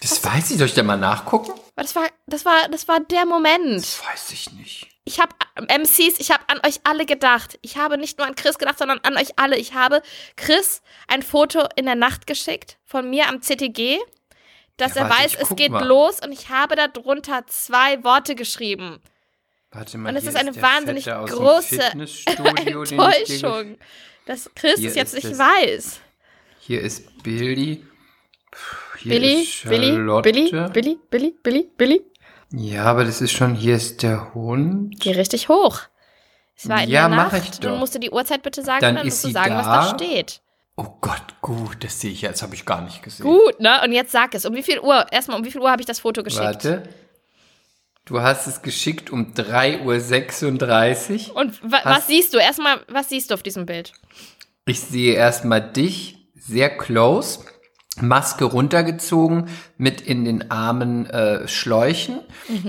Das 0.00 0.24
weiß 0.24 0.50
ich. 0.50 0.58
Soll 0.58 0.66
ich 0.68 0.74
da 0.74 0.82
mal 0.82 0.96
nachgucken? 0.96 1.52
Das 1.76 1.94
war, 1.96 2.08
das 2.26 2.44
war, 2.44 2.68
das 2.68 2.88
war 2.88 3.00
der 3.00 3.26
Moment. 3.26 3.76
Das 3.78 4.02
weiß 4.04 4.32
ich 4.32 4.50
nicht. 4.52 4.86
Ich 5.04 5.18
habe 5.18 5.34
MCs, 5.56 6.18
ich 6.20 6.30
habe 6.30 6.44
an 6.48 6.60
euch 6.66 6.80
alle 6.84 7.04
gedacht. 7.06 7.58
Ich 7.62 7.76
habe 7.76 7.98
nicht 7.98 8.18
nur 8.18 8.26
an 8.26 8.34
Chris 8.34 8.58
gedacht, 8.58 8.78
sondern 8.78 9.00
an 9.00 9.16
euch 9.16 9.38
alle. 9.38 9.56
Ich 9.56 9.74
habe 9.74 10.02
Chris 10.36 10.82
ein 11.08 11.22
Foto 11.22 11.66
in 11.76 11.86
der 11.86 11.94
Nacht 11.96 12.26
geschickt 12.26 12.78
von 12.84 13.08
mir 13.10 13.28
am 13.28 13.40
CTG, 13.40 13.98
dass 14.76 14.94
Ja, 14.94 15.02
er 15.02 15.10
warte, 15.10 15.24
weiß, 15.24 15.34
es 15.40 15.56
geht 15.56 15.72
mal. 15.72 15.84
los 15.86 16.20
und 16.24 16.32
ich 16.32 16.48
habe 16.50 16.76
darunter 16.76 17.46
zwei 17.46 18.02
Worte 18.04 18.34
geschrieben. 18.34 19.00
Warte 19.72 19.98
mal, 19.98 20.10
Und 20.10 20.16
es 20.16 20.24
ist 20.26 20.36
eine 20.36 20.52
der 20.52 20.62
wahnsinnig 20.62 21.04
Fette 21.04 21.24
große 21.32 21.80
Enttäuschung, 22.56 23.78
dass 24.26 24.50
Chris 24.54 24.80
es 24.84 24.94
jetzt 24.94 25.14
ist 25.14 25.24
nicht 25.24 25.38
weiß. 25.38 26.00
Hier 26.60 26.80
ist 26.82 27.22
Billy. 27.22 27.84
Puh, 28.50 28.89
Hier 29.02 29.12
Billy, 29.12 29.42
ist 29.42 29.64
Billy, 29.68 29.92
Charlotte. 29.92 30.22
Billy, 30.32 30.50
Billy, 30.72 30.98
Billy, 31.10 31.34
Billy, 31.42 31.68
Billy. 31.76 32.02
Ja, 32.52 32.84
aber 32.84 33.04
das 33.04 33.20
ist 33.20 33.32
schon, 33.32 33.54
hier 33.54 33.76
ist 33.76 34.02
der 34.02 34.34
Hund. 34.34 34.94
Geh 35.00 35.12
richtig 35.12 35.48
hoch. 35.48 35.80
Es 36.56 36.68
war 36.68 36.82
in 36.82 36.90
Ja, 36.90 37.08
der 37.08 37.16
mach 37.16 37.32
Nacht. 37.32 37.48
ich 37.54 37.60
doch. 37.60 37.78
musst 37.78 37.94
du 37.94 37.98
die 37.98 38.10
Uhrzeit 38.10 38.42
bitte 38.42 38.62
sagen, 38.62 38.80
Dann 38.80 38.96
dann, 38.96 39.06
musst 39.06 39.24
du 39.24 39.30
sagen, 39.30 39.54
was 39.54 39.64
da. 39.66 39.90
da 39.90 39.94
steht. 39.94 40.40
Oh 40.76 40.96
Gott, 41.00 41.22
gut, 41.40 41.84
das 41.84 42.00
sehe 42.00 42.10
ich 42.10 42.22
jetzt, 42.22 42.42
habe 42.42 42.54
ich 42.54 42.64
gar 42.66 42.82
nicht 42.82 43.02
gesehen. 43.02 43.24
Gut, 43.26 43.60
ne? 43.60 43.80
Und 43.84 43.92
jetzt 43.92 44.12
sag 44.12 44.34
es. 44.34 44.44
Um 44.44 44.54
wie 44.54 44.62
viel 44.62 44.80
Uhr? 44.80 45.06
Erstmal, 45.12 45.38
um 45.38 45.44
wie 45.44 45.50
viel 45.50 45.60
Uhr 45.60 45.70
habe 45.70 45.80
ich 45.82 45.86
das 45.86 46.00
Foto 46.00 46.22
geschickt? 46.22 46.42
Warte. 46.44 46.82
Du 48.06 48.20
hast 48.20 48.46
es 48.46 48.62
geschickt 48.62 49.10
um 49.10 49.32
3.36 49.34 51.30
Uhr. 51.30 51.36
Und 51.36 51.62
wa 51.62 51.80
was 51.84 52.06
siehst 52.06 52.34
du? 52.34 52.38
Erstmal, 52.38 52.80
was 52.88 53.08
siehst 53.08 53.30
du 53.30 53.34
auf 53.34 53.42
diesem 53.42 53.66
Bild? 53.66 53.92
Ich 54.66 54.80
sehe 54.80 55.14
erstmal 55.14 55.60
dich 55.72 56.16
sehr 56.34 56.76
close, 56.76 57.40
Maske 58.02 58.44
runtergezogen, 58.44 59.48
mit 59.76 60.00
in 60.00 60.24
den 60.24 60.50
Armen 60.50 61.06
äh, 61.06 61.46
Schläuchen, 61.48 62.20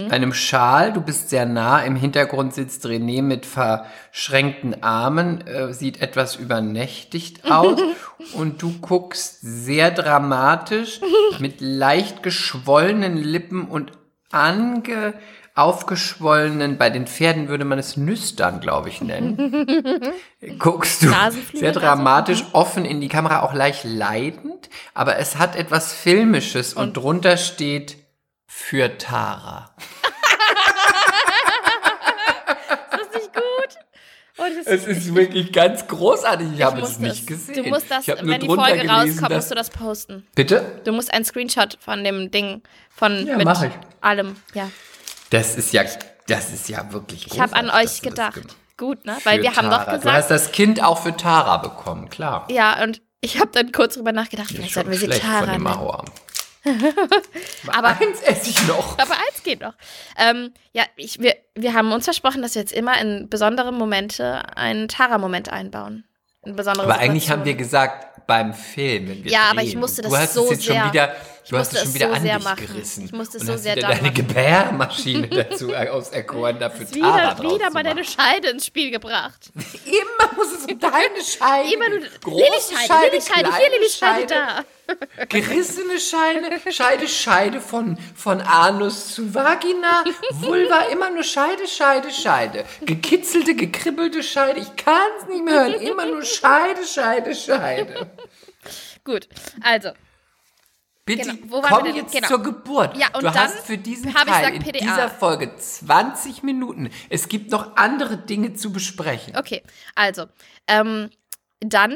einem 0.09 0.33
Schal. 0.33 0.93
Du 0.93 1.01
bist 1.01 1.29
sehr 1.29 1.45
nah. 1.45 1.81
Im 1.81 1.95
Hintergrund 1.95 2.53
sitzt 2.53 2.85
René 2.85 3.21
mit 3.21 3.45
verschränkten 3.45 4.83
Armen, 4.83 5.45
äh, 5.47 5.73
sieht 5.73 6.01
etwas 6.01 6.35
übernächtigt 6.35 7.51
aus. 7.51 7.79
und 8.33 8.61
du 8.61 8.73
guckst 8.79 9.39
sehr 9.41 9.91
dramatisch 9.91 11.01
mit 11.39 11.61
leicht 11.61 12.23
geschwollenen 12.23 13.17
Lippen 13.17 13.65
und 13.65 13.91
ange 14.31 15.13
aufgeschwollenen, 15.61 16.77
bei 16.77 16.89
den 16.89 17.07
Pferden 17.07 17.47
würde 17.47 17.65
man 17.65 17.79
es 17.79 17.97
Nüstern, 17.97 18.59
glaube 18.59 18.89
ich, 18.89 19.01
nennen. 19.01 20.13
Guckst 20.59 21.03
du 21.03 21.13
sehr 21.53 21.71
dramatisch, 21.71 22.43
offen 22.53 22.85
in 22.85 23.01
die 23.01 23.07
Kamera, 23.07 23.41
auch 23.41 23.53
leicht 23.53 23.83
leidend, 23.83 24.69
aber 24.93 25.17
es 25.17 25.37
hat 25.37 25.55
etwas 25.55 25.93
Filmisches 25.93 26.73
und, 26.73 26.97
drunter 26.97 27.37
steht 27.37 27.97
für 28.47 28.97
Tara. 28.97 29.71
Ist 32.91 32.99
das 33.13 33.13
nicht 33.21 33.33
gut? 33.33 33.43
Oh, 34.37 34.43
das 34.57 34.67
Es 34.67 34.87
ist 34.87 35.13
wirklich 35.13 35.51
ganz 35.53 35.87
großartig. 35.87 36.47
Ich 36.55 36.63
habe 36.63 36.79
musst 36.79 36.93
es 36.93 36.99
nicht 36.99 37.27
gesehen. 37.27 37.63
Du 37.63 37.69
musst 37.69 37.91
das, 37.91 38.07
ich 38.07 38.09
habe 38.09 38.27
wenn 38.27 38.39
die 38.39 38.47
Folge 38.47 38.79
gelesen, 38.79 38.89
rauskommt, 38.89 39.31
dass, 39.31 39.37
musst 39.37 39.51
du 39.51 39.55
das 39.55 39.69
posten. 39.69 40.27
Bitte? 40.35 40.81
Du 40.83 40.91
musst 40.91 41.13
einen 41.13 41.25
Screenshot 41.25 41.77
von 41.79 42.03
dem 42.03 42.31
Ding, 42.31 42.61
von 42.89 43.27
Ja, 43.27 43.37
mit 43.37 43.47
ich. 43.47 43.71
allem. 44.01 44.35
Ja. 44.53 44.69
Das 45.31 45.55
ist 45.55 45.73
ja, 45.73 45.83
das 46.27 46.51
ist 46.51 46.69
ja 46.69 46.91
wirklich 46.93 47.25
Ich 47.27 47.39
habe 47.39 47.55
an 47.55 47.69
euch 47.71 48.01
gedacht. 48.01 48.39
Gut, 48.77 49.05
ne? 49.05 49.17
Weil 49.23 49.37
Für 49.37 49.43
wir 49.43 49.55
haben 49.55 49.69
doch 49.69 49.85
Tara. 49.85 49.97
Du 49.97 50.11
hast 50.11 50.27
gesagt. 50.27 50.31
das 50.31 50.51
Kind 50.51 50.83
auch 50.83 51.01
für 51.01 51.15
Tara 51.17 51.57
bekommen, 51.57 52.09
klar. 52.09 52.47
Ja, 52.49 52.81
und 52.83 53.01
ich 53.21 53.39
habe 53.39 53.49
dann 53.51 53.71
kurz 53.71 53.95
drüber 53.95 54.11
nachgedacht, 54.11 54.47
vielleicht 54.49 54.73
sollten 54.73 54.91
wir 54.91 54.97
sie 54.97 55.07
von 55.11 55.19
Tara. 55.19 55.57
Mauer. 55.57 56.05
Aber 57.67 57.89
Eins 57.89 58.21
esse 58.21 58.49
ich 58.49 58.67
noch. 58.67 58.93
Aber 58.99 59.13
eins 59.13 59.43
geht 59.43 59.61
noch. 59.61 59.73
Ähm, 60.17 60.53
ja, 60.73 60.83
ich, 60.95 61.19
wir, 61.19 61.35
wir 61.55 61.73
haben 61.73 61.91
uns 61.91 62.05
versprochen, 62.05 62.41
dass 62.41 62.55
wir 62.55 62.61
jetzt 62.61 62.71
immer 62.73 62.99
in 63.01 63.29
besondere 63.29 63.71
Momente 63.71 64.43
einen 64.55 64.87
Tara-Moment 64.87 65.49
einbauen. 65.51 66.03
In 66.43 66.55
besondere 66.55 66.85
Aber 66.85 66.97
eigentlich 66.99 67.29
haben 67.31 67.45
wir 67.45 67.55
gesagt, 67.55 68.25
beim 68.27 68.53
Film, 68.53 69.09
wenn 69.09 69.23
wir 69.23 69.31
Ja, 69.31 69.47
drehen. 69.49 69.57
aber 69.59 69.63
ich 69.67 69.75
musste 69.75 70.01
das 70.03 70.11
du 70.11 70.17
hast 70.17 70.33
so 70.33 70.43
es 70.45 70.49
jetzt 70.51 70.63
sehr- 70.63 70.81
schon 70.81 70.91
wieder, 70.91 71.15
du 71.49 71.57
hast 71.57 71.73
es 71.73 71.81
schon 71.81 71.93
wieder 71.93 72.07
so 72.07 72.13
an 72.13 72.23
dich 72.23 72.43
machen. 72.43 72.67
gerissen. 72.67 73.05
Ich 73.05 73.11
musste 73.11 73.37
es 73.37 73.45
so 73.45 73.53
hast 73.53 73.63
sehr 73.63 73.75
wieder 73.75 73.87
deine 73.89 74.01
machen. 74.01 74.13
Gebärmaschine 74.13 75.27
dazu 75.29 75.73
auserkoren, 75.75 76.59
dafür 76.59 76.89
Wieder, 76.91 77.37
wieder 77.39 77.69
mal 77.71 77.83
deine. 77.83 78.03
Scheide 78.03 78.49
ins 78.49 78.65
Spiel 78.65 78.91
gebracht. 78.91 79.51
Immer 79.85 80.33
muss 80.35 80.51
es 80.53 80.65
um 80.65 80.79
deine 80.79 81.21
Scheide 81.23 81.73
Immer 81.73 81.89
nur 81.89 81.99
gehen. 81.99 82.09
Lilly-Scheide, 82.25 83.11
Lilly-Scheide, 83.11 83.11
hier 83.11 83.21
kleine 83.21 83.75
Lilly-Scheide 83.75 84.27
da. 84.27 84.65
Gerissene 85.29 85.99
Scheide, 85.99 86.71
Scheide, 86.71 87.07
Scheide 87.07 87.61
von, 87.61 87.97
von 88.15 88.41
Anus 88.41 89.13
zu 89.13 89.33
Vagina, 89.33 90.03
Vulva, 90.31 90.81
immer 90.91 91.09
nur 91.09 91.23
Scheide, 91.23 91.67
Scheide, 91.67 92.11
Scheide. 92.11 92.65
Gekitzelte, 92.81 93.55
gekribbelte 93.55 94.23
Scheide, 94.23 94.59
ich 94.59 94.75
kann 94.75 95.09
es 95.19 95.27
nicht 95.27 95.43
mehr 95.43 95.53
hören. 95.53 95.73
Immer 95.81 96.05
nur 96.05 96.23
Scheide, 96.23 96.85
Scheide, 96.85 97.35
Scheide. 97.35 98.11
Gut, 99.03 99.27
also, 99.61 99.91
Bitte 101.17 101.37
Genau, 101.37 101.61
komm 101.61 101.85
jetzt 101.95 102.13
Genau. 102.13 102.27
zur 102.27 102.43
Geburt. 102.43 102.97
Ja, 102.97 103.07
und 103.07 103.23
du 103.23 103.27
dann 103.31 103.35
hast 103.35 103.59
für 103.59 103.77
diesen 103.77 104.13
Teil 104.13 104.25
gesagt 104.25 104.55
in 104.55 104.63
PDA. 104.63 104.79
dieser 104.79 105.09
Folge 105.09 105.55
20 105.55 106.43
Minuten. 106.43 106.89
Es 107.09 107.27
gibt 107.29 107.51
noch 107.51 107.75
andere 107.75 108.17
Dinge 108.17 108.53
zu 108.53 108.71
besprechen. 108.71 109.35
okay, 109.37 109.63
also, 109.95 110.25
ähm, 110.67 111.09
dann 111.59 111.95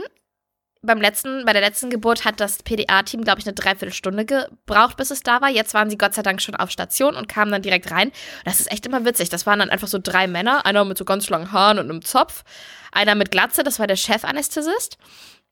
beim 0.86 1.01
letzten, 1.01 1.45
bei 1.45 1.54
der 1.54 1.62
letzten 1.62 1.89
Geburt 1.89 2.25
hat 2.25 2.39
das 2.39 2.62
PDA-Team, 2.62 3.23
glaube 3.23 3.39
ich, 3.39 3.47
eine 3.47 3.56
Dreiviertelstunde 3.56 4.25
gebraucht, 4.25 4.97
bis 4.97 5.10
es 5.12 5.21
da 5.21 5.41
war. 5.41 5.49
Jetzt 5.49 5.73
waren 5.73 5.89
sie 5.89 5.97
Gott 5.97 6.13
sei 6.13 6.21
Dank 6.21 6.41
schon 6.41 6.56
auf 6.56 6.69
Station 6.69 7.15
und 7.15 7.28
kamen 7.28 7.51
dann 7.51 7.63
direkt 7.63 7.89
rein. 7.91 8.12
Das 8.45 8.60
ist 8.60 8.71
echt 8.71 8.86
immer 8.86 9.04
witzig. 9.04 9.30
Das 9.30 9.45
waren 9.47 9.60
dann 9.60 9.69
einfach 9.71 9.88
so 9.88 9.97
drei 10.01 10.28
Männer, 10.28 10.65
einer 10.65 10.86
mit 10.86 10.97
so 10.97 11.06
ganz 11.06 11.30
langen 11.30 11.51
Haaren 11.51 11.80
und 11.80 11.89
einem 11.89 12.04
Zopf, 12.04 12.43
einer 12.91 13.15
mit 13.15 13.32
Glatze, 13.32 13.63
das 13.63 13.80
war 13.80 13.88
der 13.88 13.97
Chefanästhesist. 13.97 14.97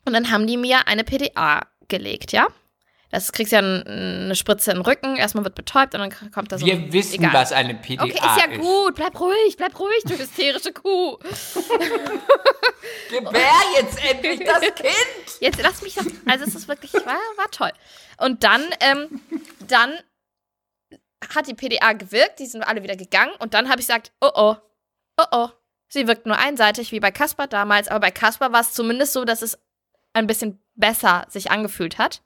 Und 0.05 0.13
dann 0.13 0.31
haben 0.31 0.45
die 0.47 0.57
mir 0.57 0.87
eine 0.87 1.03
PDA 1.03 1.61
gelegt, 1.87 2.31
ja? 2.31 2.47
Das 3.13 3.31
kriegst 3.31 3.51
ja 3.53 3.59
eine 3.59 4.33
Spritze 4.33 4.71
den 4.73 4.81
Rücken, 4.81 5.17
erstmal 5.17 5.43
wird 5.43 5.53
betäubt 5.53 5.93
und 5.93 5.99
dann 5.99 6.31
kommt 6.31 6.51
da 6.51 6.57
so. 6.57 6.65
Wir 6.65 6.73
ein- 6.73 6.91
wissen, 6.91 7.13
egal. 7.13 7.31
was 7.33 7.51
eine 7.51 7.75
PDA 7.75 8.05
Okay, 8.05 8.13
ist 8.13 8.23
ja 8.23 8.45
ist. 8.51 8.59
gut. 8.59 8.95
Bleib 8.95 9.19
ruhig, 9.19 9.55
bleib 9.55 9.79
ruhig, 9.79 10.01
du 10.05 10.17
hysterische 10.17 10.73
Kuh. 10.73 11.19
Gebär 13.11 13.51
jetzt 13.79 14.03
endlich 14.03 14.39
das 14.43 14.61
Kind. 14.61 15.39
Jetzt 15.41 15.61
lass 15.61 15.83
mich 15.83 15.93
doch. 15.93 16.05
Also 16.25 16.45
es 16.45 16.55
ist 16.55 16.67
wirklich, 16.67 16.91
war, 16.93 17.03
war 17.37 17.51
toll. 17.51 17.71
Und 18.17 18.43
dann, 18.43 18.63
ähm, 18.79 19.21
dann 19.67 19.93
hat 21.35 21.47
die 21.47 21.53
PDA 21.53 21.93
gewirkt, 21.93 22.39
die 22.39 22.47
sind 22.47 22.63
alle 22.63 22.81
wieder 22.81 22.95
gegangen 22.95 23.33
und 23.37 23.53
dann 23.53 23.69
habe 23.69 23.79
ich 23.79 23.85
gesagt, 23.87 24.11
oh 24.21 24.31
oh, 24.33 24.55
oh 25.19 25.25
oh. 25.31 25.49
Sie 25.87 26.07
wirkt 26.07 26.25
nur 26.25 26.39
einseitig, 26.39 26.91
wie 26.91 26.99
bei 26.99 27.11
Kasper 27.11 27.45
damals, 27.45 27.89
aber 27.89 27.99
bei 27.99 28.11
Kasper 28.11 28.51
war 28.51 28.61
es 28.61 28.73
zumindest 28.73 29.13
so, 29.13 29.23
dass 29.23 29.43
es 29.43 29.59
ein 30.13 30.25
bisschen 30.25 30.59
besser 30.73 31.27
sich 31.29 31.51
angefühlt 31.51 31.99
hat. 31.99 32.23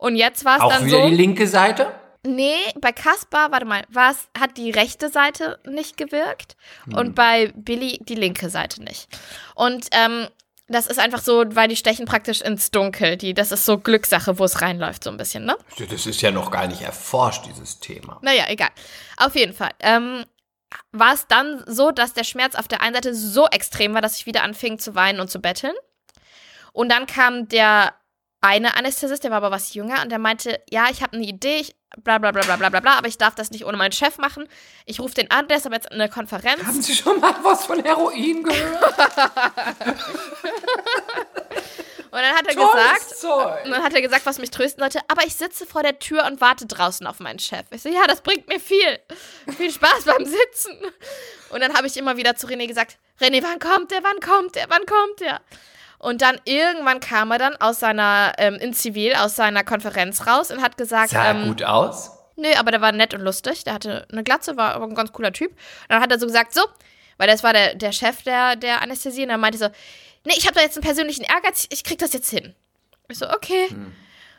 Und 0.00 0.16
jetzt 0.16 0.44
war 0.46 0.56
es 0.56 0.74
dann 0.74 0.86
wieder 0.86 1.02
so. 1.02 1.08
die 1.08 1.14
linke 1.14 1.46
Seite? 1.46 1.92
Nee, 2.26 2.56
bei 2.80 2.92
Kaspar, 2.92 3.50
warte 3.52 3.66
mal, 3.66 3.84
war's, 3.90 4.28
hat 4.38 4.56
die 4.56 4.70
rechte 4.70 5.10
Seite 5.10 5.58
nicht 5.64 5.96
gewirkt 5.96 6.56
und 6.92 7.14
bei 7.14 7.52
Billy 7.54 7.98
die 8.02 8.14
linke 8.14 8.50
Seite 8.50 8.82
nicht. 8.82 9.08
Und 9.54 9.88
ähm, 9.92 10.28
das 10.68 10.86
ist 10.86 10.98
einfach 10.98 11.20
so, 11.20 11.44
weil 11.48 11.68
die 11.68 11.76
stechen 11.76 12.06
praktisch 12.06 12.40
ins 12.40 12.70
Dunkel. 12.70 13.16
Die, 13.16 13.34
das 13.34 13.52
ist 13.52 13.64
so 13.66 13.78
Glückssache, 13.78 14.38
wo 14.38 14.44
es 14.44 14.62
reinläuft, 14.62 15.04
so 15.04 15.10
ein 15.10 15.16
bisschen, 15.16 15.44
ne? 15.44 15.56
Das 15.78 16.06
ist 16.06 16.22
ja 16.22 16.30
noch 16.30 16.50
gar 16.50 16.66
nicht 16.66 16.82
erforscht, 16.82 17.46
dieses 17.46 17.80
Thema. 17.80 18.18
Naja, 18.22 18.44
egal. 18.48 18.70
Auf 19.16 19.34
jeden 19.34 19.52
Fall. 19.52 19.72
Ähm, 19.80 20.24
war 20.92 21.14
es 21.14 21.26
dann 21.26 21.62
so, 21.66 21.90
dass 21.90 22.14
der 22.14 22.24
Schmerz 22.24 22.54
auf 22.54 22.68
der 22.68 22.80
einen 22.80 22.94
Seite 22.94 23.14
so 23.14 23.46
extrem 23.48 23.94
war, 23.94 24.00
dass 24.00 24.16
ich 24.16 24.26
wieder 24.26 24.44
anfing 24.44 24.78
zu 24.78 24.94
weinen 24.94 25.20
und 25.20 25.30
zu 25.30 25.40
betteln. 25.40 25.74
Und 26.72 26.90
dann 26.90 27.06
kam 27.06 27.48
der 27.48 27.94
eine 28.40 28.76
Anästhesist, 28.76 29.24
der 29.24 29.30
war 29.30 29.38
aber 29.38 29.50
was 29.50 29.74
jünger, 29.74 30.02
und 30.02 30.10
der 30.10 30.18
meinte, 30.18 30.60
ja, 30.70 30.86
ich 30.90 31.02
habe 31.02 31.16
eine 31.16 31.26
Idee, 31.26 31.58
ich, 31.58 31.74
bla 32.02 32.18
bla 32.18 32.32
bla 32.32 32.42
bla 32.42 32.56
bla 32.56 32.70
bla 32.70 32.80
bla, 32.80 32.98
aber 32.98 33.08
ich 33.08 33.18
darf 33.18 33.34
das 33.34 33.50
nicht 33.50 33.66
ohne 33.66 33.76
meinen 33.76 33.92
Chef 33.92 34.18
machen. 34.18 34.48
Ich 34.86 35.00
rufe 35.00 35.14
den 35.14 35.30
an, 35.30 35.48
der 35.48 35.58
ist 35.58 35.66
aber 35.66 35.74
jetzt 35.74 35.88
in 35.88 35.94
einer 35.94 36.08
Konferenz. 36.08 36.64
Haben 36.64 36.82
Sie 36.82 36.94
schon 36.94 37.20
mal 37.20 37.34
was 37.42 37.66
von 37.66 37.82
Heroin 37.82 38.42
gehört? 38.42 38.98
Und 42.10 42.18
dann 42.18 42.34
hat 42.34 42.46
er 42.48 42.54
Tolles 42.54 42.72
gesagt, 42.72 43.18
Zeug. 43.18 43.64
Und 43.64 43.70
dann 43.70 43.84
hat 43.84 43.94
er 43.94 44.02
gesagt, 44.02 44.26
was 44.26 44.38
mich 44.38 44.50
trösten 44.50 44.80
sollte, 44.80 44.98
aber 45.06 45.24
ich 45.24 45.36
sitze 45.36 45.64
vor 45.64 45.82
der 45.82 46.00
Tür 46.00 46.26
und 46.26 46.40
warte 46.40 46.66
draußen 46.66 47.06
auf 47.06 47.20
meinen 47.20 47.38
Chef. 47.38 47.64
Ich 47.70 47.82
so, 47.82 47.88
ja, 47.88 48.04
das 48.08 48.20
bringt 48.20 48.48
mir 48.48 48.58
viel. 48.58 48.98
Viel 49.56 49.70
Spaß 49.70 50.04
beim 50.06 50.24
Sitzen. 50.24 50.76
Und 51.50 51.60
dann 51.60 51.74
habe 51.74 51.86
ich 51.86 51.96
immer 51.96 52.16
wieder 52.16 52.34
zu 52.34 52.48
René 52.48 52.66
gesagt, 52.66 52.98
René, 53.20 53.42
wann 53.42 53.60
kommt 53.60 53.92
der, 53.92 54.02
wann 54.02 54.18
kommt 54.18 54.56
der, 54.56 54.68
wann 54.68 54.84
kommt 54.86 55.20
der? 55.20 55.40
Und 56.00 56.22
dann 56.22 56.40
irgendwann 56.44 56.98
kam 56.98 57.30
er 57.30 57.36
dann 57.36 57.56
aus 57.56 57.78
seiner, 57.78 58.32
ähm, 58.38 58.54
in 58.54 58.72
Zivil, 58.72 59.14
aus 59.14 59.36
seiner 59.36 59.64
Konferenz 59.64 60.26
raus 60.26 60.50
und 60.50 60.62
hat 60.62 60.78
gesagt, 60.78 61.10
Sah 61.10 61.30
ähm, 61.30 61.46
gut 61.46 61.62
aus. 61.62 62.10
Nö, 62.36 62.48
aber 62.58 62.70
der 62.70 62.80
war 62.80 62.90
nett 62.90 63.12
und 63.12 63.20
lustig. 63.20 63.64
Der 63.64 63.74
hatte 63.74 64.08
eine 64.10 64.24
Glatze, 64.24 64.56
war 64.56 64.74
aber 64.74 64.86
ein 64.86 64.94
ganz 64.94 65.12
cooler 65.12 65.34
Typ. 65.34 65.50
Und 65.50 65.58
dann 65.90 66.00
hat 66.00 66.10
er 66.10 66.18
so 66.18 66.24
gesagt, 66.26 66.54
so, 66.54 66.62
weil 67.18 67.28
das 67.28 67.42
war 67.42 67.52
der, 67.52 67.74
der 67.74 67.92
Chef 67.92 68.22
der, 68.22 68.56
der 68.56 68.80
Anästhesie, 68.80 69.24
und 69.24 69.30
er 69.30 69.36
meinte 69.36 69.58
so, 69.58 69.68
nee, 70.24 70.32
ich 70.38 70.46
habe 70.46 70.54
da 70.54 70.62
jetzt 70.62 70.78
einen 70.78 70.84
persönlichen 70.84 71.22
Ehrgeiz, 71.22 71.66
ich 71.68 71.84
krieg 71.84 71.98
das 71.98 72.14
jetzt 72.14 72.30
hin. 72.30 72.54
Ich 73.08 73.18
so, 73.18 73.28
okay. 73.28 73.68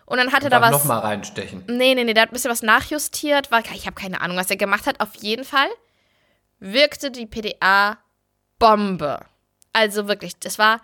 Und 0.08 0.18
dann 0.18 0.32
hat 0.32 0.44
er 0.44 0.50
da 0.50 0.62
was. 0.62 0.72
noch 0.72 0.86
mal 0.86 0.98
reinstechen. 0.98 1.64
Nee, 1.68 1.94
nee, 1.94 2.04
nee, 2.04 2.16
der 2.16 2.24
hat 2.24 2.32
ein 2.32 2.34
bisschen 2.34 2.50
was 2.50 2.64
nachjustiert. 2.64 3.52
War, 3.52 3.60
ich 3.60 3.86
habe 3.86 3.94
keine 3.94 4.22
Ahnung, 4.22 4.36
was 4.36 4.50
er 4.50 4.58
gemacht 4.58 4.88
hat. 4.88 5.00
Auf 5.00 5.14
jeden 5.20 5.44
Fall 5.44 5.68
wirkte 6.60 7.12
die 7.12 7.28
PDA 7.28 8.00
Bombe. 8.58 9.20
Also 9.74 10.08
wirklich, 10.08 10.40
das 10.40 10.58
war 10.58 10.82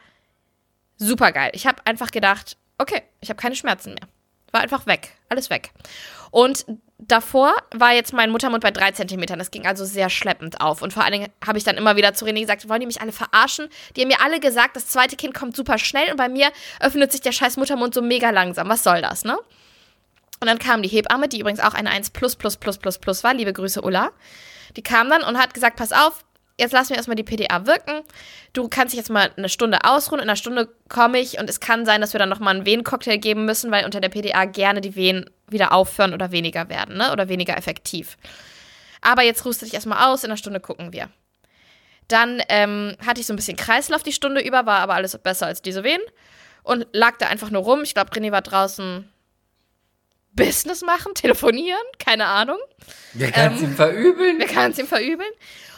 super 0.98 1.32
geil. 1.32 1.52
Ich 1.54 1.68
habe 1.68 1.86
einfach 1.86 2.12
gedacht, 2.12 2.58
okay, 2.78 3.04
ich 3.22 3.30
habe 3.30 3.40
keine 3.40 3.56
Schmerzen 3.56 3.94
mehr. 3.94 4.08
War 4.52 4.62
einfach 4.62 4.86
weg. 4.86 5.12
Alles 5.30 5.50
weg. 5.50 5.72
Und 6.32 6.66
davor 6.98 7.54
war 7.74 7.94
jetzt 7.94 8.14
mein 8.14 8.32
Muttermund 8.32 8.64
bei 8.64 8.72
drei 8.72 8.92
Zentimetern. 8.92 9.40
Das 9.40 9.52
ging 9.52 9.68
also 9.68 9.86
sehr 9.86 10.10
schleppend 10.10 10.62
auf. 10.62 10.82
Und 10.82 10.94
vor 10.94 11.04
allen 11.04 11.14
Dingen 11.14 11.32
habe 11.46 11.58
ich 11.58 11.64
dann 11.64 11.78
immer 11.78 11.96
wieder 11.96 12.14
zu 12.14 12.26
René 12.26 12.42
gesagt, 12.42 12.68
wollen 12.70 12.80
die 12.80 12.86
mich 12.86 13.02
alle 13.02 13.12
verarschen? 13.12 13.68
Die 13.96 14.02
haben 14.02 14.08
mir 14.08 14.22
alle 14.22 14.40
gesagt, 14.40 14.76
das 14.76 14.88
zweite 14.88 15.16
Kind 15.16 15.34
kommt 15.34 15.56
super 15.56 15.78
schnell 15.78 16.12
und 16.12 16.18
bei 16.18 16.30
mir 16.30 16.52
öffnet 16.80 17.12
sich 17.12 17.22
der 17.22 17.32
scheiß 17.32 17.58
Muttermund 17.58 17.94
so 17.94 18.02
mega 18.02 18.30
langsam. 18.30 18.70
Was 18.70 18.84
soll 18.84 19.02
das, 19.02 19.24
ne? 19.24 19.38
Und 20.40 20.48
dann 20.48 20.60
kam 20.60 20.82
die 20.82 20.90
Hebamme, 20.90 21.28
die 21.28 21.40
übrigens 21.40 21.60
auch 21.60 21.74
eine 21.74 21.90
1 21.90 22.12
plus 22.12 22.36
plus 22.36 22.58
plus 22.58 22.78
plus 22.78 23.00
plus 23.00 23.24
war. 23.24 23.34
Liebe 23.34 23.54
Grüße, 23.54 23.82
Ulla. 23.82 24.12
Die 24.76 24.84
kam 24.84 25.10
dann 25.10 25.24
und 25.24 25.38
hat 25.38 25.54
gesagt, 25.54 25.78
pass 25.78 25.92
auf, 25.92 26.24
jetzt 26.58 26.72
lass 26.72 26.90
mir 26.90 26.96
erstmal 26.96 27.16
die 27.16 27.24
PDA 27.24 27.66
wirken. 27.66 28.02
Du 28.54 28.68
kannst 28.68 28.94
dich 28.94 28.98
jetzt 28.98 29.10
mal 29.10 29.32
eine 29.38 29.50
Stunde 29.50 29.84
ausruhen. 29.84 30.20
In 30.20 30.30
einer 30.30 30.36
Stunde 30.36 30.70
komme 30.90 31.20
ich 31.20 31.40
und 31.40 31.50
es 31.50 31.60
kann 31.60 31.86
sein, 31.86 32.02
dass 32.02 32.14
wir 32.14 32.20
dann 32.20 32.30
nochmal 32.30 32.56
einen 32.56 32.66
Venencocktail 32.66 33.18
geben 33.18 33.46
müssen, 33.46 33.72
weil 33.72 33.86
unter 33.86 34.02
der 34.02 34.10
PDA 34.10 34.46
gerne 34.46 34.82
die 34.82 34.96
Venen 34.96 35.30
wieder 35.48 35.72
aufhören 35.72 36.14
oder 36.14 36.32
weniger 36.32 36.70
werden, 36.70 36.98
ne? 36.98 37.12
Oder 37.12 37.30
weniger 37.30 37.56
effektiv. 37.58 38.18
Aber 39.02 39.24
jetzt 39.24 39.46
ruhst 39.46 39.62
du 39.62 39.66
dich 39.66 39.76
erstmal 39.76 40.12
aus, 40.12 40.24
in 40.24 40.32
einer 40.32 40.38
Stunde 40.38 40.60
gucken 40.60 40.92
wir. 40.92 41.10
Dann 42.08 42.42
ähm, 42.50 42.96
hatte 43.06 43.22
ich 43.22 43.28
so 43.28 43.34
ein 43.34 43.36
bisschen 43.36 43.58
Kreislauf 43.58 44.02
die 44.02 44.14
Stunde 44.14 44.42
über, 44.42 44.66
war 44.66 44.80
aber 44.80 44.96
alles 44.96 45.18
besser 45.18 45.46
als 45.46 45.62
diese 45.62 45.84
Venen. 45.84 46.04
Und 46.64 46.86
lag 46.92 47.18
da 47.18 47.28
einfach 47.28 47.50
nur 47.50 47.62
rum. 47.64 47.84
Ich 47.84 47.94
glaube, 47.94 48.12
René 48.12 48.32
war 48.32 48.42
draußen 48.42 49.10
Business 50.34 50.82
machen, 50.82 51.14
telefonieren, 51.16 51.82
keine 51.98 52.26
Ahnung. 52.26 52.58
Wer 53.14 53.32
kann 53.32 53.54
es 53.54 53.62
Ähm, 53.62 53.70
ihm 53.70 53.76
verübeln? 53.76 54.40
Wir 54.40 54.48
können 54.48 54.72
es 54.72 54.80
ihm 54.80 54.88
verübeln. 54.88 55.32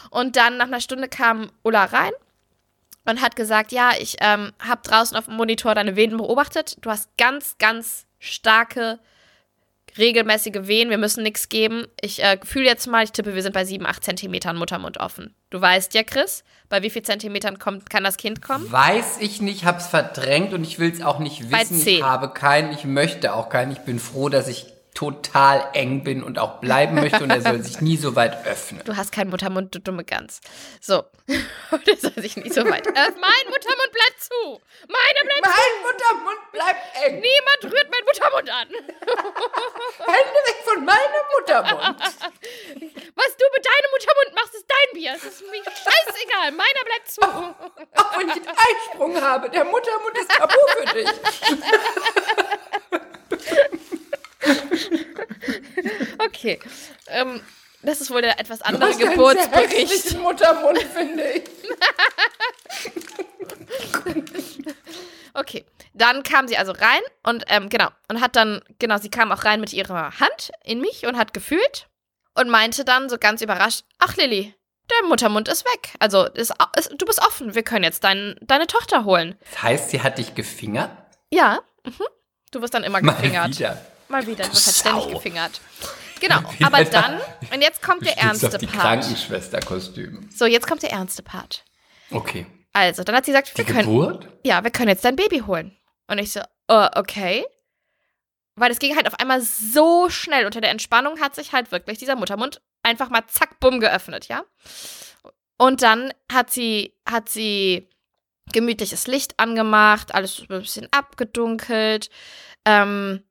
Und 0.10 0.36
dann 0.36 0.58
nach 0.58 0.67
einer 0.67 0.82
Stunde 0.82 1.08
kam 1.08 1.52
Ulla 1.63 1.86
rein 1.86 2.12
und 3.06 3.22
hat 3.22 3.36
gesagt, 3.36 3.72
ja, 3.72 3.91
ich 4.00 4.17
ähm, 4.22 4.52
habe 4.60 4.82
draußen 4.84 5.17
auf 5.17 5.26
dem 5.26 5.36
Monitor 5.36 5.76
deine 5.76 5.95
Venen 5.95 6.17
beobachtet. 6.17 6.78
Du 6.82 6.89
hast 6.89 7.10
ganz, 7.17 7.58
ganz 7.58 8.06
starke, 8.19 9.00
regelmäßige 9.98 10.67
Venen. 10.67 10.91
Wir 10.91 10.98
müssen 10.98 11.24
nichts 11.24 11.50
geben. 11.50 11.88
Ich 12.02 12.24
äh, 12.24 12.38
fühle 12.43 12.65
jetzt 12.65 12.88
mal, 12.88 13.04
ich 13.04 13.12
tippe, 13.12 13.34
wir 13.34 13.41
sind 13.41 13.54
bei 13.54 13.65
7, 13.65 13.86
8 13.86 14.04
Zentimetern 14.04 14.58
Muttermund 14.58 15.00
offen. 15.00 15.34
Du 15.50 15.60
weißt 15.60 15.93
ja, 15.95 16.04
Chris, 16.04 16.43
bei 16.69 16.84
wie 16.84 16.89
viel 16.89 17.02
Zentimetern 17.02 17.58
kommt, 17.58 17.89
kann 17.89 18.04
das 18.04 18.17
Kind 18.17 18.41
kommen? 18.41 18.72
Weiß 18.72 19.17
ich 19.19 19.41
nicht, 19.41 19.65
hab's 19.65 19.88
verdrängt 19.88 20.54
und 20.54 20.63
ich 20.63 20.80
will 20.80 20.91
es 20.91 21.02
auch 21.02 21.19
nicht 21.19 21.52
wissen. 21.52 21.88
Ich 21.88 22.04
habe 22.04 22.30
keinen, 22.30 22.72
ich 22.72 22.86
möchte 22.86 23.34
auch 23.34 23.50
keinen. 23.50 23.72
Ich 23.72 23.80
bin 23.80 24.00
froh, 24.00 24.30
dass 24.30 24.48
ich 24.48 24.67
total 24.93 25.69
eng 25.73 26.04
bin 26.04 26.23
und 26.23 26.39
auch 26.39 26.60
bleiben 26.60 26.95
möchte 26.95 27.23
und 27.23 27.30
er 27.30 27.41
soll 27.41 27.62
sich 27.63 27.80
nie 27.82 27.97
so 27.97 28.15
weit 28.15 28.45
öffnen. 28.45 28.82
Du 28.86 28.97
hast 28.97 29.12
keinen 29.12 29.30
Muttermund, 29.30 29.73
du 29.73 29.80
dumme 29.80 30.04
Gans. 30.04 30.41
So. 30.82 31.04
Der 31.88 31.97
soll 31.97 32.13
sich 32.17 32.36
nicht 32.38 32.54
so 32.54 32.65
weit. 32.65 32.88
Äh, 32.88 32.91
mein 32.93 33.45
Muttermund 33.47 33.91
bleibt 33.91 34.19
zu. 34.19 34.62
Meine 34.88 35.19
bleibt 35.23 35.45
Mein 35.45 35.82
Muttermund 35.84 36.52
bleibt 36.52 36.82
eng. 37.06 37.21
Niemand 37.21 37.63
rührt 37.63 37.89
meinen 37.91 38.06
Muttermund 38.06 38.49
an. 38.49 38.67
Hände 40.13 40.39
weg 40.47 40.58
von 40.65 40.86
meinem 40.86 41.25
Muttermund. 41.38 42.02
Was 42.02 43.38
du 43.38 43.45
mit 43.54 43.65
deinem 43.65 43.91
Muttermund 43.93 44.36
machst, 44.36 44.56
ist 44.56 44.65
dein 44.67 44.93
Bier. 44.93 45.13
Es 45.15 45.23
ist 45.23 45.41
mir 45.41 45.63
scheißegal. 45.63 46.52
Meiner 46.52 46.84
bleibt 46.86 47.12
zu. 47.12 47.21
Auch 47.21 48.19
wenn 48.19 48.30
ich 48.30 48.36
einen 48.36 48.47
Eisprung 48.47 49.21
habe, 49.21 49.49
der 49.49 49.65
Muttermund 49.65 50.17
ist 50.17 50.30
tabu 50.32 50.58
für 50.78 50.93
dich. 50.93 51.10
Okay. 56.20 56.60
Ähm, 57.08 57.42
das 57.82 58.02
ist 58.02 58.12
wohl 58.12 58.22
der 58.22 58.39
etwas 58.39 58.60
Du 58.60 58.65
andere 58.65 58.89
hast 58.89 58.96
einen 58.96 59.00
sehr 59.08 59.12
Geburtsbericht. 59.12 59.92
hässlichen 59.92 60.22
Muttermund, 60.22 60.80
finde 60.80 61.24
ich. 61.32 61.44
Okay. 65.34 65.65
dann 65.94 66.24
kam 66.24 66.48
sie 66.48 66.58
also 66.58 66.72
rein 66.72 67.02
und 67.24 67.44
ähm, 67.48 67.70
genau, 67.70 67.88
und 68.10 68.20
hat 68.22 68.36
dann, 68.36 68.62
genau, 68.80 68.98
sie 68.98 69.10
kam 69.10 69.32
auch 69.32 69.46
rein 69.46 69.60
mit 69.62 69.74
ihrer 69.74 70.20
Hand 70.20 70.52
in 70.63 70.82
mich 70.82 71.06
und 71.06 71.18
hat 71.18 71.34
gefühlt 71.34 71.88
und 72.36 72.50
meinte 72.50 72.84
dann 72.84 73.10
so 73.10 73.18
ganz 73.18 73.42
überrascht, 73.42 73.84
ach 74.00 74.15
Lilly, 74.18 74.54
der 74.89 75.08
Muttermund 75.08 75.48
ist 75.48 75.65
weg. 75.65 75.94
Also 76.00 76.26
ist, 76.26 76.54
ist, 76.78 76.92
du 76.98 77.06
bist 77.06 77.20
offen, 77.22 77.54
wir 77.56 77.63
können 77.63 77.84
jetzt 77.84 78.04
dein, 78.04 78.36
deine 78.42 78.68
Tochter 78.68 79.06
holen. 79.06 79.38
Das 79.52 79.63
heißt, 79.63 79.89
sie 79.92 80.02
hat 80.02 80.18
dich 80.18 80.36
gefingert? 80.36 80.89
Ja, 81.32 81.60
mhm. 81.86 82.06
du 82.52 82.62
wirst 82.62 82.74
dann 82.74 82.84
immer 82.84 83.02
Mal 83.02 83.13
gefingert. 83.13 83.50
wieder. 83.58 83.86
Mal 84.10 84.26
wieder, 84.26 84.43
du 84.43 84.50
halt 84.50 84.58
ständig 84.58 85.12
gefingert. 85.13 85.62
Genau, 86.19 86.41
aber 86.63 86.84
da. 86.84 87.02
dann, 87.02 87.22
und 87.54 87.62
jetzt 87.62 87.82
kommt 87.82 88.06
der 88.06 88.17
ernste 88.17 88.48
auf 88.48 88.58
die 88.58 88.65
Part. 88.65 88.82
Krankenschwesterkostüm. 88.82 90.30
So, 90.36 90.45
jetzt 90.45 90.67
kommt 90.67 90.84
der 90.84 90.91
ernste 90.91 91.24
Part. 91.24 91.63
Okay. 92.12 92.45
Also, 92.74 93.04
dann 93.04 93.15
hat 93.15 93.26
sie 93.26 93.32
gesagt, 93.32 93.54
Die 93.54 93.58
wir 93.60 93.65
können, 93.65 93.88
Geburt? 93.88 94.28
ja, 94.43 94.63
wir 94.63 94.72
können 94.72 94.89
jetzt 94.89 95.06
dein 95.06 95.15
Baby 95.15 95.39
holen. 95.39 95.78
Und 96.08 96.17
ich 96.17 96.32
so, 96.32 96.41
äh, 96.67 96.89
okay. 96.95 97.45
Weil 98.56 98.72
es 98.72 98.80
ging 98.80 98.95
halt 98.95 99.08
auf 99.08 99.19
einmal 99.19 99.41
so 99.41 100.10
schnell. 100.10 100.45
Unter 100.45 100.60
der 100.60 100.72
Entspannung 100.72 101.19
hat 101.22 101.36
sich 101.36 101.54
halt 101.54 101.72
wirklich 101.72 101.98
dieser 101.98 102.15
Muttermund 102.15 102.62
einfach 102.84 103.10
mal 103.10 103.26
zack, 103.28 103.60
bumm 103.60 103.80
geöffnet, 103.80 104.28
ja. 104.28 104.43
Und 105.58 105.82
dann 105.82 106.13
hat 106.32 106.52
sie, 106.52 106.95
hat 107.10 107.30
sie 107.30 107.89
gemütliches 108.52 109.08
Licht 109.08 109.39
angemacht, 109.39 110.13
alles 110.13 110.39
ein 110.41 110.48
bisschen 110.48 110.88
abgedunkelt. 110.91 112.10
Ähm, 112.65 113.24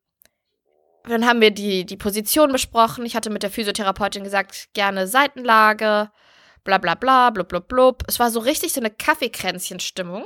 dann 1.08 1.26
haben 1.26 1.40
wir 1.40 1.50
die, 1.50 1.84
die 1.84 1.96
Position 1.96 2.52
besprochen. 2.52 3.04
Ich 3.06 3.16
hatte 3.16 3.30
mit 3.30 3.42
der 3.42 3.50
Physiotherapeutin 3.50 4.24
gesagt, 4.24 4.68
gerne 4.74 5.06
Seitenlage, 5.06 6.10
bla 6.64 6.78
bla 6.78 6.94
bla, 6.94 7.30
blub 7.30 7.48
blub 7.48 7.68
blub. 7.68 8.02
Es 8.06 8.18
war 8.18 8.30
so 8.30 8.40
richtig 8.40 8.72
so 8.72 8.80
eine 8.80 8.90
Kaffeekränzchen-Stimmung. 8.90 10.24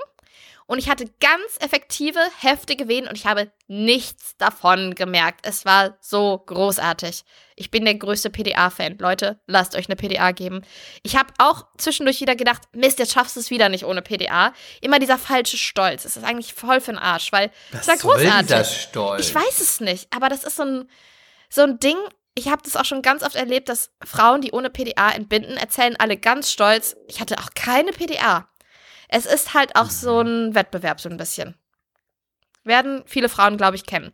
Und 0.72 0.78
ich 0.78 0.88
hatte 0.88 1.04
ganz 1.20 1.58
effektive, 1.60 2.18
heftige 2.40 2.88
Wehen 2.88 3.06
und 3.06 3.18
ich 3.18 3.26
habe 3.26 3.52
nichts 3.68 4.38
davon 4.38 4.94
gemerkt. 4.94 5.46
Es 5.46 5.66
war 5.66 5.98
so 6.00 6.38
großartig. 6.46 7.24
Ich 7.56 7.70
bin 7.70 7.84
der 7.84 7.96
größte 7.96 8.30
PDA-Fan. 8.30 8.96
Leute, 8.96 9.38
lasst 9.46 9.76
euch 9.76 9.90
eine 9.90 9.96
PDA 9.96 10.30
geben. 10.30 10.62
Ich 11.02 11.16
habe 11.16 11.30
auch 11.36 11.66
zwischendurch 11.76 12.22
wieder 12.22 12.36
gedacht, 12.36 12.62
Mist, 12.72 13.00
jetzt 13.00 13.12
schaffst 13.12 13.36
du 13.36 13.40
es 13.40 13.50
wieder 13.50 13.68
nicht 13.68 13.84
ohne 13.84 14.00
PDA. 14.00 14.54
Immer 14.80 14.98
dieser 14.98 15.18
falsche 15.18 15.58
Stolz. 15.58 16.06
Es 16.06 16.16
ist 16.16 16.24
eigentlich 16.24 16.54
voll 16.54 16.80
für 16.80 16.92
den 16.92 16.98
Arsch, 16.98 17.32
weil 17.32 17.50
es 17.72 17.86
war 17.86 17.98
soll 17.98 18.14
großartig. 18.14 18.46
dieser 18.46 18.64
Stolz? 18.64 19.28
Ich 19.28 19.34
weiß 19.34 19.60
es 19.60 19.80
nicht, 19.80 20.06
aber 20.10 20.30
das 20.30 20.42
ist 20.42 20.56
so 20.56 20.62
ein, 20.62 20.88
so 21.50 21.60
ein 21.64 21.80
Ding. 21.80 21.98
Ich 22.34 22.48
habe 22.48 22.62
das 22.64 22.76
auch 22.76 22.86
schon 22.86 23.02
ganz 23.02 23.22
oft 23.22 23.36
erlebt, 23.36 23.68
dass 23.68 23.90
Frauen, 24.02 24.40
die 24.40 24.52
ohne 24.52 24.70
PDA 24.70 25.10
entbinden, 25.10 25.58
erzählen 25.58 25.96
alle 25.98 26.16
ganz 26.16 26.50
stolz, 26.50 26.96
ich 27.08 27.20
hatte 27.20 27.36
auch 27.36 27.50
keine 27.54 27.92
PDA. 27.92 28.48
Es 29.12 29.26
ist 29.26 29.54
halt 29.54 29.76
auch 29.76 29.90
so 29.90 30.20
ein 30.20 30.54
Wettbewerb, 30.54 31.00
so 31.00 31.08
ein 31.08 31.16
bisschen. 31.16 31.54
Werden 32.64 33.02
viele 33.06 33.28
Frauen, 33.28 33.56
glaube 33.56 33.76
ich, 33.76 33.84
kennen. 33.86 34.12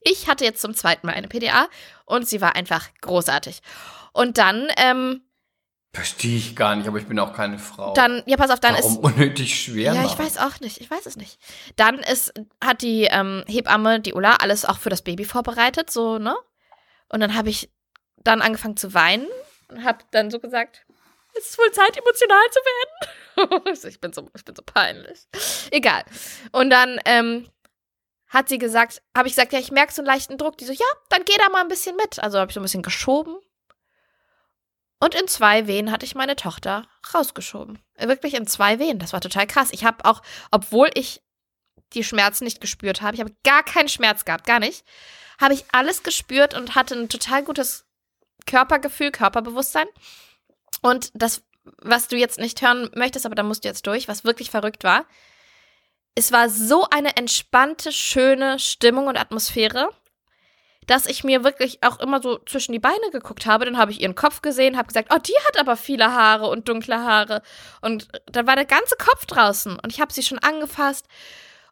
Ich 0.00 0.28
hatte 0.28 0.44
jetzt 0.44 0.60
zum 0.60 0.74
zweiten 0.74 1.06
Mal 1.06 1.14
eine 1.14 1.28
PDA 1.28 1.68
und 2.04 2.28
sie 2.28 2.40
war 2.40 2.54
einfach 2.56 2.88
großartig. 3.00 3.60
Und 4.12 4.38
dann, 4.38 4.68
ähm, 4.76 5.22
Verstehe 5.92 6.36
ich 6.36 6.56
gar 6.56 6.74
nicht, 6.74 6.88
aber 6.88 6.98
ich 6.98 7.06
bin 7.06 7.18
auch 7.20 7.32
keine 7.32 7.58
Frau. 7.58 7.94
dann, 7.94 8.22
ja, 8.26 8.36
pass 8.36 8.50
auf, 8.50 8.58
dann 8.60 8.74
Warum 8.74 8.92
ist. 8.92 8.98
unnötig 8.98 9.60
schwer 9.62 9.94
Ja, 9.94 10.00
ich 10.04 10.10
machen? 10.12 10.24
weiß 10.24 10.38
auch 10.38 10.58
nicht. 10.60 10.80
Ich 10.80 10.90
weiß 10.90 11.06
es 11.06 11.16
nicht. 11.16 11.38
Dann 11.76 11.98
ist, 12.00 12.32
hat 12.62 12.82
die 12.82 13.04
ähm, 13.04 13.44
Hebamme, 13.46 14.00
die 14.00 14.12
Ulla, 14.14 14.36
alles 14.36 14.64
auch 14.64 14.78
für 14.78 14.90
das 14.90 15.02
Baby 15.02 15.24
vorbereitet, 15.24 15.90
so, 15.90 16.18
ne? 16.18 16.34
Und 17.08 17.20
dann 17.20 17.34
habe 17.36 17.48
ich 17.48 17.70
dann 18.18 18.42
angefangen 18.42 18.76
zu 18.76 18.92
weinen 18.94 19.26
und 19.68 19.84
habe 19.84 19.98
dann 20.10 20.30
so 20.32 20.40
gesagt, 20.40 20.84
es 21.36 21.50
ist 21.50 21.58
wohl 21.58 21.70
Zeit, 21.72 21.96
emotional 21.96 22.50
zu 22.50 22.60
werden. 22.60 23.10
Ich, 23.88 24.00
bin 24.00 24.12
so, 24.12 24.28
ich 24.36 24.44
bin 24.44 24.54
so 24.54 24.62
peinlich. 24.62 25.26
Egal. 25.72 26.04
Und 26.52 26.70
dann 26.70 27.00
ähm, 27.04 27.50
hat 28.28 28.48
sie 28.48 28.58
gesagt, 28.58 29.02
habe 29.16 29.26
ich 29.26 29.34
gesagt, 29.34 29.52
ja, 29.52 29.58
ich 29.58 29.72
merke 29.72 29.92
so 29.92 30.02
einen 30.02 30.06
leichten 30.06 30.38
Druck. 30.38 30.56
Die 30.58 30.64
so, 30.64 30.72
ja, 30.72 30.86
dann 31.08 31.24
geh 31.24 31.36
da 31.38 31.48
mal 31.48 31.60
ein 31.60 31.68
bisschen 31.68 31.96
mit. 31.96 32.20
Also 32.20 32.38
habe 32.38 32.50
ich 32.50 32.54
so 32.54 32.60
ein 32.60 32.62
bisschen 32.62 32.82
geschoben. 32.82 33.36
Und 35.00 35.14
in 35.14 35.28
zwei 35.28 35.66
Wehen 35.66 35.90
hatte 35.90 36.06
ich 36.06 36.14
meine 36.14 36.36
Tochter 36.36 36.86
rausgeschoben. 37.12 37.78
Wirklich 37.98 38.34
in 38.34 38.46
zwei 38.46 38.78
Wehen. 38.78 38.98
Das 38.98 39.12
war 39.12 39.20
total 39.20 39.46
krass. 39.46 39.68
Ich 39.72 39.84
habe 39.84 40.04
auch, 40.04 40.22
obwohl 40.50 40.90
ich 40.94 41.20
die 41.92 42.04
Schmerzen 42.04 42.44
nicht 42.44 42.60
gespürt 42.60 43.02
habe, 43.02 43.14
ich 43.14 43.20
habe 43.20 43.34
gar 43.44 43.62
keinen 43.62 43.88
Schmerz 43.88 44.24
gehabt, 44.24 44.46
gar 44.46 44.60
nicht, 44.60 44.84
habe 45.40 45.54
ich 45.54 45.64
alles 45.72 46.02
gespürt 46.02 46.54
und 46.54 46.74
hatte 46.74 46.94
ein 46.94 47.08
total 47.08 47.42
gutes 47.42 47.86
Körpergefühl, 48.46 49.10
Körperbewusstsein. 49.10 49.86
Und 50.84 51.10
das, 51.14 51.42
was 51.78 52.08
du 52.08 52.16
jetzt 52.16 52.38
nicht 52.38 52.60
hören 52.60 52.90
möchtest, 52.94 53.24
aber 53.24 53.34
da 53.34 53.42
musst 53.42 53.64
du 53.64 53.68
jetzt 53.68 53.86
durch, 53.86 54.06
was 54.06 54.22
wirklich 54.22 54.50
verrückt 54.50 54.84
war, 54.84 55.06
es 56.14 56.30
war 56.30 56.50
so 56.50 56.86
eine 56.90 57.16
entspannte, 57.16 57.90
schöne 57.90 58.58
Stimmung 58.58 59.06
und 59.06 59.16
Atmosphäre, 59.16 59.88
dass 60.86 61.06
ich 61.06 61.24
mir 61.24 61.42
wirklich 61.42 61.82
auch 61.82 62.00
immer 62.00 62.20
so 62.20 62.38
zwischen 62.44 62.72
die 62.72 62.80
Beine 62.80 63.10
geguckt 63.12 63.46
habe. 63.46 63.64
Dann 63.64 63.78
habe 63.78 63.92
ich 63.92 64.02
ihren 64.02 64.14
Kopf 64.14 64.42
gesehen, 64.42 64.76
habe 64.76 64.88
gesagt, 64.88 65.08
oh, 65.10 65.18
die 65.18 65.32
hat 65.48 65.58
aber 65.58 65.78
viele 65.78 66.12
Haare 66.12 66.48
und 66.48 66.68
dunkle 66.68 67.00
Haare. 67.00 67.40
Und 67.80 68.08
dann 68.26 68.46
war 68.46 68.54
der 68.54 68.66
ganze 68.66 68.96
Kopf 68.96 69.24
draußen 69.24 69.78
und 69.78 69.90
ich 69.90 70.02
habe 70.02 70.12
sie 70.12 70.22
schon 70.22 70.38
angefasst 70.38 71.06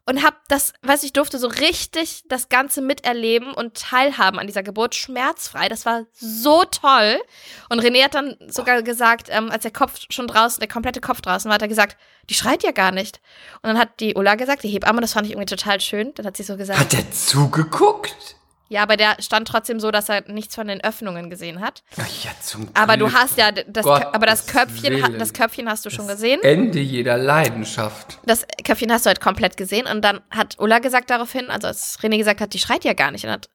und 0.05 0.23
habe 0.23 0.35
das, 0.49 0.73
weiß 0.81 1.03
ich, 1.03 1.13
durfte 1.13 1.39
so 1.39 1.47
richtig 1.47 2.23
das 2.27 2.49
Ganze 2.49 2.81
miterleben 2.81 3.53
und 3.53 3.75
teilhaben 3.75 4.37
an 4.39 4.47
dieser 4.47 4.63
Geburt 4.63 4.95
schmerzfrei. 4.95 5.69
Das 5.69 5.85
war 5.85 6.03
so 6.11 6.63
toll. 6.65 7.21
Und 7.69 7.81
René 7.81 8.03
hat 8.03 8.15
dann 8.15 8.35
sogar 8.47 8.81
gesagt, 8.81 9.27
ähm, 9.29 9.49
als 9.49 9.63
der 9.63 9.71
Kopf 9.71 9.99
schon 10.09 10.27
draußen, 10.27 10.59
der 10.59 10.67
komplette 10.67 10.99
Kopf 10.99 11.21
draußen 11.21 11.47
war, 11.47 11.55
hat 11.55 11.61
er 11.61 11.67
gesagt, 11.69 11.97
die 12.29 12.33
schreit 12.33 12.63
ja 12.63 12.71
gar 12.71 12.91
nicht. 12.91 13.21
Und 13.61 13.69
dann 13.69 13.77
hat 13.77 13.99
die 14.01 14.15
Ulla 14.15 14.35
gesagt, 14.35 14.63
die 14.63 14.69
Hebamme, 14.69 14.99
das 15.01 15.13
fand 15.13 15.25
ich 15.27 15.33
irgendwie 15.33 15.55
total 15.55 15.79
schön. 15.79 16.13
Dann 16.15 16.25
hat 16.25 16.35
sie 16.35 16.43
so 16.43 16.57
gesagt, 16.57 16.79
Hat 16.79 16.93
der 16.93 17.09
zugeguckt? 17.11 18.35
Ja, 18.73 18.81
aber 18.83 18.97
der 18.97 19.15
stand 19.21 19.47
trotzdem 19.47 19.79
so, 19.79 19.91
dass 19.91 20.09
er 20.09 20.29
nichts 20.31 20.55
von 20.55 20.67
den 20.67 20.83
Öffnungen 20.83 21.29
gesehen 21.29 21.61
hat. 21.61 21.83
Ach 21.97 22.23
ja, 22.23 22.31
zum 22.41 22.67
Aber 22.73 22.97
du 22.97 23.05
Glück. 23.05 23.17
hast 23.19 23.37
ja 23.37 23.51
das, 23.51 23.85
aber 23.85 24.25
das 24.25 24.47
Köpfchen, 24.47 25.03
ha- 25.03 25.09
das 25.09 25.31
Köpfchen 25.33 25.69
hast 25.69 25.85
du 25.85 25.89
schon 25.91 26.07
gesehen. 26.07 26.41
Ende 26.41 26.79
jeder 26.79 27.17
Leidenschaft. 27.17 28.19
Das 28.25 28.45
Köpfchen 28.65 28.91
hast 28.91 29.05
du 29.05 29.09
halt 29.09 29.21
komplett 29.21 29.57
gesehen. 29.57 29.85
Und 29.85 30.01
dann 30.01 30.21
hat 30.31 30.57
Ulla 30.59 30.79
gesagt 30.79 31.09
daraufhin, 31.11 31.49
also 31.51 31.67
als 31.67 31.99
René 31.99 32.17
gesagt 32.17 32.41
hat, 32.41 32.53
die 32.53 32.59
schreit 32.59 32.83
ja 32.83 32.93
gar 32.93 33.11
nicht. 33.11 33.23
Und 33.25 33.31
hat 33.31 33.49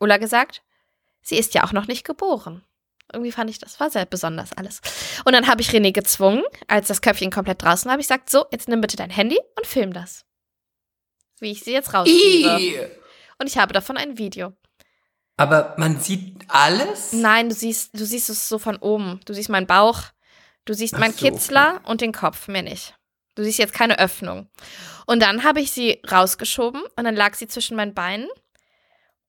Ulla 0.00 0.16
gesagt, 0.16 0.62
sie 1.22 1.36
ist 1.38 1.54
ja 1.54 1.64
auch 1.64 1.72
noch 1.72 1.86
nicht 1.86 2.04
geboren. 2.04 2.64
Irgendwie 3.12 3.32
fand 3.32 3.50
ich, 3.50 3.58
das 3.58 3.78
war 3.78 3.90
sehr 3.90 4.06
besonders 4.06 4.52
alles. 4.54 4.80
Und 5.24 5.34
dann 5.34 5.46
habe 5.46 5.60
ich 5.60 5.70
René 5.70 5.92
gezwungen, 5.92 6.42
als 6.66 6.88
das 6.88 7.00
Köpfchen 7.00 7.30
komplett 7.30 7.62
draußen 7.62 7.84
war, 7.84 7.92
habe 7.92 8.00
ich 8.02 8.08
gesagt, 8.08 8.28
so, 8.28 8.44
jetzt 8.50 8.66
nimm 8.66 8.80
bitte 8.80 8.96
dein 8.96 9.10
Handy 9.10 9.38
und 9.56 9.66
film 9.66 9.92
das. 9.92 10.24
Wie 11.38 11.52
ich 11.52 11.60
sie 11.62 11.72
jetzt 11.72 11.94
rausschiebe. 11.94 12.58
Ih. 12.60 12.80
Und 13.38 13.46
ich 13.48 13.58
habe 13.58 13.72
davon 13.72 13.96
ein 13.96 14.16
Video. 14.18 14.52
Aber 15.36 15.74
man 15.78 16.00
sieht 16.00 16.44
alles? 16.48 17.12
Nein, 17.12 17.48
du 17.48 17.54
siehst, 17.54 17.98
du 17.98 18.04
siehst 18.04 18.30
es 18.30 18.48
so 18.48 18.58
von 18.58 18.76
oben. 18.76 19.20
Du 19.24 19.34
siehst 19.34 19.48
meinen 19.48 19.66
Bauch, 19.66 20.02
du 20.64 20.74
siehst 20.74 20.94
Ach 20.94 21.00
meinen 21.00 21.14
so, 21.14 21.26
Kitzler 21.26 21.80
und 21.84 22.00
den 22.00 22.12
Kopf, 22.12 22.48
mehr 22.48 22.62
nicht. 22.62 22.94
Du 23.34 23.42
siehst 23.42 23.58
jetzt 23.58 23.74
keine 23.74 23.98
Öffnung. 23.98 24.48
Und 25.06 25.20
dann 25.22 25.42
habe 25.42 25.60
ich 25.60 25.72
sie 25.72 26.00
rausgeschoben 26.10 26.82
und 26.96 27.04
dann 27.04 27.16
lag 27.16 27.34
sie 27.34 27.48
zwischen 27.48 27.76
meinen 27.76 27.94
Beinen. 27.94 28.28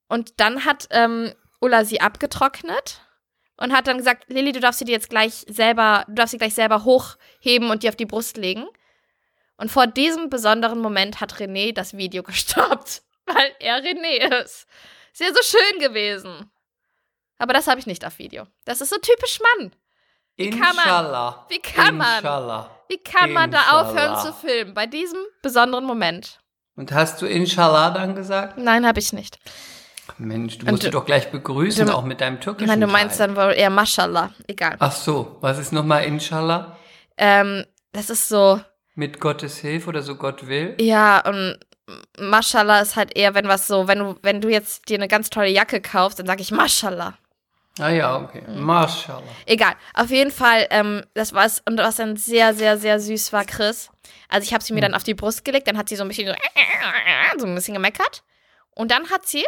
Und 0.08 0.40
dann 0.40 0.66
hat 0.66 0.88
ähm, 0.92 1.34
Ulla 1.60 1.84
sie 1.84 2.02
abgetrocknet 2.02 3.02
und 3.58 3.74
hat 3.74 3.88
dann 3.88 3.98
gesagt, 3.98 4.26
Lilly, 4.28 4.52
du 4.52 4.60
darfst 4.60 4.80
sie 4.80 4.86
dir 4.86 4.92
jetzt 4.92 5.10
gleich 5.10 5.46
selber, 5.50 6.06
du 6.08 6.14
darfst 6.14 6.32
sie 6.32 6.38
gleich 6.38 6.54
selber 6.54 6.84
hochheben 6.84 7.72
und 7.72 7.82
die 7.84 7.90
auf 7.90 7.96
die 7.96 8.06
Brust 8.06 8.38
legen. 8.38 8.68
Und 9.58 9.72
vor 9.72 9.88
diesem 9.88 10.30
besonderen 10.30 10.80
Moment 10.80 11.22
hat 11.22 11.36
René 11.36 11.74
das 11.74 11.98
Video 11.98 12.22
gestoppt, 12.24 13.02
weil 13.26 13.52
er 13.60 13.82
René 13.82 14.44
ist. 14.44 14.68
Ist 15.18 15.22
ja 15.22 15.34
so 15.34 15.42
schön 15.58 15.80
gewesen. 15.80 16.52
Aber 17.38 17.54
das 17.54 17.68
habe 17.68 17.80
ich 17.80 17.86
nicht 17.88 18.04
auf 18.06 18.20
Video. 18.20 18.48
Das 18.66 18.82
ist 18.82 18.90
so 18.90 18.98
typisch 18.98 19.40
Mann. 19.40 19.72
kann 20.38 20.60
man- 20.60 20.78
Inshallah. 20.86 21.46
wie 21.50 21.60
kann 21.60 21.96
man? 21.98 22.18
Inshallah. 22.18 22.70
Wie 22.90 22.98
kann 22.98 23.32
man 23.32 23.50
da 23.50 23.60
Inshallah. 23.62 23.82
aufhören 23.90 24.18
zu 24.26 24.34
filmen? 24.34 24.74
Bei 24.74 24.86
diesem 24.88 25.20
besonderen 25.42 25.86
Moment. 25.86 26.40
Und 26.76 26.92
hast 26.92 27.22
du 27.22 27.26
Inshallah 27.26 27.92
dann 27.92 28.14
gesagt? 28.16 28.58
Nein, 28.58 28.86
habe 28.86 29.00
ich 29.00 29.14
nicht. 29.14 29.40
Mensch, 30.18 30.58
du 30.58 30.66
musst 30.66 30.84
du- 30.84 30.88
sie 30.88 30.92
doch 30.92 31.06
gleich 31.06 31.32
begrüßen, 31.32 31.88
du- 31.88 31.96
auch 31.96 32.04
mit 32.04 32.20
deinem 32.20 32.42
türkischen 32.42 32.68
Nein, 32.68 32.82
du 32.82 32.88
meinst 32.88 33.18
Teil. 33.18 33.28
dann 33.30 33.38
wohl 33.38 33.54
eher 33.54 33.70
Mashallah. 33.70 34.32
Egal. 34.48 34.76
Ach 34.80 34.92
so, 34.92 35.38
was 35.40 35.58
ist 35.58 35.72
nochmal 35.72 36.04
Inshallah? 36.04 36.78
Ähm, 37.18 37.66
das 37.94 38.10
ist 38.10 38.28
so, 38.28 38.60
Mit 38.96 39.22
Gottes 39.22 39.58
Hilfe 39.60 39.88
oder 39.90 40.02
so 40.04 40.16
Gott 40.16 40.48
will? 40.48 40.76
ja, 40.80 41.22
und 41.26 41.58
Mashallah 42.18 42.82
ist 42.82 42.96
halt 42.96 43.16
eher, 43.16 43.36
wenn 43.36 43.48
was 43.48 43.68
so, 43.68 43.88
wenn 43.88 44.00
du, 44.00 44.16
wenn 44.22 44.42
du 44.42 44.50
jetzt 44.50 44.90
dir 44.90 44.98
eine 44.98 45.08
ganz 45.08 45.30
tolle 45.30 45.50
Jacke 45.50 45.82
kaufst, 45.82 46.20
dann 46.20 46.26
sage 46.26 46.42
ich 46.42 46.52
Mashallah. 46.52 47.18
Ah 47.80 47.90
ja, 47.90 48.18
okay. 48.18 48.42
Mhm. 48.48 48.62
Mashallah. 48.62 49.24
Egal. 49.46 49.74
Auf 49.94 50.10
jeden 50.10 50.32
Fall, 50.32 50.66
ähm, 50.70 51.04
das 51.14 51.34
war's. 51.34 51.62
Und 51.66 51.78
was 51.78 51.98
dann 51.98 52.16
sehr, 52.16 52.54
sehr, 52.54 52.78
sehr 52.78 53.00
süß 53.00 53.34
war, 53.34 53.44
Chris. 53.44 53.90
Also 54.30 54.46
ich 54.46 54.54
habe 54.54 54.64
sie 54.64 54.74
mir 54.74 54.82
dann 54.82 54.94
auf 54.94 55.04
die 55.04 55.14
Brust 55.14 55.44
gelegt, 55.44 55.68
dann 55.68 55.78
hat 55.78 55.90
sie 55.90 55.96
so 55.96 56.04
ein 56.04 56.08
bisschen 56.08 56.28
so, 56.28 56.34
so 57.40 57.46
ein 57.46 57.56
bisschen 57.56 57.74
gemeckert. 57.74 58.24
Und 58.72 58.92
dann 58.92 59.10
hat 59.10 59.26
sie 59.28 59.46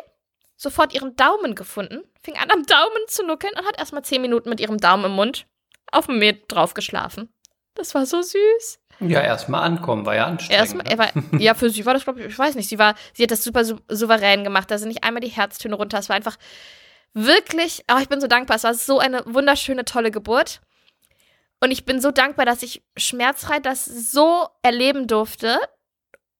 sofort 0.58 0.94
ihren 0.94 1.16
Daumen 1.16 1.56
gefunden, 1.56 2.04
fing 2.22 2.36
an 2.36 2.52
am 2.52 2.66
Daumen 2.66 3.02
zu 3.08 3.26
nuckeln 3.26 3.54
und 3.58 3.66
hat 3.66 3.78
erstmal 3.78 4.04
zehn 4.04 4.22
Minuten 4.22 4.50
mit 4.50 4.60
ihrem 4.60 4.78
Daumen 4.78 5.06
im 5.06 5.12
Mund 5.12 5.46
auf 5.92 6.08
mir 6.08 6.34
drauf 6.34 6.74
geschlafen. 6.74 7.30
Das 7.76 7.94
war 7.96 8.06
so 8.06 8.22
süß. 8.22 8.80
Ja, 9.00 9.22
erstmal 9.22 9.64
ankommen, 9.64 10.06
war 10.06 10.16
ja 10.16 10.26
anstrengend. 10.26 10.60
Erstmal, 10.60 10.86
ne? 10.86 10.98
war, 10.98 11.10
ja, 11.40 11.54
für 11.54 11.70
sie 11.70 11.86
war 11.86 11.94
das, 11.94 12.04
glaube 12.04 12.22
ich, 12.22 12.28
ich 12.28 12.40
weiß 12.40 12.56
nicht, 12.56 12.70
sie 12.70 12.80
war, 12.80 12.96
sie 13.14 13.24
hat 13.24 13.32
das 13.32 13.44
super 13.44 13.64
sou 13.64 13.78
souverän 13.88 14.44
gemacht, 14.44 14.72
da 14.72 14.78
sind 14.78 14.90
nicht 14.90 15.04
einmal 15.04 15.22
die 15.22 15.28
Herztöne 15.28 15.76
runter, 15.76 16.00
es 16.00 16.10
war 16.10 16.16
einfach 16.16 16.38
wirklich, 17.14 17.84
oh, 17.92 17.98
ich 18.02 18.10
bin 18.10 18.22
so 18.22 18.28
dankbar, 18.28 18.58
es 18.58 18.64
war 18.64 18.74
so 18.74 19.00
eine 19.00 19.24
wunderschöne, 19.26 19.86
tolle 19.86 20.12
Geburt. 20.12 20.62
Und 21.60 21.72
ich 21.72 21.86
bin 21.86 22.02
so 22.02 22.12
dankbar, 22.12 22.46
dass 22.46 22.62
ich 22.62 22.84
schmerzfrei 22.96 23.60
das 23.60 23.86
so 23.86 24.48
erleben 24.62 25.08
durfte, 25.08 25.60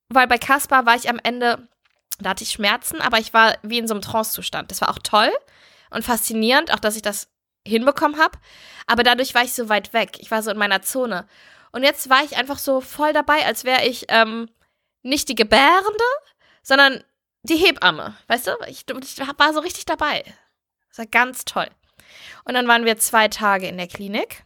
weil 0.10 0.28
bei 0.28 0.38
Kaspar 0.38 0.86
war 0.86 0.96
ich 0.96 1.10
am 1.10 1.20
Ende, 1.24 1.68
da 2.20 2.32
hatte 2.32 2.44
ich 2.44 2.52
Schmerzen, 2.52 3.02
aber 3.02 3.18
ich 3.18 3.34
war 3.34 3.56
wie 3.64 3.80
in 3.80 3.88
so 3.88 3.94
einem 3.94 4.02
Trance-Zustand. 4.02 4.72
Das 4.72 4.82
war 4.82 4.90
auch 4.90 5.00
toll 5.00 5.32
und 5.90 6.04
faszinierend, 6.04 6.72
auch 6.72 6.80
dass 6.80 6.96
ich 6.96 7.02
das 7.02 7.30
hinbekommen 7.66 8.20
habe. 8.20 8.38
Aber 8.86 9.04
dadurch 9.04 9.34
war 9.36 9.44
ich 9.44 9.54
so 9.54 9.70
weit 9.70 9.94
weg. 9.94 10.18
Ich 10.20 10.32
war 10.32 10.42
so 10.42 10.52
in 10.52 10.58
meiner 10.58 10.82
Zone. 10.82 11.28
Und 11.72 11.84
jetzt 11.84 12.10
war 12.10 12.24
ich 12.24 12.38
einfach 12.38 12.58
so 12.58 12.82
voll 12.82 13.14
dabei, 13.14 13.46
als 13.46 13.64
wäre 13.64 13.86
ich 13.86 14.06
ähm, 14.10 14.50
nicht 15.02 15.30
die 15.30 15.36
Gebärende, 15.36 16.04
sondern 16.64 17.04
die 17.44 17.58
Hebamme. 17.58 18.16
Weißt 18.28 18.48
du? 18.48 18.52
Ich, 18.68 18.86
ich 18.88 19.20
war 19.20 19.54
so 19.54 19.60
richtig 19.60 19.86
dabei. 19.86 20.24
Das 20.90 21.00
war 21.00 21.06
ganz 21.06 21.46
toll. 21.46 21.68
Und 22.46 22.54
dann 22.54 22.68
waren 22.68 22.86
wir 22.86 22.98
zwei 22.98 23.28
Tage 23.28 23.68
in 23.68 23.78
der 23.78 23.88
Klinik. 23.88 24.44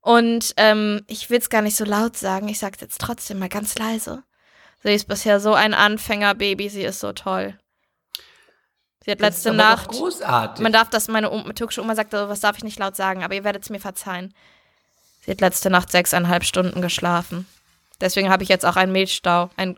Und 0.00 0.54
ähm, 0.56 1.04
ich 1.08 1.28
will 1.28 1.38
es 1.38 1.50
gar 1.50 1.62
nicht 1.62 1.76
so 1.76 1.84
laut 1.84 2.16
sagen, 2.16 2.48
ich 2.48 2.58
sage 2.58 2.76
es 2.76 2.80
jetzt 2.80 3.00
trotzdem 3.00 3.38
mal 3.38 3.48
ganz 3.48 3.78
leise. 3.78 4.24
Sie 4.82 4.94
ist 4.94 5.08
bisher 5.08 5.40
so 5.40 5.52
ein 5.52 5.74
Anfängerbaby, 5.74 6.70
sie 6.70 6.82
ist 6.82 7.00
so 7.00 7.12
toll. 7.12 7.58
Sie 9.04 9.10
hat 9.10 9.20
Das 9.20 9.28
letzte 9.28 9.50
aber 9.50 9.58
doch 9.58 9.64
Nacht. 9.64 9.88
Großartig. 9.90 10.62
Man 10.62 10.72
darf 10.72 10.88
das, 10.88 11.08
meine 11.08 11.30
um, 11.30 11.54
türkische 11.54 11.82
Oma 11.82 11.94
sagte, 11.94 12.28
was 12.28 12.40
darf 12.40 12.56
ich 12.56 12.64
nicht 12.64 12.78
laut 12.78 12.96
sagen, 12.96 13.22
aber 13.22 13.34
ihr 13.34 13.44
werdet 13.44 13.62
es 13.62 13.70
mir 13.70 13.80
verzeihen. 13.80 14.34
Sie 15.24 15.30
hat 15.30 15.40
letzte 15.40 15.70
Nacht 15.70 15.90
sechseinhalb 15.90 16.44
Stunden 16.44 16.80
geschlafen. 16.82 17.46
Deswegen 18.00 18.30
habe 18.30 18.42
ich 18.42 18.48
jetzt 18.48 18.64
auch 18.64 18.76
einen 18.76 18.92
Milchstau, 18.92 19.50
einen, 19.56 19.76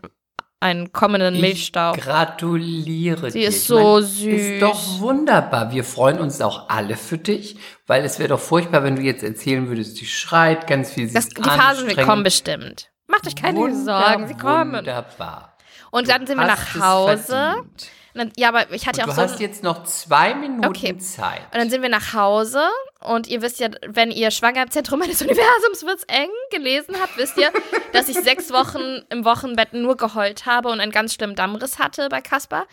einen 0.61 0.93
kommenden 0.93 1.41
Milchstau. 1.41 1.93
Ich 1.95 2.01
gratuliere 2.01 3.29
Sie 3.31 3.39
dir. 3.39 3.47
ist 3.49 3.55
Ich 3.57 3.63
so 3.67 3.95
mein, 3.95 4.03
süß. 4.03 4.23
Ist 4.41 4.61
doch 4.61 4.99
wunderbar. 4.99 5.71
Wir 5.71 5.83
freuen 5.83 6.19
uns 6.19 6.39
auch 6.41 6.69
alle 6.69 6.95
für 6.95 7.17
dich, 7.17 7.57
weil 7.87 8.05
es 8.05 8.19
wäre 8.19 8.29
doch 8.29 8.39
furchtbar, 8.39 8.83
wenn 8.83 8.95
du 8.95 9.01
jetzt 9.01 9.23
erzählen 9.23 9.67
würdest, 9.67 9.97
sie 9.97 10.05
schreit 10.05 10.67
ganz 10.67 10.91
viel. 10.91 11.07
Sie 11.07 11.13
Das, 11.13 11.25
ist 11.25 11.37
die 11.37 11.41
Phasen 11.43 11.57
wir 11.59 11.69
anstrengend. 11.89 12.07
kommen 12.09 12.23
bestimmt. 12.23 12.89
Macht 13.07 13.27
euch 13.27 13.35
keine 13.35 13.59
Wunder- 13.59 13.83
Sorgen, 13.83 14.27
sie 14.27 14.35
kommen. 14.35 14.77
Wunderbar. 14.77 15.57
Und 15.91 16.07
dann 16.09 16.25
sind 16.25 16.37
wir 16.39 16.47
nach 16.47 16.73
Hause. 16.79 17.27
verdient. 17.27 17.87
Dann, 18.15 18.31
ja, 18.37 18.49
aber 18.49 18.71
ich 18.71 18.85
hatte 18.87 18.99
ja 18.99 19.05
Und 19.05 19.11
auch 19.11 19.15
du 19.15 19.21
so. 19.27 19.33
hast 19.33 19.39
jetzt 19.39 19.63
noch 19.63 19.83
zwei 19.85 20.35
Minuten 20.35 20.65
Okay. 20.67 20.97
Zeit. 20.97 21.41
Und 21.51 21.55
dann 21.59 21.69
sind 21.69 21.81
wir 21.81 21.89
nach 21.89 22.13
Hause 22.13 22.61
und 22.99 23.27
ihr 23.27 23.41
wisst 23.41 23.59
ja, 23.59 23.69
wenn 23.87 24.11
ihr 24.11 24.29
Schwanger 24.31 24.61
im 24.63 24.69
Zentrum 24.71 24.99
meines 24.99 25.21
Universums 25.23 25.83
wird's 25.83 26.03
eng 26.03 26.29
gelesen 26.51 26.95
habt, 27.01 27.17
wisst 27.17 27.37
ihr, 27.37 27.51
dass 27.91 28.09
ich 28.09 28.17
sechs 28.19 28.51
Wochen 28.53 29.01
im 29.09 29.25
Wochenbett 29.25 29.73
nur 29.73 29.97
geheult 29.97 30.45
habe 30.45 30.69
und 30.69 30.79
einen 30.79 30.91
ganz 30.91 31.13
schlimmen 31.15 31.35
Dammriss 31.35 31.79
hatte 31.79 32.07
bei 32.09 32.21
Kaspar. 32.21 32.67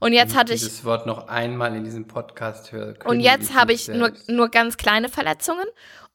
Und 0.00 0.12
jetzt 0.12 0.36
hatte 0.36 0.52
ich 0.52 0.60
dieses 0.60 0.84
Wort 0.84 1.06
noch 1.06 1.28
einmal 1.28 1.74
in 1.74 1.84
diesem 1.84 2.06
Podcast 2.06 2.72
höre. 2.72 2.94
und 3.04 3.20
jetzt 3.20 3.54
habe 3.54 3.72
ich 3.72 3.88
nur, 3.88 4.12
nur 4.28 4.48
ganz 4.48 4.76
kleine 4.76 5.08
Verletzungen. 5.08 5.66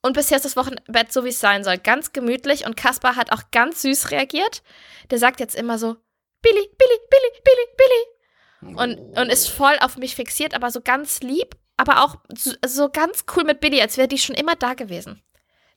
Und 0.01 0.13
bisher 0.13 0.37
ist 0.37 0.45
das 0.45 0.55
Wochenbett 0.55 1.11
so, 1.11 1.25
wie 1.25 1.29
es 1.29 1.41
sein 1.41 1.65
soll. 1.65 1.77
Ganz 1.77 2.13
gemütlich. 2.13 2.65
Und 2.65 2.77
Kaspar 2.77 3.17
hat 3.17 3.33
auch 3.33 3.41
ganz 3.51 3.81
süß 3.81 4.11
reagiert. 4.11 4.63
Der 5.11 5.17
sagt 5.17 5.41
jetzt 5.41 5.55
immer 5.55 5.77
so, 5.77 5.97
Billy, 6.41 6.55
Billy, 6.55 6.99
Billy, 7.09 7.41
Billy, 7.43 7.67
Billy. 7.75 8.18
Und, 8.61 8.97
und 8.97 9.29
ist 9.29 9.47
voll 9.47 9.77
auf 9.81 9.97
mich 9.97 10.15
fixiert, 10.15 10.53
aber 10.53 10.71
so 10.71 10.81
ganz 10.81 11.21
lieb. 11.21 11.55
Aber 11.77 12.03
auch 12.03 12.17
so, 12.35 12.51
so 12.65 12.89
ganz 12.89 13.23
cool 13.35 13.45
mit 13.45 13.61
Billy, 13.61 13.81
als 13.81 13.97
wäre 13.97 14.09
die 14.09 14.17
schon 14.17 14.35
immer 14.35 14.55
da 14.55 14.73
gewesen. 14.73 15.23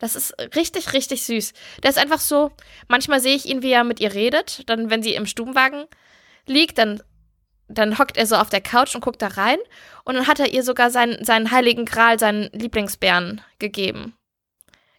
Das 0.01 0.16
ist 0.16 0.35
richtig, 0.57 0.95
richtig 0.95 1.25
süß. 1.25 1.53
Der 1.85 1.90
ist 1.90 1.99
einfach 1.99 2.18
so, 2.18 2.51
manchmal 2.88 3.21
sehe 3.21 3.37
ich 3.37 3.47
ihn, 3.47 3.62
wie 3.62 3.71
er 3.71 3.85
mit 3.85 4.01
ihr 4.01 4.12
redet. 4.12 4.68
Dann, 4.68 4.90
wenn 4.90 5.01
sie 5.01 5.14
im 5.14 5.27
Stubenwagen 5.27 5.85
liegt, 6.45 6.79
dann, 6.79 7.01
dann 7.68 7.99
hockt 7.99 8.16
er 8.16 8.27
so 8.27 8.35
auf 8.35 8.51
der 8.51 8.61
Couch 8.61 8.97
und 8.97 9.01
guckt 9.01 9.23
da 9.23 9.29
rein. 9.29 9.59
Und 10.05 10.16
dann 10.16 10.27
hat 10.27 10.40
er 10.40 10.53
ihr 10.53 10.64
sogar 10.64 10.90
seinen, 10.90 11.25
seinen 11.25 11.53
heiligen 11.53 11.85
Gral, 11.85 12.18
seinen 12.18 12.51
Lieblingsbären 12.53 13.42
gegeben. 13.61 14.16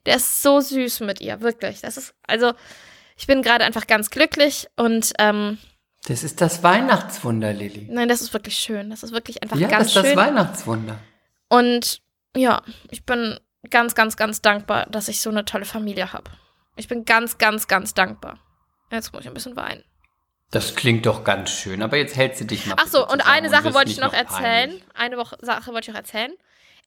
Der 0.06 0.16
ist 0.16 0.42
so 0.42 0.62
süß 0.62 1.02
mit 1.02 1.20
ihr, 1.20 1.42
wirklich. 1.42 1.82
Das 1.82 1.98
ist, 1.98 2.14
also, 2.26 2.54
ich 3.18 3.28
bin 3.28 3.42
gerade 3.42 3.66
einfach 3.66 3.88
ganz 3.88 4.10
glücklich 4.10 4.68
und, 4.78 5.12
ähm, 5.20 5.58
Das 6.08 6.24
ist 6.24 6.42
das 6.42 6.64
Weihnachtswunder, 6.64 7.54
Lilly. 7.54 7.88
nein, 7.90 8.10
das 8.10 8.22
ist 8.22 8.34
wirklich 8.34 8.56
schön. 8.58 8.90
Das 8.90 9.04
ist 9.04 9.14
wirklich 9.14 9.42
einfach 9.42 9.56
Ja, 9.58 9.68
das 9.68 9.78
ganz 9.78 9.88
ist 9.88 9.96
das 9.96 10.06
schön. 10.08 10.16
Weihnachtswunder. 10.18 11.00
Und 11.50 12.02
ja, 12.36 12.62
ich 12.92 13.06
bin 13.06 13.40
ganz, 13.70 13.96
ganz, 13.96 14.18
ganz 14.18 14.42
dankbar, 14.42 14.88
dass 14.88 15.08
ich 15.08 15.22
so 15.22 15.30
eine 15.30 15.46
tolle 15.46 15.66
Familie 15.66 16.12
habe. 16.12 16.30
Ich 16.76 16.88
bin 16.88 17.06
ganz, 17.06 17.38
ganz, 17.38 17.68
ganz 17.68 17.94
dankbar. 17.94 18.40
Jetzt 18.92 19.14
muss 19.14 19.22
ich 19.22 19.28
ein 19.28 19.34
bisschen 19.34 19.56
weinen. 19.56 19.84
Das 20.52 20.76
klingt 20.76 21.06
doch 21.06 21.24
ganz 21.24 21.50
schön, 21.52 21.82
aber 21.82 21.98
jetzt 21.98 22.16
hältst 22.16 22.42
du 22.42 22.46
dich 22.46 22.66
mal. 22.66 22.76
Ach 22.80 22.88
so, 22.88 23.08
und 23.08 23.26
eine 23.26 23.50
Sache 23.50 23.66
wirst 23.66 23.76
wollte 23.76 23.92
ich 23.92 23.98
nicht 23.98 24.06
noch 24.06 24.14
erzählen. 24.14 24.70
peinlich. 24.70 24.84
Eine 24.94 25.18
Woche, 25.18 25.38
Sache 25.42 25.72
wollte 25.72 25.90
ich 25.90 25.94
noch 25.94 26.00
erzählen. 26.00 26.34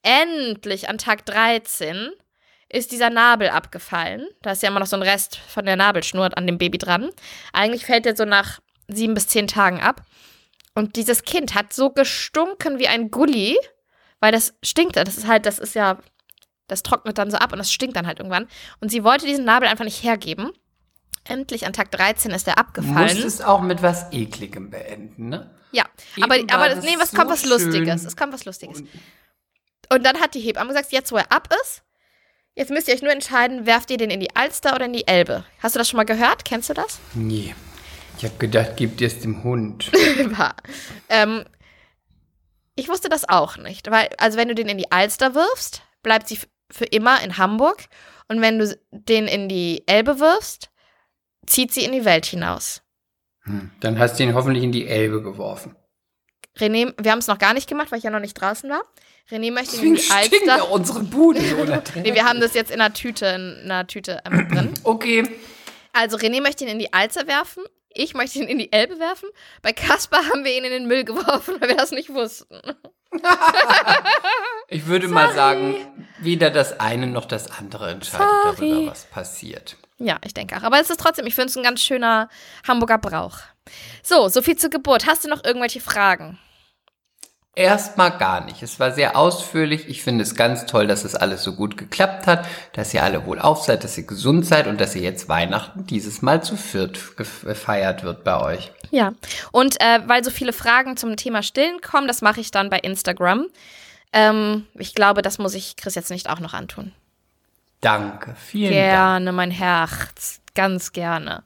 Endlich 0.03 0.89
an 0.89 0.97
Tag 0.97 1.25
13 1.25 2.11
ist 2.69 2.91
dieser 2.91 3.09
Nabel 3.09 3.49
abgefallen. 3.49 4.27
Da 4.41 4.51
ist 4.51 4.61
ja 4.61 4.69
immer 4.69 4.79
noch 4.79 4.87
so 4.87 4.95
ein 4.95 5.01
Rest 5.01 5.37
von 5.37 5.65
der 5.65 5.75
Nabelschnur 5.75 6.29
an 6.37 6.47
dem 6.47 6.57
Baby 6.57 6.77
dran. 6.77 7.09
Eigentlich 7.51 7.85
fällt 7.85 8.05
der 8.05 8.15
so 8.15 8.25
nach 8.25 8.59
sieben 8.87 9.13
bis 9.13 9.27
zehn 9.27 9.47
Tagen 9.47 9.79
ab. 9.81 10.01
Und 10.75 10.95
dieses 10.95 11.23
Kind 11.23 11.55
hat 11.55 11.73
so 11.73 11.89
gestunken 11.89 12.79
wie 12.79 12.87
ein 12.87 13.09
Gulli, 13.11 13.57
weil 14.19 14.31
das 14.31 14.53
stinkt. 14.63 14.95
Das 14.95 15.17
ist 15.17 15.27
halt, 15.27 15.45
das 15.45 15.59
ist 15.59 15.75
ja, 15.75 15.97
das 16.67 16.83
trocknet 16.83 17.17
dann 17.17 17.31
so 17.31 17.37
ab 17.37 17.51
und 17.51 17.57
das 17.59 17.71
stinkt 17.71 17.95
dann 17.95 18.05
halt 18.07 18.19
irgendwann. 18.19 18.47
Und 18.79 18.89
sie 18.91 19.03
wollte 19.03 19.25
diesen 19.25 19.45
Nabel 19.45 19.67
einfach 19.67 19.85
nicht 19.85 20.03
hergeben. 20.03 20.51
Endlich 21.23 21.65
an 21.65 21.73
Tag 21.73 21.91
13 21.91 22.31
ist 22.31 22.47
er 22.47 22.53
Du 22.53 22.59
abgefallen. 22.59 23.15
musst 23.15 23.25
es 23.25 23.41
auch 23.41 23.61
mit 23.61 23.81
was 23.81 24.11
Ekligem 24.13 24.69
beenden, 24.69 25.29
ne? 25.29 25.53
Ja, 25.71 25.83
Eben 26.15 26.23
aber, 26.23 26.35
aber 26.53 26.69
das 26.75 26.85
nee, 26.85 26.95
was 26.97 27.11
so 27.11 27.17
kommt 27.17 27.31
was. 27.31 27.43
Lustiges. 27.45 28.05
Es 28.05 28.15
kommt 28.15 28.31
was 28.33 28.45
Lustiges. 28.45 28.83
Und 29.89 30.05
dann 30.05 30.19
hat 30.19 30.33
die 30.33 30.39
Hebamme 30.39 30.69
gesagt, 30.69 30.91
jetzt 30.91 31.11
wo 31.11 31.17
er 31.17 31.31
ab 31.31 31.49
ist, 31.63 31.83
jetzt 32.55 32.71
müsst 32.71 32.87
ihr 32.87 32.93
euch 32.93 33.01
nur 33.01 33.11
entscheiden, 33.11 33.65
werft 33.65 33.91
ihr 33.91 33.97
den 33.97 34.09
in 34.09 34.19
die 34.19 34.35
Alster 34.35 34.75
oder 34.75 34.85
in 34.85 34.93
die 34.93 35.07
Elbe. 35.07 35.43
Hast 35.59 35.75
du 35.75 35.79
das 35.79 35.89
schon 35.89 35.97
mal 35.97 36.05
gehört? 36.05 36.45
Kennst 36.45 36.69
du 36.69 36.73
das? 36.73 36.99
Nee. 37.13 37.55
Ich 38.17 38.25
habe 38.25 38.37
gedacht, 38.37 38.71
gib 38.75 38.97
dir 38.97 39.07
es 39.07 39.19
dem 39.19 39.43
Hund. 39.43 39.91
War. 40.37 40.55
ähm, 41.09 41.43
ich 42.75 42.89
wusste 42.89 43.09
das 43.09 43.27
auch 43.27 43.57
nicht, 43.57 43.89
weil, 43.89 44.09
also 44.17 44.37
wenn 44.37 44.47
du 44.47 44.55
den 44.55 44.69
in 44.69 44.77
die 44.77 44.91
Alster 44.91 45.35
wirfst, 45.35 45.81
bleibt 46.03 46.27
sie 46.27 46.39
für 46.71 46.85
immer 46.85 47.21
in 47.23 47.37
Hamburg. 47.37 47.85
Und 48.27 48.41
wenn 48.41 48.59
du 48.59 48.77
den 48.91 49.27
in 49.27 49.47
die 49.47 49.83
Elbe 49.87 50.19
wirfst, 50.19 50.69
zieht 51.45 51.73
sie 51.73 51.83
in 51.83 51.91
die 51.91 52.05
Welt 52.05 52.25
hinaus. 52.25 52.81
Hm. 53.43 53.71
Dann 53.79 53.97
hast 53.99 54.19
du 54.19 54.23
ihn 54.23 54.33
hoffentlich 54.33 54.63
in 54.63 54.71
die 54.71 54.85
Elbe 54.87 55.21
geworfen. 55.21 55.75
René, 56.57 56.93
wir 56.99 57.11
haben 57.11 57.19
es 57.19 57.27
noch 57.27 57.37
gar 57.37 57.53
nicht 57.53 57.69
gemacht, 57.69 57.91
weil 57.91 57.99
ich 57.99 58.03
ja 58.03 58.09
noch 58.09 58.19
nicht 58.19 58.33
draußen 58.33 58.69
war. 58.69 58.81
René 59.29 59.51
möchte 59.51 59.77
ihn 59.77 59.89
in 59.89 59.95
Deswegen 59.95 60.43
die 60.43 60.49
Alster. 60.49 60.71
unsere 60.71 61.03
Bude 61.03 61.41
so. 61.41 61.55
Nee, 62.01 62.13
wir 62.13 62.25
haben 62.25 62.41
das 62.41 62.53
jetzt 62.53 62.71
in 62.71 62.81
einer 62.81 62.93
Tüte, 62.93 63.27
in 63.27 63.71
einer 63.71 63.87
Tüte 63.87 64.21
ähm, 64.25 64.49
drin. 64.49 64.73
Okay. 64.83 65.29
Also 65.93 66.17
René 66.17 66.41
möchte 66.41 66.63
ihn 66.63 66.69
in 66.69 66.79
die 66.79 66.91
Alster 66.93 67.27
werfen. 67.27 67.63
Ich 67.97 68.13
möchte 68.13 68.39
ihn 68.39 68.47
in 68.47 68.59
die 68.59 68.71
Elbe 68.71 68.99
werfen. 68.99 69.29
Bei 69.61 69.73
Kaspar 69.73 70.23
haben 70.29 70.43
wir 70.43 70.55
ihn 70.55 70.63
in 70.63 70.71
den 70.71 70.87
Müll 70.87 71.03
geworfen, 71.03 71.55
weil 71.59 71.69
wir 71.69 71.77
das 71.77 71.91
nicht 71.91 72.13
wussten. 72.13 72.61
Ich 74.69 74.85
würde 74.87 75.07
mal 75.07 75.33
sagen, 75.33 75.75
weder 76.19 76.49
das 76.49 76.77
eine 76.81 77.07
noch 77.07 77.23
das 77.23 77.49
andere 77.49 77.91
entscheidet 77.91 78.27
Sorry. 78.43 78.69
darüber, 78.69 78.91
was 78.91 79.05
passiert. 79.05 79.77
Ja, 79.97 80.17
ich 80.25 80.33
denke 80.33 80.57
auch. 80.57 80.63
Aber 80.63 80.77
es 80.79 80.89
ist 80.89 80.99
trotzdem, 80.99 81.25
ich 81.25 81.33
finde 81.33 81.47
es 81.49 81.55
ein 81.55 81.63
ganz 81.63 81.81
schöner 81.81 82.27
Hamburger 82.67 82.97
Brauch. 82.97 83.37
So, 84.03 84.27
so 84.27 84.41
viel 84.41 84.57
zur 84.57 84.69
Geburt. 84.69 85.07
Hast 85.07 85.23
du 85.23 85.29
noch 85.29 85.45
irgendwelche 85.45 85.79
Fragen? 85.79 86.37
Erstmal 87.57 88.11
gar 88.11 88.45
nicht. 88.45 88.61
Es 88.61 88.79
war 88.79 88.91
sehr 88.91 89.17
ausführlich. 89.17 89.89
Ich 89.89 90.03
finde 90.03 90.21
es 90.21 90.35
ganz 90.35 90.67
toll, 90.67 90.85
dass 90.85 91.03
es 91.03 91.15
alles 91.15 91.41
so 91.41 91.53
gut 91.53 91.75
geklappt 91.75 92.27
hat, 92.27 92.45
dass 92.73 92.93
ihr 92.93 93.01
alle 93.01 93.25
wohlauf 93.25 93.63
seid, 93.63 93.83
dass 93.83 93.97
ihr 93.97 94.05
gesund 94.05 94.45
seid 94.45 94.67
und 94.67 94.79
dass 94.79 94.95
ihr 94.95 95.01
jetzt 95.01 95.27
Weihnachten 95.27 95.87
dieses 95.87 96.21
Mal 96.21 96.43
zu 96.43 96.55
viert 96.55 96.99
gef- 97.17 97.45
gefeiert 97.45 98.03
wird 98.03 98.23
bei 98.23 98.39
euch. 98.39 98.71
Ja. 98.91 99.13
Und 99.51 99.81
äh, 99.81 100.01
weil 100.05 100.23
so 100.23 100.29
viele 100.29 100.53
Fragen 100.53 100.97
zum 100.97 101.15
Thema 101.17 101.41
Stillen 101.41 101.81
kommen, 101.81 102.07
das 102.07 102.21
mache 102.21 102.41
ich 102.41 102.51
dann 102.51 102.69
bei 102.69 102.77
Instagram. 102.77 103.47
Ähm, 104.13 104.67
ich 104.75 104.93
glaube, 104.93 105.23
das 105.23 105.39
muss 105.39 105.55
ich 105.55 105.77
Chris 105.77 105.95
jetzt 105.95 106.11
nicht 106.11 106.29
auch 106.29 106.39
noch 106.39 106.53
antun. 106.53 106.93
Danke. 107.81 108.35
Vielen 108.37 108.71
Dank. 108.71 108.83
Gerne, 108.83 109.31
mein 109.31 109.51
Herz. 109.51 110.41
Ganz 110.53 110.93
gerne. 110.93 111.41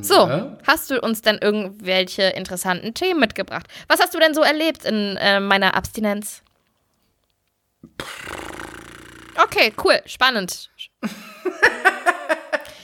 So, 0.00 0.14
Ja. 0.28 0.56
hast 0.66 0.90
du 0.90 1.00
uns 1.00 1.22
denn 1.22 1.38
irgendwelche 1.40 2.22
interessanten 2.24 2.94
Themen 2.94 3.20
mitgebracht? 3.20 3.66
Was 3.88 4.00
hast 4.00 4.12
du 4.14 4.18
denn 4.18 4.34
so 4.34 4.42
erlebt 4.42 4.84
in 4.84 5.16
äh, 5.18 5.38
meiner 5.40 5.74
Abstinenz? 5.76 6.42
Okay, 9.36 9.72
cool, 9.84 10.00
spannend. 10.06 10.70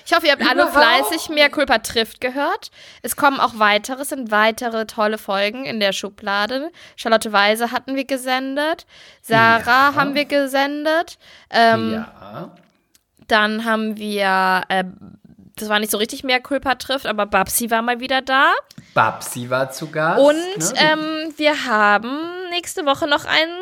Ich 0.07 0.17
hoffe, 0.17 0.27
ihr 0.27 0.33
habt 0.33 0.45
alle 0.45 0.67
fleißig 0.67 1.29
mehr 1.29 1.49
Culpa 1.51 1.79
trifft 1.79 2.21
gehört. 2.21 2.73
Es 3.03 3.15
kommen 3.15 3.39
auch 3.39 3.61
weitere, 3.61 4.05
sind 4.05 4.33
weitere 4.33 4.85
tolle 4.87 5.19
Folgen 5.19 5.65
in 5.65 5.79
der 5.79 5.93
Schublade. 5.93 6.73
Charlotte 6.97 7.33
Weise 7.33 7.71
hatten 7.71 7.95
wir 7.95 8.05
gesendet. 8.05 8.87
Sarah 9.23 9.91
Ja. 9.91 9.95
haben 9.95 10.17
wir 10.17 10.25
gesendet. 10.25 11.17
Ähm, 11.51 11.93
ja. 11.93 12.57
dann 13.29 13.65
haben 13.65 13.99
wir 13.99 14.63
äh, 14.69 14.83
das 15.61 15.69
war 15.69 15.79
nicht 15.79 15.91
so 15.91 15.99
richtig 15.99 16.25
mehr 16.25 16.41
Culpa 16.41 16.75
trifft, 16.77 17.07
aber 17.07 17.27
Babsi 17.27 17.71
war 17.71 17.83
mal 17.83 18.01
wieder 18.01 18.23
da. 18.23 18.53
Babsi 18.95 19.51
war 19.51 19.71
zu 19.71 19.91
Gast. 19.91 20.21
Und 20.21 20.35
ne? 20.35 20.79
ähm, 20.79 21.35
wir 21.37 21.65
haben 21.67 22.11
nächste 22.51 22.85
Woche 22.87 23.07
noch 23.07 23.25
einen 23.25 23.53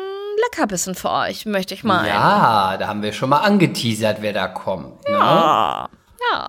Leckerbissen 0.51 0.95
für 0.95 1.11
euch, 1.11 1.45
möchte 1.45 1.73
ich 1.73 1.83
meinen. 1.83 2.07
Ja, 2.07 2.77
da 2.77 2.87
haben 2.87 3.01
wir 3.01 3.13
schon 3.13 3.29
mal 3.29 3.39
angeteasert, 3.39 4.21
wer 4.21 4.33
da 4.33 4.47
kommt. 4.47 5.07
Ne? 5.07 5.15
Ja. 5.15 5.89
Ja. 6.31 6.47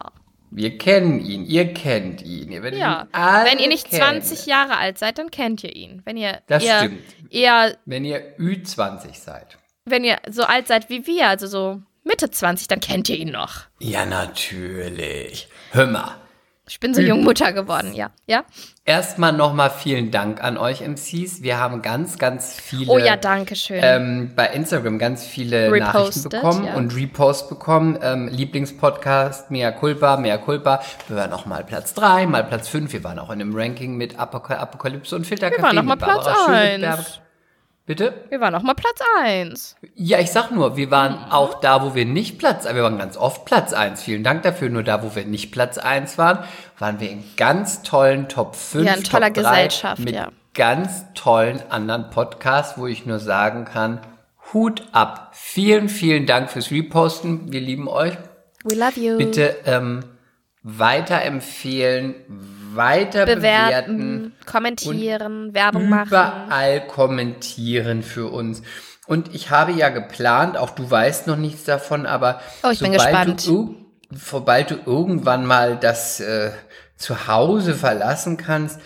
Wir 0.53 0.79
kennen 0.79 1.21
ihn, 1.21 1.45
ihr 1.47 1.73
kennt 1.73 2.23
ihn. 2.23 2.51
Ihr 2.51 2.75
ja. 2.75 3.03
ihn 3.03 3.45
Wenn 3.45 3.59
ihr 3.61 3.69
nicht 3.69 3.89
kennen. 3.89 4.21
20 4.23 4.47
Jahre 4.47 4.77
alt 4.79 4.99
seid, 4.99 5.19
dann 5.19 5.31
kennt 5.31 5.63
ihr 5.63 5.75
ihn. 5.75 6.03
Wenn 6.05 6.17
ihr 6.17 6.41
Das 6.49 6.65
eher, 6.65 6.79
stimmt. 6.79 7.03
eher, 7.31 7.77
Wenn 7.85 8.05
ihr 8.05 8.37
Ü20 8.39 9.15
seid. 9.15 9.59
wenn 9.85 10.03
ihr 10.05 10.19
so 10.29 10.43
alt 10.43 10.67
seid 10.67 10.89
wie 10.91 11.07
wir, 11.07 11.29
also 11.29 11.47
so 11.47 11.81
Mitte 12.05 12.31
20, 12.31 12.69
dann 12.69 12.81
kennt 12.81 13.09
ihr 13.09 13.17
ihn 13.17 13.31
noch. 13.31 13.63
Ja, 13.79 14.07
natürlich. 14.07 15.49
Hör 15.73 15.87
mal. 15.87 16.17
Ich 16.71 16.79
bin 16.79 16.95
so 16.95 17.01
Jungmutter 17.01 17.53
geworden, 17.53 17.95
ja. 17.95 18.11
ja? 18.27 18.45
Erstmal 18.85 19.33
nochmal 19.33 19.71
vielen 19.71 20.13
Dank 20.13 20.41
an 20.41 20.57
euch 20.57 20.83
MCs. 20.83 21.43
Wir 21.43 21.59
haben 21.59 21.83
ganz, 21.83 22.17
ganz 22.17 22.55
viele. 22.55 22.93
Oh 22.93 22.97
ja, 22.97 23.17
danke 23.17 23.57
schön. 23.57 23.81
Ähm, 23.83 24.33
bei 24.37 24.47
Instagram 24.47 25.01
ganz 25.01 25.27
viele 25.27 25.73
Reposted, 25.73 25.83
Nachrichten 25.83 26.29
bekommen 26.29 26.65
ja. 26.67 26.75
und 26.75 26.95
Reposts 26.95 27.49
bekommen. 27.49 27.99
Ähm, 28.01 28.29
Lieblingspodcast, 28.29 29.51
Mea 29.51 29.73
Culpa, 29.73 30.17
Mea 30.17 30.39
Culpa. 30.39 30.81
Wir 31.09 31.17
waren 31.17 31.33
auch 31.33 31.45
mal 31.45 31.65
Platz 31.65 31.93
3, 31.95 32.29
mal 32.29 32.45
Platz 32.45 32.69
5. 32.69 32.93
Wir 32.93 33.03
waren 33.03 33.19
auch 33.19 33.31
in 33.31 33.41
einem 33.41 33.53
Ranking 33.53 33.97
mit 33.97 34.21
Apokalypse 34.21 35.17
und 35.17 35.27
Filterkaffee. 35.27 35.61
Wir 35.61 35.67
waren 35.67 35.75
nochmal 35.75 35.97
Platz 35.97 36.25
1. 36.47 37.21
Bitte? 37.91 38.15
wir 38.29 38.41
waren 38.41 38.53
noch 38.53 38.63
mal 38.63 38.75
Platz 38.75 39.01
1. 39.21 39.75
Ja, 39.97 40.21
ich 40.21 40.31
sag 40.31 40.53
nur, 40.53 40.77
wir 40.77 40.93
waren 40.93 41.15
Mhm. 41.15 41.33
auch 41.33 41.55
da, 41.61 41.83
wo 41.83 41.97
wir 41.97 42.07
nicht 42.07 42.39
Platz, 42.39 42.65
wir 42.73 42.85
waren 42.85 42.99
ganz 42.99 43.17
oft 43.17 43.45
Platz 43.47 43.73
1. 43.73 44.01
Vielen 44.01 44.23
Dank 44.23 44.45
dafür. 44.45 44.69
Nur 44.69 44.85
da, 44.85 45.03
wo 45.03 45.17
wir 45.17 45.25
nicht 45.25 45.51
Platz 45.51 45.77
1 45.77 46.17
waren, 46.17 46.39
waren 46.79 47.01
wir 47.01 47.11
in 47.11 47.25
ganz 47.37 47.83
tollen 47.83 48.29
Top 48.29 48.55
5, 48.55 48.87
Ja, 48.87 48.95
in 48.95 49.03
toller 49.03 49.33
Top 49.33 49.43
3 49.43 49.51
Gesellschaft, 49.51 50.03
mit 50.05 50.15
ja. 50.15 50.29
ganz 50.55 51.05
tollen 51.15 51.61
anderen 51.69 52.11
Podcasts, 52.11 52.79
wo 52.79 52.87
ich 52.87 53.07
nur 53.07 53.19
sagen 53.19 53.65
kann, 53.65 53.99
Hut 54.53 54.85
ab. 54.93 55.31
Vielen, 55.33 55.89
vielen 55.89 56.27
Dank 56.27 56.49
fürs 56.49 56.71
Reposten. 56.71 57.51
Wir 57.53 57.61
lieben 57.61 57.89
euch. 57.89 58.13
We 58.63 58.77
love 58.77 59.01
you. 59.01 59.19
Bitte 59.19 59.57
ähm, 59.67 60.05
weiterempfehlen, 60.63 62.15
weiter 62.75 63.25
bewerten 63.25 63.97
bewerten, 63.97 64.33
kommentieren, 64.47 65.55
Werbung 65.55 65.89
machen. 65.89 66.09
überall 66.09 66.87
kommentieren 66.87 68.03
für 68.03 68.27
uns. 68.29 68.63
Und 69.07 69.35
ich 69.35 69.51
habe 69.51 69.73
ja 69.73 69.89
geplant, 69.89 70.57
auch 70.57 70.71
du 70.71 70.89
weißt 70.89 71.27
noch 71.27 71.37
nichts 71.37 71.65
davon, 71.65 72.07
aber 72.07 72.41
Oh, 72.63 72.71
ich 72.71 72.79
bin 72.79 72.93
sobald 72.93 73.11
gespannt. 73.11 73.47
Du, 73.47 73.77
sobald 74.11 74.71
du 74.71 74.77
irgendwann 74.87 75.47
mal 75.47 75.77
das 75.77 76.21
äh, 76.21 76.53
Zuhause 76.97 77.75
verlassen 77.75 78.37
kannst, 78.37 78.79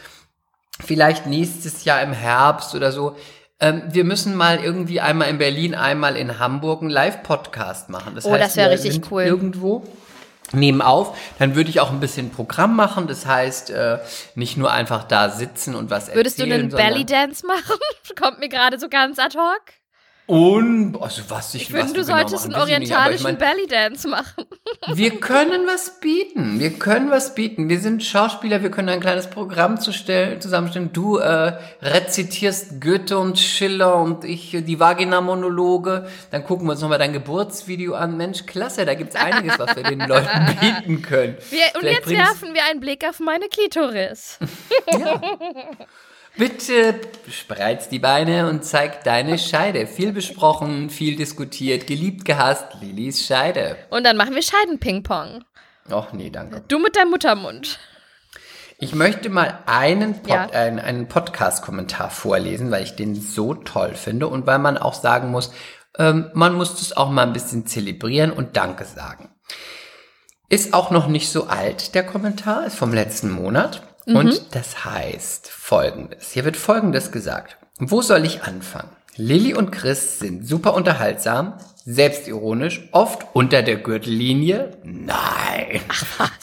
vielleicht 0.81 1.27
nächstes 1.27 1.85
Jahr 1.85 2.01
im 2.03 2.13
Herbst 2.13 2.75
oder 2.75 2.93
so, 2.93 3.17
ähm, 3.61 3.83
wir 3.91 4.05
müssen 4.05 4.35
mal 4.35 4.59
irgendwie 4.59 5.01
einmal 5.01 5.29
in 5.29 5.39
Berlin, 5.39 5.75
einmal 5.75 6.17
in 6.17 6.39
Hamburg 6.39 6.81
einen 6.81 6.91
Live-Podcast 6.91 7.91
machen. 7.91 8.15
Oh, 8.23 8.37
das 8.37 8.57
wär 8.57 8.67
wir 8.67 8.73
richtig 8.73 9.11
cool. 9.11 9.25
Irgendwo 9.25 9.85
nehmen 10.55 10.81
auf, 10.83 11.17
dann 11.39 11.55
würde 11.55 11.71
ich 11.71 11.81
auch 11.81 11.91
ein 11.91 12.01
bisschen 12.01 12.31
Programm 12.31 12.77
machen. 12.77 13.07
Das 13.07 13.27
heißt, 13.27 13.71
äh, 13.71 13.99
nicht 14.35 14.57
nur 14.57 14.73
einfach 14.73 15.05
da 15.05 15.29
sitzen 15.31 15.75
und 15.75 15.91
was 15.91 16.15
Würdest 16.15 16.39
du 16.39 16.43
erzählen. 16.45 16.61
einen 16.63 16.71
sondern- 16.71 16.89
Belly 16.93 17.05
Dance 17.05 17.47
machen? 17.47 17.79
Kommt 18.21 18.39
mir 18.39 18.49
gerade 18.49 18.79
so 18.79 18.89
ganz 18.89 19.19
ad 19.19 19.37
hoc. 19.39 19.63
Und, 20.27 20.97
also 21.03 21.23
was 21.29 21.55
ich, 21.55 21.63
Ich 21.63 21.69
finde, 21.69 21.83
was 21.83 21.93
du 21.93 21.99
wir 21.99 22.05
genau 22.05 22.17
solltest 22.17 22.49
machen, 22.49 22.55
einen 22.55 22.73
ich 22.73 22.79
nicht, 22.79 22.91
ich 22.91 22.97
orientalischen 22.97 23.25
mein, 23.25 23.39
Belly 23.39 23.67
Dance 23.67 24.09
machen. 24.09 24.45
Wir 24.95 25.21
können 25.21 25.67
was 25.67 26.01
bieten. 26.01 26.59
Wir 26.59 26.73
können 26.79 27.11
was 27.11 27.35
bieten. 27.35 27.69
Wir 27.69 27.79
sind 27.79 28.03
Schauspieler, 28.03 28.63
wir 28.63 28.71
können 28.71 28.89
ein 28.89 29.01
kleines 29.01 29.29
Programm 29.29 29.79
zusammenstellen. 29.79 30.93
Du 30.95 31.19
äh, 31.19 31.59
rezitierst 31.83 32.81
Goethe 32.81 33.19
und 33.19 33.39
Schiller 33.39 33.97
und 33.97 34.25
ich 34.25 34.55
äh, 34.55 34.63
die 34.63 34.81
Vagina-Monologe. 34.81 36.09
Dann 36.31 36.43
gucken 36.45 36.67
wir 36.67 36.73
uns 36.73 36.81
nochmal 36.81 36.99
dein 36.99 37.13
Geburtsvideo 37.13 37.95
an. 37.95 38.17
Mensch, 38.17 38.47
klasse, 38.47 38.87
da 38.87 38.95
gibt's 38.95 39.17
einiges, 39.17 39.59
was 39.59 39.77
wir 39.77 39.83
den 39.83 40.01
Leuten 40.09 40.57
bieten 40.59 41.03
können. 41.03 41.37
Wir, 41.51 41.65
und 41.75 41.81
Vielleicht 41.81 42.07
jetzt 42.07 42.11
werfen 42.11 42.55
wir 42.55 42.65
einen 42.71 42.81
Blick 42.81 43.07
auf 43.07 43.21
meine 43.21 43.49
Klitoris. 43.49 44.39
Bitte 46.37 46.97
spreiz 47.31 47.89
die 47.89 48.01
Beine 48.01 48.49
und 48.49 48.65
zeig 48.65 49.05
deine 49.05 49.39
Scheide. 49.39 49.87
Viel 49.87 50.13
besprochen, 50.13 50.91
viel 50.91 51.15
diskutiert, 51.15 51.87
geliebt, 51.87 52.25
gehasst, 52.25 52.67
Lilis 52.81 53.25
Scheide. 53.25 53.77
Und 53.91 54.05
dann 54.05 54.17
machen 54.17 54.35
wir 54.35 54.43
Scheiden-Ping-Pong. 54.43 55.45
Och 55.93 56.13
nee, 56.13 56.31
danke. 56.31 56.63
Du 56.67 56.81
mit 56.81 56.97
deinem 56.97 57.11
Muttermund. 57.11 57.79
Ich 58.79 58.95
möchte 58.97 59.29
mal 59.29 59.61
einen, 59.67 60.23
Pod, 60.23 60.31
Ja. 60.31 60.47
einen, 60.51 60.81
einen 60.81 61.07
Podcast-Kommentar 61.07 62.11
vorlesen, 62.11 62.73
weil 62.73 62.83
ich 62.83 62.97
den 62.97 63.15
so 63.15 63.55
toll 63.55 63.95
finde 63.95 64.27
und 64.27 64.45
weil 64.47 64.59
man 64.59 64.77
auch 64.77 64.95
sagen 64.95 65.31
muss, 65.31 65.53
ähm, 65.99 66.31
man 66.35 66.55
muss 66.55 66.75
das 66.81 66.97
auch 66.97 67.11
mal 67.11 67.23
ein 67.23 67.33
bisschen 67.33 67.67
zelebrieren 67.67 68.33
und 68.33 68.57
Danke 68.57 68.85
sagen. 68.85 69.31
Ist 70.49 70.75
auch 70.75 70.91
noch 70.91 71.07
nicht 71.07 71.31
so 71.31 71.47
alt, 71.47 71.95
der 71.95 72.05
Kommentar, 72.05 72.67
ist 72.67 72.77
vom 72.77 72.93
letzten 72.93 73.31
Monat. 73.31 73.83
Und 74.07 74.55
das 74.55 74.85
heißt 74.85 75.49
folgendes. 75.49 76.33
Hier 76.33 76.45
wird 76.45 76.57
folgendes 76.57 77.13
gesagt. 77.13 77.57
Wo 77.79 78.03
soll 78.03 78.25
ich 78.25 78.43
anfangen? 78.43 78.91
Lilly 79.17 79.55
und 79.55 79.71
Chris 79.71 80.19
sind 80.19 80.47
super 80.47 80.75
unterhaltsam, 80.75 81.55
selbstironisch, 81.85 82.89
oft 82.91 83.27
unter 83.33 83.63
der 83.63 83.77
Gürtellinie. 83.77 84.77
Nein. 84.83 85.81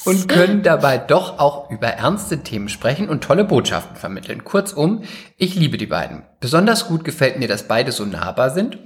Und 0.05 0.29
können 0.29 0.63
dabei 0.63 0.97
doch 0.97 1.39
auch 1.39 1.69
über 1.69 1.87
ernste 1.87 2.43
Themen 2.43 2.69
sprechen 2.69 3.09
und 3.09 3.23
tolle 3.23 3.43
Botschaften 3.43 3.97
vermitteln. 3.97 4.43
Kurzum, 4.43 5.03
ich 5.37 5.55
liebe 5.55 5.77
die 5.77 5.85
beiden. 5.87 6.23
Besonders 6.39 6.87
gut 6.87 7.03
gefällt 7.03 7.39
mir, 7.39 7.47
dass 7.47 7.67
beide 7.67 7.91
so 7.91 8.05
nahbar 8.05 8.51
sind 8.51 8.77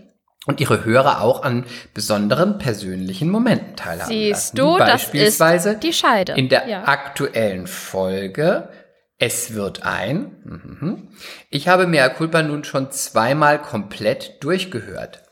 und 0.46 0.60
ihre 0.62 0.86
Hörer 0.86 1.22
auch 1.22 1.43
an 1.43 1.66
besonderen 1.93 2.58
persönlichen 2.58 3.30
Momenten 3.30 3.76
teilhaben 3.76 4.00
lassen. 4.00 4.12
Siehst 4.12 4.58
du, 4.58 4.76
Wie 4.76 4.80
das 4.80 4.89
beispielsweise 4.91 5.72
ist 5.72 5.84
die 5.84 5.93
Scheide. 5.93 6.34
in 6.34 6.50
der 6.50 6.68
Ja. 6.68 6.84
aktuellen 6.88 7.68
Folge 7.68 8.70
Es 9.18 9.54
wird 9.54 9.84
ein. 9.84 10.36
Mhm. 10.43 11.08
Ich 11.50 11.70
habe 11.70 11.88
Mea 11.88 12.10
Culpa 12.10 12.41
nun 12.43 12.66
schon 12.66 12.91
zweimal 12.91 13.62
komplett 13.62 14.43
durchgehört. 14.43 15.24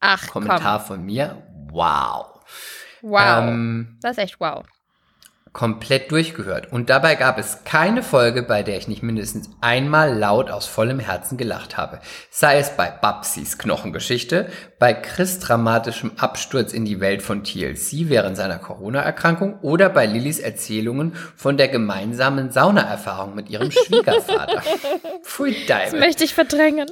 Ach, 0.00 0.26
Kommentar 0.26 0.80
von 0.80 1.04
mir. 1.04 1.40
Wow. 1.70 2.26
komm. 3.00 3.10
Wow. 3.12 3.38
Ähm, 3.48 3.98
das 4.02 4.12
ist 4.12 4.18
echt 4.24 4.40
wow. 4.40 4.64
Komplett 5.52 6.12
durchgehört. 6.12 6.72
Und 6.72 6.90
dabei 6.90 7.16
gab 7.16 7.38
es 7.38 7.64
keine 7.64 8.02
Folge, 8.02 8.42
bei 8.42 8.62
der 8.62 8.76
ich 8.76 8.86
nicht 8.86 9.02
mindestens 9.02 9.50
einmal 9.60 10.16
laut 10.16 10.50
aus 10.50 10.66
vollem 10.66 11.00
Herzen 11.00 11.36
gelacht 11.38 11.76
habe. 11.76 11.98
Sei 12.30 12.58
es 12.58 12.70
bei 12.76 12.88
Babsis 12.90 13.58
Knochengeschichte, 13.58 14.50
bei 14.78 14.94
Chris 14.94 15.40
dramatischem 15.40 16.12
Absturz 16.16 16.72
in 16.72 16.84
die 16.84 17.00
Welt 17.00 17.22
von 17.22 17.42
TLC 17.42 18.08
während 18.08 18.36
seiner 18.36 18.58
Corona-Erkrankung 18.58 19.58
oder 19.60 19.88
bei 19.88 20.06
Lillys 20.06 20.38
Erzählungen 20.38 21.14
von 21.36 21.56
der 21.56 21.68
gemeinsamen 21.68 22.52
Saunaerfahrung 22.52 23.34
mit 23.34 23.50
ihrem 23.50 23.70
Schwiegervater. 23.72 24.62
Pfui 25.22 25.54
Das 25.66 25.90
Deibel. 25.90 26.00
möchte 26.00 26.24
ich 26.24 26.34
verdrängen. 26.34 26.88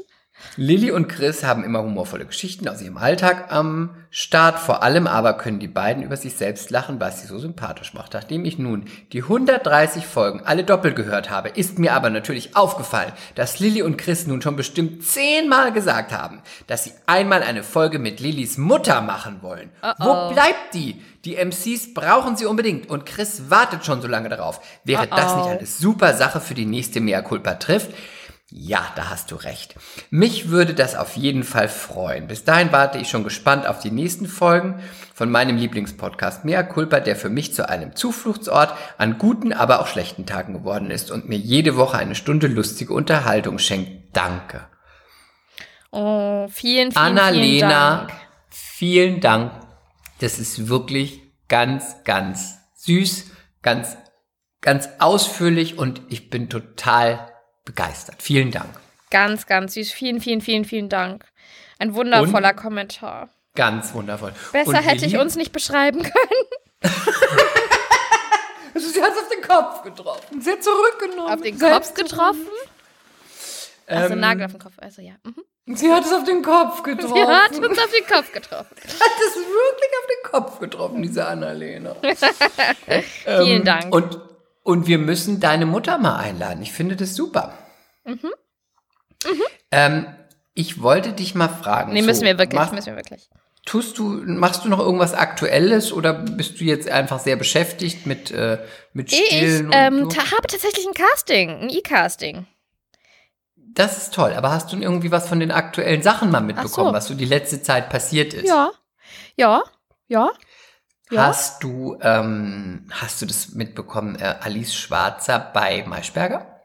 Lilly 0.56 0.90
und 0.90 1.08
Chris 1.08 1.44
haben 1.44 1.62
immer 1.64 1.82
humorvolle 1.82 2.26
Geschichten 2.26 2.68
aus 2.68 2.82
ihrem 2.82 2.96
Alltag 2.96 3.52
am 3.52 3.90
Start. 4.10 4.58
Vor 4.58 4.82
allem 4.82 5.06
aber 5.06 5.34
können 5.34 5.60
die 5.60 5.68
beiden 5.68 6.02
über 6.02 6.16
sich 6.16 6.34
selbst 6.34 6.70
lachen, 6.70 6.98
was 6.98 7.20
sie 7.20 7.26
so 7.28 7.38
sympathisch 7.38 7.94
macht. 7.94 8.14
Nachdem 8.14 8.44
ich 8.44 8.58
nun 8.58 8.86
die 9.12 9.22
130 9.22 10.04
Folgen 10.04 10.42
alle 10.44 10.64
doppelt 10.64 10.96
gehört 10.96 11.30
habe, 11.30 11.50
ist 11.50 11.78
mir 11.78 11.92
aber 11.92 12.10
natürlich 12.10 12.56
aufgefallen, 12.56 13.12
dass 13.34 13.60
Lilly 13.60 13.82
und 13.82 13.98
Chris 13.98 14.26
nun 14.26 14.42
schon 14.42 14.56
bestimmt 14.56 15.04
zehnmal 15.04 15.72
gesagt 15.72 16.12
haben, 16.12 16.40
dass 16.66 16.84
sie 16.84 16.92
einmal 17.06 17.42
eine 17.42 17.62
Folge 17.62 17.98
mit 17.98 18.20
Lillys 18.20 18.58
Mutter 18.58 19.00
machen 19.00 19.42
wollen. 19.42 19.70
Wo 19.98 20.32
bleibt 20.32 20.74
die? 20.74 21.02
Die 21.24 21.36
MCs 21.36 21.94
brauchen 21.94 22.36
sie 22.36 22.46
unbedingt 22.46 22.88
und 22.88 23.04
Chris 23.04 23.50
wartet 23.50 23.84
schon 23.84 24.00
so 24.00 24.08
lange 24.08 24.28
darauf. 24.28 24.60
Wäre 24.84 25.06
das 25.06 25.36
nicht 25.36 25.48
eine 25.48 25.66
super 25.66 26.14
Sache 26.14 26.40
für 26.40 26.54
die 26.54 26.66
nächste 26.66 27.00
Mea 27.00 27.22
Culpa 27.22 27.54
trifft? 27.54 27.90
Ja, 28.50 28.86
da 28.96 29.10
hast 29.10 29.30
du 29.30 29.36
recht. 29.36 29.74
Mich 30.08 30.48
würde 30.48 30.72
das 30.72 30.96
auf 30.96 31.16
jeden 31.16 31.44
Fall 31.44 31.68
freuen. 31.68 32.28
Bis 32.28 32.44
dahin 32.44 32.72
warte 32.72 32.96
ich 32.96 33.10
schon 33.10 33.22
gespannt 33.22 33.66
auf 33.66 33.78
die 33.78 33.90
nächsten 33.90 34.26
Folgen 34.26 34.82
von 35.12 35.30
meinem 35.30 35.58
Lieblingspodcast 35.58 36.46
Mea 36.46 36.62
Culpa, 36.62 37.00
der 37.00 37.14
für 37.14 37.28
mich 37.28 37.52
zu 37.52 37.68
einem 37.68 37.94
Zufluchtsort 37.94 38.72
an 38.96 39.18
guten, 39.18 39.52
aber 39.52 39.80
auch 39.80 39.86
schlechten 39.86 40.24
Tagen 40.24 40.54
geworden 40.54 40.90
ist 40.90 41.10
und 41.10 41.28
mir 41.28 41.36
jede 41.36 41.76
Woche 41.76 41.98
eine 41.98 42.14
Stunde 42.14 42.46
lustige 42.46 42.94
Unterhaltung 42.94 43.58
schenkt. 43.58 44.16
Danke. 44.16 44.66
Oh, 45.90 46.48
vielen, 46.48 46.92
vielen, 46.92 47.04
Annalena, 47.04 47.38
vielen 47.38 47.60
Dank. 47.60 48.12
vielen 48.48 49.20
Dank. 49.20 49.52
Das 50.20 50.38
ist 50.38 50.68
wirklich 50.68 51.20
ganz, 51.48 51.96
ganz 52.04 52.56
süß, 52.76 53.30
ganz, 53.60 53.98
ganz 54.62 54.88
ausführlich 55.00 55.76
und 55.76 56.00
ich 56.08 56.30
bin 56.30 56.48
total 56.48 57.27
begeistert. 57.68 58.22
Vielen 58.22 58.50
Dank. 58.50 58.70
Ganz, 59.10 59.46
ganz 59.46 59.74
süß. 59.74 59.92
Vielen, 59.92 60.20
vielen, 60.20 60.40
vielen, 60.40 60.64
vielen 60.64 60.88
Dank. 60.88 61.26
Ein 61.78 61.94
wundervoller 61.94 62.54
Kommentar. 62.54 63.28
Ganz 63.54 63.92
wundervoll. 63.92 64.32
Besser 64.52 64.70
Und 64.70 64.76
hätte 64.76 65.04
ich 65.04 65.18
uns 65.18 65.36
nicht 65.36 65.52
beschreiben 65.52 66.02
können. 66.02 66.92
Sie 68.74 69.02
hat 69.02 69.12
es 69.12 69.18
auf 69.18 69.28
den 69.28 69.42
Kopf 69.42 69.82
getroffen. 69.82 70.40
Sie 70.40 70.50
hat 70.50 70.62
zurückgenommen. 70.62 71.32
Auf 71.32 71.42
den 71.42 71.58
Kopf 71.58 71.94
getroffen? 71.94 72.48
Also 73.86 74.14
Ähm, 74.14 74.20
Nagel 74.20 74.46
auf 74.46 74.52
den 74.52 74.60
Kopf. 74.60 74.74
Also 74.78 75.02
ja. 75.02 75.14
Mhm. 75.24 75.76
Sie 75.76 75.92
hat 75.92 76.04
es 76.04 76.12
auf 76.12 76.24
den 76.24 76.42
Kopf 76.42 76.82
getroffen. 76.82 77.14
Sie 77.14 77.26
hat 77.26 77.50
uns 77.52 77.78
auf 77.78 77.90
den 77.90 78.06
Kopf 78.06 78.32
getroffen. 78.32 78.76
hat 78.82 79.18
es 79.26 79.36
wirklich 79.36 79.92
auf 79.98 80.06
den 80.06 80.30
Kopf 80.30 80.60
getroffen, 80.60 81.02
diese 81.02 81.26
Annalena. 81.26 81.96
Vielen 83.24 83.64
Dank. 83.64 83.94
Und, 83.94 84.18
und 84.68 84.86
wir 84.86 84.98
müssen 84.98 85.40
deine 85.40 85.64
Mutter 85.64 85.96
mal 85.96 86.16
einladen. 86.16 86.60
Ich 86.62 86.72
finde 86.74 86.94
das 86.94 87.14
super. 87.14 87.54
Mhm. 88.04 88.30
Ähm, 89.70 90.06
ich 90.52 90.82
wollte 90.82 91.12
dich 91.14 91.34
mal 91.34 91.48
fragen. 91.48 91.94
nee, 91.94 92.02
so, 92.02 92.06
müssen 92.06 92.24
wir 92.24 92.36
wirklich, 92.36 92.60
machst- 92.60 92.74
müssen 92.74 92.88
wir 92.88 92.96
wirklich. 92.96 93.30
Tust 93.64 93.96
du, 93.96 94.02
machst 94.26 94.64
du 94.66 94.68
noch 94.68 94.78
irgendwas 94.78 95.14
Aktuelles 95.14 95.90
oder 95.90 96.12
bist 96.12 96.60
du 96.60 96.64
jetzt 96.64 96.86
einfach 96.88 97.18
sehr 97.18 97.36
beschäftigt 97.36 98.06
mit, 98.06 98.30
äh, 98.30 98.58
mit 98.92 99.10
Ich 99.10 99.24
Stillen 99.26 99.70
ähm, 99.72 100.02
und 100.02 100.12
so? 100.12 100.18
habe 100.20 100.46
tatsächlich 100.46 100.86
ein 100.86 100.92
Casting, 100.94 101.50
ein 101.62 101.70
E-Casting. 101.70 102.46
Das 103.56 103.96
ist 103.96 104.12
toll, 104.12 104.34
aber 104.34 104.50
hast 104.50 104.70
du 104.72 104.76
irgendwie 104.76 105.10
was 105.10 105.28
von 105.28 105.40
den 105.40 105.50
aktuellen 105.50 106.02
Sachen 106.02 106.30
mal 106.30 106.40
mitbekommen, 106.40 106.88
so. 106.88 106.92
was 106.92 107.06
so 107.06 107.14
die 107.14 107.24
letzte 107.24 107.62
Zeit 107.62 107.88
passiert 107.88 108.34
ist? 108.34 108.46
Ja, 108.46 108.70
ja, 109.36 109.62
ja. 110.08 110.30
Ja. 111.10 111.26
Hast 111.26 111.62
du, 111.62 111.98
ähm, 112.00 112.86
hast 112.90 113.22
du 113.22 113.26
das 113.26 113.54
mitbekommen, 113.54 114.16
äh, 114.16 114.34
Alice 114.40 114.74
Schwarzer 114.74 115.50
bei 115.52 115.84
Maischberger? 115.86 116.58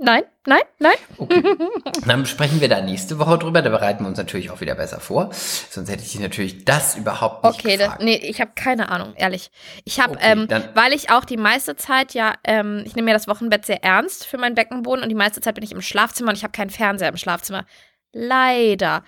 Nein, 0.00 0.24
nein, 0.46 0.62
nein. 0.78 0.94
Okay. 1.16 1.42
Dann 2.06 2.26
sprechen 2.26 2.60
wir 2.60 2.68
da 2.68 2.80
nächste 2.80 3.18
Woche 3.18 3.38
drüber. 3.38 3.62
Da 3.62 3.70
bereiten 3.70 4.04
wir 4.04 4.08
uns 4.08 4.18
natürlich 4.18 4.50
auch 4.50 4.60
wieder 4.60 4.74
besser 4.74 5.00
vor. 5.00 5.30
Sonst 5.32 5.90
hätte 5.90 6.02
ich 6.02 6.12
dich 6.12 6.20
natürlich 6.20 6.64
das 6.64 6.96
überhaupt 6.96 7.44
nicht 7.44 7.60
Okay, 7.60 7.76
das, 7.76 7.98
nee, 8.00 8.16
ich 8.16 8.40
habe 8.40 8.52
keine 8.54 8.88
Ahnung, 8.90 9.14
ehrlich. 9.16 9.50
Ich 9.84 10.00
habe, 10.00 10.14
Okay, 10.14 10.46
ähm, 10.48 10.48
weil 10.74 10.92
ich 10.92 11.10
auch 11.10 11.24
die 11.24 11.36
meiste 11.36 11.76
Zeit 11.76 12.14
ja, 12.14 12.34
ähm, 12.44 12.82
ich 12.84 12.94
nehme 12.96 13.06
mir 13.06 13.14
das 13.14 13.28
Wochenbett 13.28 13.66
sehr 13.66 13.82
ernst 13.84 14.26
für 14.26 14.38
meinen 14.38 14.54
Beckenboden 14.54 15.02
und 15.02 15.08
die 15.08 15.14
meiste 15.14 15.40
Zeit 15.40 15.54
bin 15.54 15.64
ich 15.64 15.72
im 15.72 15.82
Schlafzimmer 15.82 16.30
und 16.30 16.36
ich 16.36 16.44
habe 16.44 16.52
keinen 16.52 16.70
Fernseher 16.70 17.08
im 17.08 17.16
Schlafzimmer. 17.16 17.64
Leider. 18.12 19.04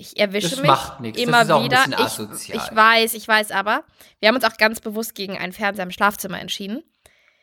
Ich 0.00 0.16
erwische 0.16 0.50
Das 0.50 0.60
mich 0.60 0.68
macht 0.68 1.00
nichts, 1.00 1.18
das 1.20 1.28
immer 1.28 1.42
ist 1.42 1.50
auch 1.50 1.58
ein 1.58 1.64
wieder. 1.64 1.78
bisschen 1.78 1.92
ich, 1.92 1.98
asozial. 1.98 2.58
ich 2.58 2.76
weiß, 2.76 3.14
ich 3.14 3.26
weiß 3.26 3.50
aber. 3.50 3.82
Wir 4.20 4.28
haben 4.28 4.36
uns 4.36 4.44
auch 4.44 4.56
ganz 4.56 4.80
bewusst 4.80 5.16
gegen 5.16 5.36
einen 5.36 5.52
Fernseher 5.52 5.82
im 5.82 5.90
Schlafzimmer 5.90 6.40
entschieden. 6.40 6.84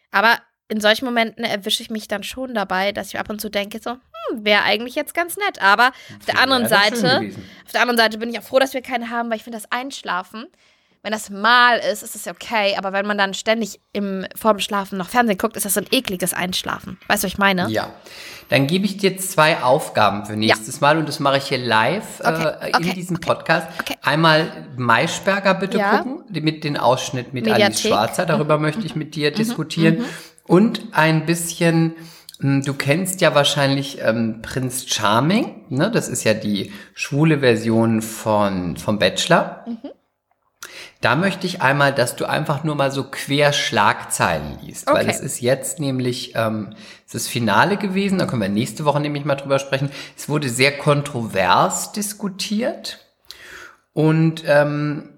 Aber 0.10 0.40
in 0.70 0.80
solchen 0.80 1.04
Momenten 1.04 1.44
erwische 1.44 1.84
ich 1.84 1.90
mich 1.90 2.08
dann 2.08 2.24
schon 2.24 2.54
dabei, 2.54 2.94
dass 2.94 3.10
ich 3.10 3.20
ab 3.20 3.30
und 3.30 3.42
zu 3.42 3.50
denke, 3.50 3.80
so, 3.84 3.92
hm, 3.92 4.46
wäre 4.46 4.64
eigentlich 4.64 4.96
jetzt 4.96 5.14
ganz 5.14 5.36
nett. 5.36 5.62
Aber 5.62 5.90
auf 6.18 6.26
der 6.28 6.40
anderen 6.40 6.66
Seite, 6.70 7.30
auf 7.66 7.72
der 7.74 7.82
anderen 7.82 7.98
Seite 7.98 8.18
bin 8.18 8.30
ich 8.30 8.40
auch 8.40 8.44
froh, 8.44 8.60
dass 8.60 8.74
wir 8.74 8.82
keine 8.82 9.10
haben, 9.10 9.30
weil 9.30 9.36
ich 9.38 9.44
finde 9.44 9.58
das 9.58 9.70
Einschlafen, 9.70 10.48
wenn 11.06 11.12
das 11.12 11.30
mal 11.30 11.78
ist, 11.78 12.02
ist 12.02 12.16
es 12.16 12.26
okay. 12.26 12.74
Aber 12.80 12.92
wenn 12.92 13.06
man 13.06 13.16
dann 13.16 13.36
ständig 13.36 13.80
im, 13.94 14.26
vorm 14.36 14.58
Schlafen 14.58 14.98
noch 14.98 15.08
Fernsehen 15.08 15.38
guckt, 15.38 15.56
ist 15.56 15.64
das 15.64 15.76
so 15.76 15.82
ein 15.82 15.86
ekliges 15.92 16.34
Einschlafen. 16.34 16.98
Weißt 17.08 17.22
du, 17.24 17.28
was 17.28 17.34
ich 17.34 17.38
meine? 17.38 17.70
Ja. 17.70 17.94
Dann 18.50 18.66
gebe 18.66 18.86
ich 18.86 18.98
dir 18.98 19.16
zwei 19.20 19.62
Aufgaben 19.62 20.26
für 20.26 20.36
nächstes 20.36 20.82
Mal 20.82 20.98
und 20.98 21.08
das 21.08 21.20
mache 21.20 21.38
ich 21.38 21.44
hier 21.44 21.60
live 21.60 22.22
Okay, 22.22 22.48
äh, 22.60 22.70
in 22.70 22.76
okay, 22.76 22.94
diesem 22.96 23.20
Podcast. 23.20 23.68
okay. 23.80 23.94
Einmal 24.02 24.68
Maischberger 24.78 25.54
bitte 25.54 25.78
Ja. 25.78 26.00
gucken, 26.00 26.24
mit 26.44 26.64
den 26.64 26.76
Ausschnitt 26.76 27.34
mit 27.36 27.46
Mediathek. 27.46 27.60
Mhm. 27.60 27.66
Alice 27.66 27.82
Schwarzer. 27.82 28.26
Darüber 28.26 28.58
möchte 28.58 28.84
ich 28.84 28.96
mit 28.96 29.14
dir 29.14 29.30
diskutieren. 29.30 30.06
Und 30.48 30.82
ein 30.92 31.28
bisschen, 31.28 31.94
mh, 32.40 32.62
du 32.66 32.74
kennst 32.74 33.22
ja 33.22 33.36
wahrscheinlich 33.36 34.00
ähm, 34.02 34.42
Prinz 34.42 34.88
Charming, 34.88 35.66
ne? 35.70 35.92
Das 35.92 36.08
ist 36.08 36.24
ja 36.24 36.34
die 36.34 36.72
schwule 36.96 37.42
Version 37.42 38.02
von, 38.02 38.76
vom 38.78 38.98
Bachelor. 38.98 39.66
Mhm. 39.68 39.92
Da 41.02 41.16
möchte 41.16 41.46
ich 41.46 41.62
einmal, 41.62 41.94
dass 41.94 42.16
du 42.16 42.26
einfach 42.26 42.64
nur 42.64 42.76
mal 42.76 42.90
so 42.92 43.04
quer 43.04 43.54
Schlagzeilen 43.54 44.58
liest, 44.62 44.88
weil 44.88 45.04
Okay. 45.04 45.12
es 45.12 45.20
ist 45.20 45.40
jetzt 45.42 45.80
nämlich 45.80 46.34
ähm, 46.36 46.70
es 47.06 47.14
ist 47.14 47.26
das 47.26 47.28
Finale 47.28 47.78
gewesen, 47.78 48.18
da 48.18 48.26
können 48.26 48.42
wir 48.42 48.50
nächste 48.50 48.86
Woche 48.86 49.00
nämlich 49.00 49.26
mal 49.26 49.36
drüber 49.36 49.60
sprechen. 49.60 49.92
Es 50.18 50.30
wurde 50.30 50.50
sehr 50.50 50.78
kontrovers 50.78 51.92
diskutiert 51.92 53.00
und 53.94 54.44
ähm, 54.48 55.10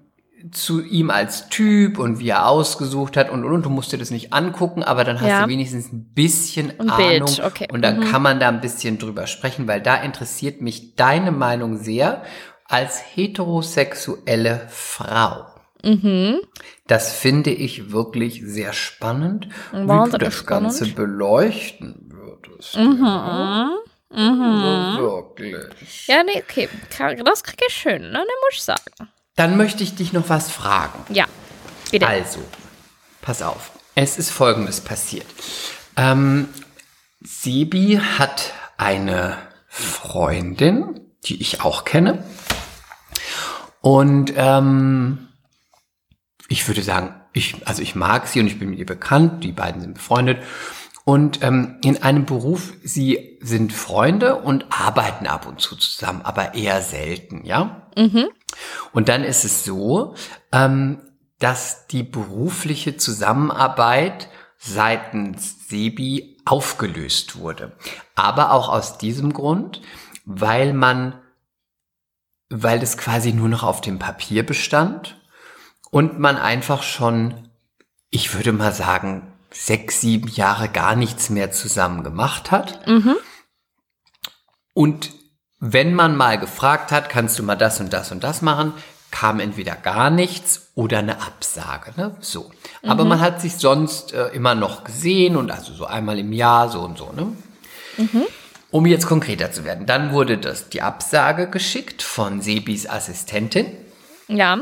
zu 0.52 0.82
ihm 0.84 1.10
als 1.10 1.48
Typ 1.48 1.98
und 1.98 2.20
wie 2.20 2.28
er 2.28 2.46
ausgesucht 2.48 3.16
hat 3.16 3.28
und 3.30 3.44
und 3.44 3.52
und. 3.52 3.64
Du 3.64 3.70
musst 3.70 3.92
dir 3.92 3.98
das 3.98 4.10
nicht 4.10 4.32
angucken, 4.32 4.82
aber 4.84 5.04
dann 5.04 5.20
hast 5.20 5.28
Ja. 5.28 5.42
du 5.44 5.48
wenigstens 5.48 5.92
ein 5.92 6.12
bisschen 6.14 6.78
Ein 6.78 6.90
Ahnung 6.90 7.34
okay. 7.44 7.66
und 7.72 7.82
dann 7.82 8.00
Mhm. 8.00 8.04
kann 8.04 8.22
man 8.22 8.38
da 8.40 8.48
ein 8.48 8.60
bisschen 8.60 8.98
drüber 8.98 9.26
sprechen, 9.26 9.66
weil 9.66 9.80
da 9.80 9.96
interessiert 9.96 10.60
mich 10.60 10.94
deine 10.96 11.32
Meinung 11.32 11.78
sehr 11.78 12.22
als 12.66 13.00
heterosexuelle 13.14 14.60
Frau. 14.68 15.46
Mhm. 15.84 16.40
Das 16.86 17.12
finde 17.12 17.50
ich 17.50 17.92
wirklich 17.92 18.42
sehr 18.44 18.72
spannend, 18.72 19.48
wie 19.72 19.86
du 19.86 20.18
das 20.18 20.34
spannend. 20.34 20.46
Ganze 20.46 20.86
beleuchten 20.86 22.10
würdest. 22.10 22.76
Mhm. 22.76 23.04
Also 24.10 24.98
wirklich. 25.02 26.06
Ja, 26.06 26.22
nee, 26.22 26.42
okay. 26.42 26.68
Das 27.24 27.42
kriege 27.44 27.64
ich 27.68 27.74
schön, 27.74 28.02
ne? 28.02 28.18
Ne, 28.18 28.18
muss 28.18 28.54
ich 28.54 28.62
sagen. 28.62 29.10
Dann 29.36 29.56
möchte 29.56 29.84
ich 29.84 29.94
dich 29.94 30.12
noch 30.12 30.28
was 30.28 30.50
fragen. 30.50 31.04
Ja. 31.14 31.26
Bitte. 31.90 32.06
Also, 32.06 32.40
pass 33.22 33.42
auf. 33.42 33.70
Es 33.94 34.18
ist 34.18 34.30
Folgendes 34.30 34.80
passiert. 34.80 35.26
Ähm, 35.96 36.48
Sebi 37.20 38.00
hat 38.18 38.52
eine 38.76 39.36
Freundin, 39.68 41.00
die 41.24 41.40
ich 41.40 41.62
auch 41.62 41.84
kenne. 41.84 42.24
Und 43.80 44.32
ähm, 44.36 45.27
ich 46.48 46.66
würde 46.66 46.82
sagen, 46.82 47.14
ich, 47.32 47.66
also 47.68 47.82
ich 47.82 47.94
mag 47.94 48.26
sie 48.26 48.40
und 48.40 48.46
ich 48.46 48.58
bin 48.58 48.70
mit 48.70 48.78
ihr 48.78 48.86
bekannt. 48.86 49.44
Die 49.44 49.52
beiden 49.52 49.80
sind 49.80 49.94
befreundet. 49.94 50.42
Und 51.04 51.42
ähm, 51.42 51.78
in 51.82 52.02
einem 52.02 52.26
Beruf, 52.26 52.72
sie 52.82 53.38
sind 53.40 53.72
Freunde 53.72 54.36
und 54.36 54.66
arbeiten 54.70 55.26
ab 55.26 55.46
und 55.46 55.60
zu 55.60 55.76
zusammen, 55.76 56.22
aber 56.22 56.54
eher 56.54 56.82
selten, 56.82 57.44
ja? 57.44 57.88
Und 58.92 59.08
dann 59.08 59.24
ist 59.24 59.44
es 59.44 59.64
so, 59.64 60.14
ähm, 60.52 61.00
dass 61.38 61.86
die 61.86 62.02
berufliche 62.02 62.96
Zusammenarbeit 62.96 64.28
seitens 64.58 65.68
Sebi 65.68 66.36
aufgelöst 66.44 67.38
wurde. 67.38 67.72
Aber 68.14 68.52
auch 68.52 68.68
aus 68.68 68.98
diesem 68.98 69.32
Grund, 69.32 69.80
weil 70.24 70.72
man, 70.72 71.20
weil 72.50 72.82
es 72.82 72.98
quasi 72.98 73.32
nur 73.32 73.48
noch 73.48 73.62
auf 73.62 73.80
dem 73.80 73.98
Papier 73.98 74.44
bestand 74.44 75.18
und 75.90 76.18
man 76.18 76.36
einfach 76.36 76.82
schon, 76.82 77.48
ich 78.10 78.34
würde 78.34 78.52
mal 78.52 78.72
sagen, 78.72 79.32
sechs, 79.50 80.00
sieben 80.00 80.28
Jahre 80.28 80.68
gar 80.68 80.94
nichts 80.96 81.30
mehr 81.30 81.50
zusammen 81.50 82.04
gemacht 82.04 82.50
hat. 82.50 82.86
Und 84.74 85.10
wenn 85.60 85.94
man 85.94 86.16
mal 86.16 86.38
gefragt 86.38 86.92
hat, 86.92 87.08
kannst 87.08 87.38
du 87.38 87.42
mal 87.42 87.56
das 87.56 87.80
und 87.80 87.92
das 87.92 88.12
und 88.12 88.22
das 88.22 88.42
machen, 88.42 88.72
kam 89.10 89.40
entweder 89.40 89.74
gar 89.74 90.10
nichts 90.10 90.70
oder 90.74 90.98
eine 90.98 91.22
Absage. 91.22 91.92
Ne? 91.96 92.14
So. 92.20 92.50
Aber 92.82 93.04
man 93.04 93.20
hat 93.20 93.40
sich 93.40 93.56
sonst 93.56 94.12
äh, 94.12 94.28
immer 94.28 94.54
noch 94.54 94.84
gesehen 94.84 95.36
und 95.36 95.50
also 95.50 95.72
so 95.72 95.86
einmal 95.86 96.18
im 96.18 96.32
Jahr 96.32 96.68
so 96.68 96.80
und 96.80 96.98
so. 96.98 97.10
Ne? 97.12 97.32
Um 98.70 98.84
jetzt 98.84 99.06
konkreter 99.06 99.50
zu 99.50 99.64
werden, 99.64 99.86
dann 99.86 100.12
wurde 100.12 100.36
das 100.36 100.68
die 100.68 100.82
Absage 100.82 101.48
geschickt 101.48 102.02
von 102.02 102.42
Sebis 102.42 102.88
Assistentin. 102.88 103.66
Ja. 104.28 104.58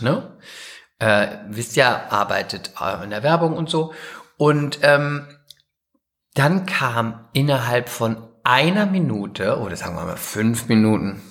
Ne? 0.00 0.38
Äh, 0.98 1.38
wisst 1.48 1.76
ja, 1.76 2.08
arbeitet 2.10 2.72
äh, 2.80 3.02
in 3.04 3.10
der 3.10 3.22
Werbung 3.22 3.56
und 3.56 3.68
so. 3.68 3.92
Und 4.36 4.78
ähm, 4.82 5.26
dann 6.34 6.66
kam 6.66 7.28
innerhalb 7.32 7.88
von 7.88 8.28
einer 8.44 8.86
Minute, 8.86 9.58
oder 9.58 9.76
sagen 9.76 9.96
wir 9.96 10.04
mal 10.04 10.16
fünf 10.16 10.68
Minuten, 10.68 11.22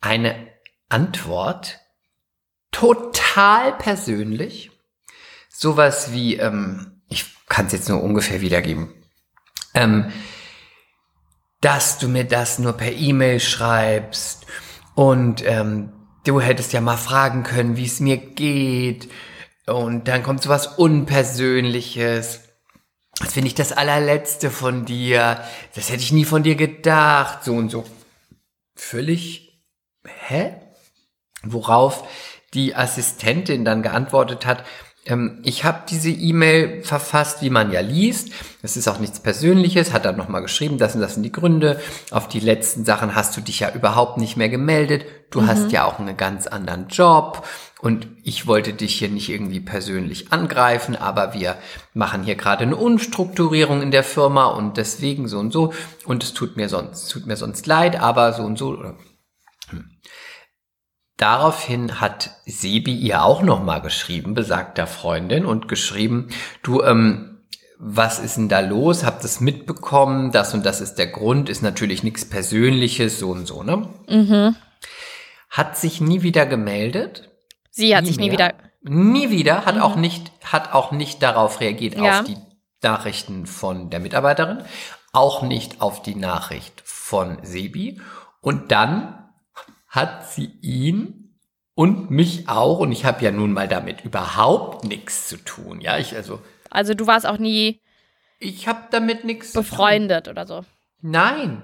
eine 0.00 0.48
Antwort, 0.88 1.80
total 2.70 3.72
persönlich. 3.72 4.70
Sowas 5.48 6.12
wie, 6.12 6.36
ähm, 6.36 7.02
ich 7.08 7.26
kann 7.48 7.66
es 7.66 7.72
jetzt 7.72 7.88
nur 7.88 8.02
ungefähr 8.02 8.40
wiedergeben, 8.40 8.92
ähm, 9.74 10.12
dass 11.60 11.98
du 11.98 12.08
mir 12.08 12.24
das 12.24 12.58
nur 12.58 12.72
per 12.72 12.92
E-Mail 12.92 13.38
schreibst 13.38 14.46
und 14.94 15.42
ähm, 15.46 15.92
du 16.24 16.40
hättest 16.40 16.72
ja 16.72 16.80
mal 16.80 16.96
fragen 16.96 17.42
können, 17.42 17.76
wie 17.76 17.86
es 17.86 18.00
mir 18.00 18.16
geht. 18.16 19.08
Und 19.66 20.08
dann 20.08 20.22
kommt 20.22 20.42
sowas 20.42 20.66
Unpersönliches. 20.66 22.40
Das 23.18 23.32
finde 23.34 23.48
ich 23.48 23.54
das 23.54 23.72
allerletzte 23.72 24.50
von 24.50 24.84
dir. 24.84 25.42
Das 25.74 25.90
hätte 25.90 26.02
ich 26.02 26.12
nie 26.12 26.24
von 26.24 26.42
dir 26.42 26.56
gedacht. 26.56 27.44
So 27.44 27.54
und 27.54 27.70
so. 27.70 27.84
Völlig, 28.74 29.62
hä? 30.04 30.54
Worauf 31.44 32.08
die 32.54 32.74
Assistentin 32.74 33.64
dann 33.64 33.82
geantwortet 33.82 34.46
hat, 34.46 34.64
ich 35.42 35.64
habe 35.64 35.82
diese 35.90 36.10
E-Mail 36.10 36.84
verfasst, 36.84 37.42
wie 37.42 37.50
man 37.50 37.72
ja 37.72 37.80
liest. 37.80 38.30
Es 38.62 38.76
ist 38.76 38.86
auch 38.86 39.00
nichts 39.00 39.18
Persönliches, 39.18 39.92
hat 39.92 40.04
dann 40.04 40.16
nochmal 40.16 40.42
geschrieben, 40.42 40.78
das 40.78 40.94
und 40.94 41.00
das 41.00 41.14
sind 41.14 41.24
die 41.24 41.32
Gründe. 41.32 41.80
Auf 42.12 42.28
die 42.28 42.38
letzten 42.38 42.84
Sachen 42.84 43.16
hast 43.16 43.36
du 43.36 43.40
dich 43.40 43.60
ja 43.60 43.72
überhaupt 43.74 44.18
nicht 44.18 44.36
mehr 44.36 44.48
gemeldet. 44.48 45.04
Du 45.30 45.46
hast 45.46 45.72
ja 45.72 45.84
auch 45.84 45.98
einen 45.98 46.16
ganz 46.16 46.46
anderen 46.46 46.86
Job. 46.86 47.44
Und 47.80 48.06
ich 48.22 48.46
wollte 48.46 48.74
dich 48.74 48.94
hier 48.94 49.08
nicht 49.08 49.28
irgendwie 49.28 49.58
persönlich 49.58 50.32
angreifen, 50.32 50.94
aber 50.94 51.34
wir 51.34 51.56
machen 51.94 52.22
hier 52.22 52.36
gerade 52.36 52.62
eine 52.62 52.76
Umstrukturierung 52.76 53.82
in 53.82 53.90
der 53.90 54.04
Firma 54.04 54.46
und 54.46 54.76
deswegen 54.76 55.26
so 55.26 55.40
und 55.40 55.52
so. 55.52 55.72
Und 56.04 56.22
es 56.22 56.32
tut 56.32 56.56
mir 56.56 56.68
sonst, 56.68 57.08
tut 57.08 57.26
mir 57.26 57.36
sonst 57.36 57.66
leid, 57.66 58.00
aber 58.00 58.34
so 58.34 58.44
und 58.44 58.56
so. 58.56 58.94
Daraufhin 61.22 62.00
hat 62.00 62.32
Sebi 62.46 62.96
ihr 62.96 63.22
auch 63.22 63.42
nochmal 63.42 63.80
geschrieben, 63.80 64.34
besagter 64.34 64.88
Freundin, 64.88 65.46
und 65.46 65.68
geschrieben, 65.68 66.30
du, 66.64 66.82
ähm, 66.82 67.38
was 67.78 68.18
ist 68.18 68.38
denn 68.38 68.48
da 68.48 68.58
los? 68.58 69.04
Habt 69.04 69.24
es 69.24 69.38
mitbekommen? 69.38 70.32
Das 70.32 70.52
und 70.52 70.66
das 70.66 70.80
ist 70.80 70.96
der 70.96 71.06
Grund, 71.06 71.48
ist 71.48 71.62
natürlich 71.62 72.02
nichts 72.02 72.28
Persönliches, 72.28 73.20
so 73.20 73.30
und 73.30 73.46
so, 73.46 73.62
ne? 73.62 73.88
Mhm. 74.08 74.56
Hat 75.48 75.76
sich 75.78 76.00
nie 76.00 76.22
wieder 76.22 76.44
gemeldet. 76.44 77.30
Sie 77.70 77.96
hat 77.96 78.04
sich 78.04 78.18
nie 78.18 78.30
mehr. 78.30 78.32
wieder. 78.32 78.54
Nie 78.82 79.30
wieder, 79.30 79.64
hat 79.64 79.80
auch 79.80 79.94
nicht, 79.94 80.32
hat 80.42 80.74
auch 80.74 80.90
nicht 80.90 81.22
darauf 81.22 81.60
reagiert, 81.60 81.94
Ja. 81.98 82.18
auf 82.18 82.26
die 82.26 82.36
Nachrichten 82.82 83.46
von 83.46 83.90
der 83.90 84.00
Mitarbeiterin, 84.00 84.64
auch 85.12 85.42
nicht 85.42 85.82
auf 85.82 86.02
die 86.02 86.16
Nachricht 86.16 86.82
von 86.84 87.38
Sebi. 87.44 88.00
Und 88.40 88.72
dann 88.72 89.21
hat 89.92 90.26
sie 90.28 90.46
ihn 90.62 91.36
und 91.74 92.10
mich 92.10 92.48
auch, 92.48 92.78
und 92.78 92.92
ich 92.92 93.04
habe 93.04 93.22
ja 93.24 93.30
nun 93.30 93.52
mal 93.52 93.68
damit 93.68 94.04
überhaupt 94.04 94.84
nichts 94.84 95.28
zu 95.28 95.36
tun. 95.36 95.80
Ja, 95.80 95.98
ich 95.98 96.16
also, 96.16 96.40
Also 96.70 96.94
du 96.94 97.06
warst 97.06 97.26
auch 97.26 97.38
nie 97.38 97.80
ich 98.38 98.66
habe 98.66 98.80
damit 98.90 99.24
nichts 99.24 99.52
zu 99.52 99.60
tun. 99.60 99.62
befreundet 99.70 100.26
oder 100.28 100.46
so. 100.46 100.64
Nein. 101.00 101.62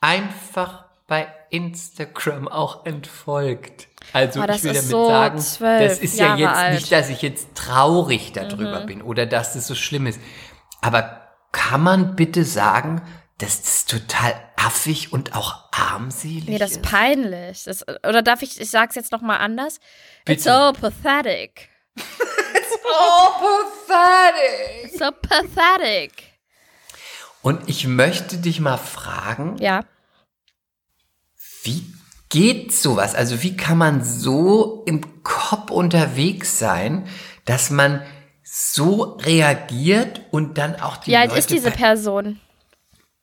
Einfach 0.00 0.86
bei 1.06 1.28
Instagram 1.50 2.48
auch 2.48 2.84
entfolgt. 2.86 3.88
Also 4.12 4.40
Oh, 4.40 4.44
ich 4.44 4.48
will 4.48 4.54
ist 4.54 4.64
damit 4.64 4.90
so 4.90 5.08
sagen, 5.08 5.36
das 5.36 5.98
ist 5.98 6.18
ja 6.18 6.36
Jahre 6.36 6.40
jetzt 6.40 6.56
alt. 6.56 6.68
Mhm. 6.70 6.74
nicht, 6.76 6.92
dass 6.92 7.08
ich 7.10 7.22
jetzt 7.22 7.54
traurig 7.54 8.32
darüber 8.32 8.80
bin 8.80 9.02
oder 9.02 9.26
dass 9.26 9.52
das 9.54 9.66
so 9.66 9.74
schlimm 9.74 10.06
ist. 10.06 10.20
Aber 10.80 11.28
kann 11.52 11.82
man 11.82 12.16
bitte 12.16 12.44
sagen, 12.44 13.02
dass 13.38 13.62
das 13.62 13.84
total 13.86 14.34
affig 14.56 15.12
und 15.12 15.36
auch 15.36 15.67
armselig 15.78 16.46
Nee, 16.48 16.58
das 16.58 16.72
ist 16.72 16.76
ist? 16.78 16.82
peinlich. 16.82 17.64
Das, 17.64 17.86
oder 17.88 18.22
darf 18.22 18.42
ich, 18.42 18.60
ich 18.60 18.70
sag's 18.70 18.94
jetzt 18.94 19.12
nochmal 19.12 19.38
anders? 19.38 19.76
It's 20.26 20.44
Bitte. 20.44 20.50
so 20.50 20.72
pathetic. 20.80 21.68
Oh, 22.90 23.30
pathetic. 23.86 24.98
So 24.98 25.10
pathetic. 25.12 26.32
Und 27.42 27.68
ich 27.68 27.86
möchte 27.86 28.38
dich 28.38 28.60
mal 28.60 28.78
fragen, 28.78 29.56
Ja. 29.58 29.84
Wie 31.64 31.84
geht 32.30 32.72
sowas? 32.72 33.14
Also 33.14 33.42
wie 33.42 33.56
kann 33.56 33.76
man 33.78 34.02
so 34.02 34.84
im 34.86 35.22
Kopf 35.22 35.70
unterwegs 35.70 36.58
sein, 36.58 37.06
dass 37.44 37.68
man 37.70 38.02
so 38.42 39.18
reagiert 39.20 40.22
und 40.30 40.56
dann 40.56 40.76
auch 40.80 40.96
die 40.96 41.10
Wie 41.10 41.16
alt 41.16 41.28
Leute 41.30 41.38
ist 41.40 41.50
diese 41.50 41.70
Person? 41.70 42.40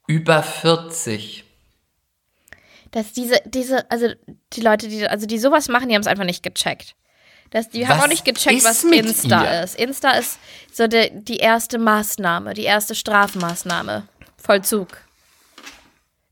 über 0.07 0.43
40? 0.43 1.44
Dass 2.95 3.11
diese, 3.11 3.41
diese, 3.43 3.91
also 3.91 4.07
die 4.53 4.61
Leute, 4.61 4.87
die, 4.87 5.05
also 5.05 5.25
die 5.25 5.37
sowas 5.37 5.67
machen, 5.67 5.89
die 5.89 5.95
haben 5.95 6.01
es 6.01 6.07
einfach 6.07 6.23
nicht 6.23 6.43
gecheckt. 6.43 6.95
Das, 7.49 7.67
die 7.67 7.85
haben 7.85 7.97
Was 7.97 8.05
auch 8.05 8.07
nicht 8.07 8.23
gecheckt, 8.23 8.63
was 8.63 8.85
Insta 8.85 9.43
ihr? 9.43 9.63
ist. 9.65 9.75
Insta 9.75 10.11
ist 10.11 10.39
so 10.71 10.87
die, 10.87 11.11
die 11.11 11.35
erste 11.35 11.77
Maßnahme, 11.77 12.53
die 12.53 12.63
erste 12.63 12.95
Strafmaßnahme. 12.95 14.07
Vollzug. 14.37 14.97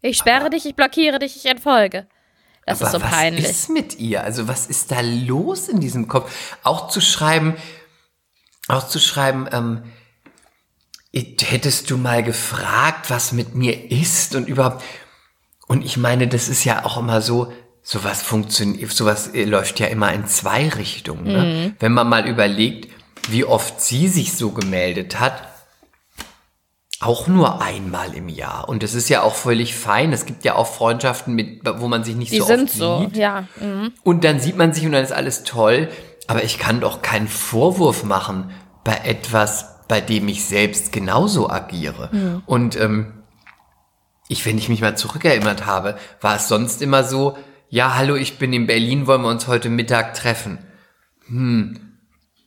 Ich 0.01 0.17
sperre 0.17 0.49
dich, 0.49 0.65
ich 0.65 0.73
blockiere 0.73 1.19
dich, 1.19 1.35
ich 1.35 1.47
entfolge. 1.47 2.07
Das 2.65 2.79
Aber 2.79 2.87
ist 2.87 2.93
so 2.93 3.01
was 3.01 3.11
peinlich. 3.11 3.43
ist 3.43 3.69
mit 3.69 3.99
ihr? 3.99 4.23
Also 4.23 4.47
was 4.47 4.67
ist 4.67 4.89
da 4.89 5.01
los 5.01 5.67
in 5.67 5.81
diesem 5.81 6.07
Kopf? 6.07 6.55
Auch 6.63 6.87
zu 6.87 7.01
schreiben, 7.01 7.57
auch 8.69 8.87
zu 8.87 8.99
schreiben, 8.99 9.49
ähm, 9.51 9.83
hättest 11.13 11.91
du 11.91 11.97
mal 11.97 12.23
gefragt, 12.23 13.09
was 13.09 13.33
mit 13.33 13.53
mir 13.53 13.91
ist 13.91 14.33
und 14.35 14.47
überhaupt. 14.47 14.81
Und 15.73 15.83
ich 15.83 15.97
meine, 15.97 16.27
das 16.27 16.49
ist 16.49 16.65
ja 16.65 16.85
auch 16.85 16.97
immer 16.97 17.19
so, 17.19 17.51
sowas 17.81 18.21
funktioniert, 18.21 18.91
sowas 18.91 19.29
äh, 19.29 19.43
läuft 19.43 19.79
ja 19.79 19.87
immer 19.87 20.13
in 20.13 20.27
zwei 20.27 20.69
Richtungen. 20.69 21.23
Ne? 21.23 21.75
Wenn 21.79 21.93
man 21.93 22.07
mal 22.07 22.27
überlegt, 22.27 22.91
wie 23.27 23.43
oft 23.43 23.81
sie 23.81 24.07
sich 24.07 24.33
so 24.33 24.51
gemeldet 24.51 25.19
hat, 25.19 25.33
auch 26.99 27.25
nur 27.27 27.59
einmal 27.59 28.13
im 28.13 28.29
Jahr. 28.29 28.69
Und 28.69 28.83
das 28.83 28.93
ist 28.93 29.09
ja 29.09 29.23
auch 29.23 29.33
völlig 29.33 29.73
fein. 29.73 30.13
Es 30.13 30.27
gibt 30.27 30.45
ja 30.45 30.53
auch 30.53 30.67
Freundschaften, 30.67 31.33
mit, 31.33 31.61
wo 31.65 31.87
man 31.87 32.03
sich 32.03 32.15
nicht 32.15 32.33
die 32.33 32.37
so 32.37 32.45
sind 32.45 32.69
oft 32.69 32.77
so, 32.77 32.99
sieht. 32.99 33.17
ja. 33.17 33.47
Mhm. 33.59 33.93
Und 34.03 34.23
dann 34.25 34.39
sieht 34.39 34.55
man 34.55 34.73
sich 34.73 34.85
und 34.85 34.91
dann 34.91 35.03
ist 35.03 35.11
alles 35.11 35.43
toll. 35.43 35.89
Aber 36.27 36.43
ich 36.43 36.59
kann 36.59 36.81
doch 36.81 37.01
keinen 37.01 37.27
Vorwurf 37.27 38.03
machen 38.03 38.51
bei 38.83 39.01
etwas, 39.05 39.79
bei 39.87 40.01
dem 40.01 40.27
ich 40.27 40.45
selbst 40.45 40.91
genauso 40.91 41.49
agiere. 41.49 42.41
Und 42.45 42.79
ähm, 42.79 43.22
ich, 44.27 44.45
wenn 44.45 44.57
ich 44.57 44.69
mich 44.69 44.81
mal 44.81 44.97
zurückerinnert 44.97 45.65
habe, 45.65 45.97
war 46.21 46.35
es 46.37 46.47
sonst 46.47 46.81
immer 46.81 47.03
so, 47.03 47.37
ja, 47.69 47.95
hallo, 47.95 48.15
ich 48.15 48.37
bin 48.37 48.53
in 48.53 48.67
Berlin, 48.67 49.07
wollen 49.07 49.21
wir 49.23 49.29
uns 49.29 49.47
heute 49.47 49.69
Mittag 49.69 50.13
treffen? 50.13 50.59
Hm, 51.27 51.97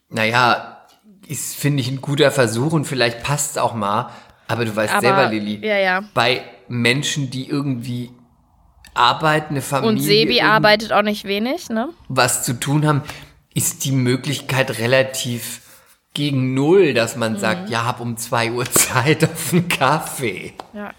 naja, 0.09 0.87
ist, 1.27 1.57
finde 1.57 1.81
ich, 1.81 1.89
ein 1.91 2.01
guter 2.01 2.31
Versuch 2.31 2.73
und 2.73 2.85
vielleicht 2.85 3.23
passt 3.23 3.53
es 3.53 3.59
auch 3.59 3.75
mal. 3.75 4.11
Aber 4.49 4.65
du 4.65 4.75
weißt 4.75 4.93
Aber- 4.95 5.01
selber, 5.01 5.27
Lilly, 5.29 5.67
ja, 5.67 5.77
ja. 5.77 6.05
bei 6.15 6.43
Menschen, 6.69 7.31
die 7.31 7.49
irgendwie 7.49 8.11
arbeiten, 8.95 9.55
eine 9.55 9.63
Familie, 9.63 9.89
Und 9.91 10.01
Sebi 10.01 10.41
arbeitet 10.41 10.93
auch 10.93 11.03
nicht 11.03 11.25
wenig, 11.25 11.69
ne? 11.69 11.89
was 12.09 12.45
zu 12.45 12.59
tun 12.59 12.87
haben, 12.87 13.03
ist 13.55 13.85
die 13.85 13.93
Möglichkeit 13.93 14.79
relativ 14.79 15.61
gegen 16.15 16.55
null, 16.55 16.95
dass 16.95 17.17
man 17.17 17.39
sagt, 17.39 17.69
ja, 17.69 17.85
hab 17.85 18.01
um 18.01 18.17
zwei 18.17 18.51
Uhr 18.53 18.65
Zeit 18.71 19.25
auf 19.25 19.53
einen 19.53 19.69
Kaffee. 19.69 20.55
Ja. 20.73 20.93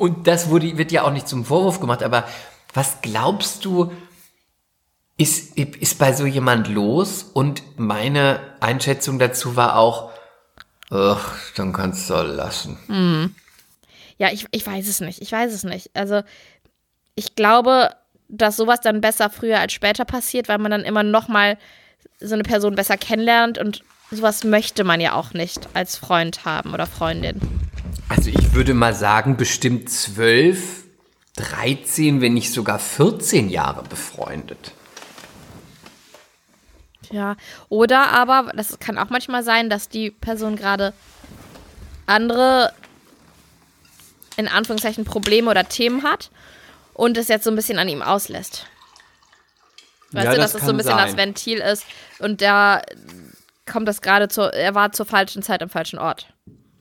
Und 0.00 0.26
das 0.26 0.48
wurde, 0.48 0.78
wird 0.78 0.92
ja 0.92 1.02
auch 1.02 1.12
nicht 1.12 1.28
zum 1.28 1.44
Vorwurf 1.44 1.78
gemacht, 1.78 2.02
aber 2.02 2.26
was 2.72 3.02
glaubst 3.02 3.66
du, 3.66 3.92
ist, 5.18 5.58
ist 5.58 5.98
bei 5.98 6.14
so 6.14 6.24
jemand 6.24 6.68
los? 6.68 7.22
Und 7.22 7.62
meine 7.76 8.40
Einschätzung 8.60 9.18
dazu 9.18 9.56
war 9.56 9.76
auch, 9.76 10.10
ach, 10.88 11.36
dann 11.54 11.74
kannst 11.74 12.08
du 12.08 12.14
lassen. 12.14 12.78
Ja, 14.16 14.32
ich, 14.32 14.46
ich 14.52 14.66
weiß 14.66 14.88
es 14.88 15.02
nicht. 15.02 15.20
Ich 15.20 15.32
weiß 15.32 15.52
es 15.52 15.64
nicht. 15.64 15.90
Also, 15.92 16.22
ich 17.14 17.34
glaube, 17.34 17.90
dass 18.28 18.56
sowas 18.56 18.80
dann 18.80 19.02
besser 19.02 19.28
früher 19.28 19.60
als 19.60 19.74
später 19.74 20.06
passiert, 20.06 20.48
weil 20.48 20.56
man 20.56 20.70
dann 20.70 20.84
immer 20.84 21.02
noch 21.02 21.28
mal 21.28 21.58
so 22.20 22.32
eine 22.32 22.42
Person 22.42 22.74
besser 22.74 22.96
kennenlernt 22.96 23.58
und 23.58 23.84
sowas 24.10 24.44
möchte 24.44 24.82
man 24.82 25.02
ja 25.02 25.12
auch 25.12 25.34
nicht 25.34 25.68
als 25.74 25.98
Freund 25.98 26.46
haben 26.46 26.72
oder 26.72 26.86
Freundin. 26.86 27.69
Also 28.10 28.28
ich 28.28 28.54
würde 28.54 28.74
mal 28.74 28.92
sagen, 28.92 29.36
bestimmt 29.36 29.88
zwölf, 29.88 30.82
13, 31.36 32.20
wenn 32.20 32.34
nicht 32.34 32.52
sogar 32.52 32.80
14 32.80 33.48
Jahre 33.48 33.84
befreundet. 33.84 34.72
Ja, 37.12 37.36
oder 37.68 38.08
aber, 38.10 38.52
das 38.54 38.80
kann 38.80 38.98
auch 38.98 39.10
manchmal 39.10 39.44
sein, 39.44 39.70
dass 39.70 39.88
die 39.88 40.10
Person 40.10 40.56
gerade 40.56 40.92
andere, 42.06 42.72
in 44.36 44.48
Anführungszeichen, 44.48 45.04
Probleme 45.04 45.48
oder 45.48 45.68
Themen 45.68 46.02
hat 46.02 46.32
und 46.94 47.16
es 47.16 47.28
jetzt 47.28 47.44
so 47.44 47.50
ein 47.50 47.56
bisschen 47.56 47.78
an 47.78 47.88
ihm 47.88 48.02
auslässt. 48.02 48.66
Weißt 50.10 50.24
Ja, 50.24 50.32
du, 50.32 50.36
das 50.38 50.52
dass 50.52 50.62
es 50.62 50.66
so 50.66 50.72
ein 50.72 50.76
bisschen 50.76 50.96
das 50.96 51.10
sein. 51.10 51.16
Ventil 51.16 51.58
ist 51.58 51.84
und 52.18 52.42
da 52.42 52.82
kommt 53.70 53.86
das 53.86 54.02
gerade 54.02 54.28
zur, 54.28 54.52
er 54.52 54.74
war 54.74 54.90
zur 54.90 55.06
falschen 55.06 55.44
Zeit 55.44 55.62
am 55.62 55.70
falschen 55.70 56.00
Ort. 56.00 56.26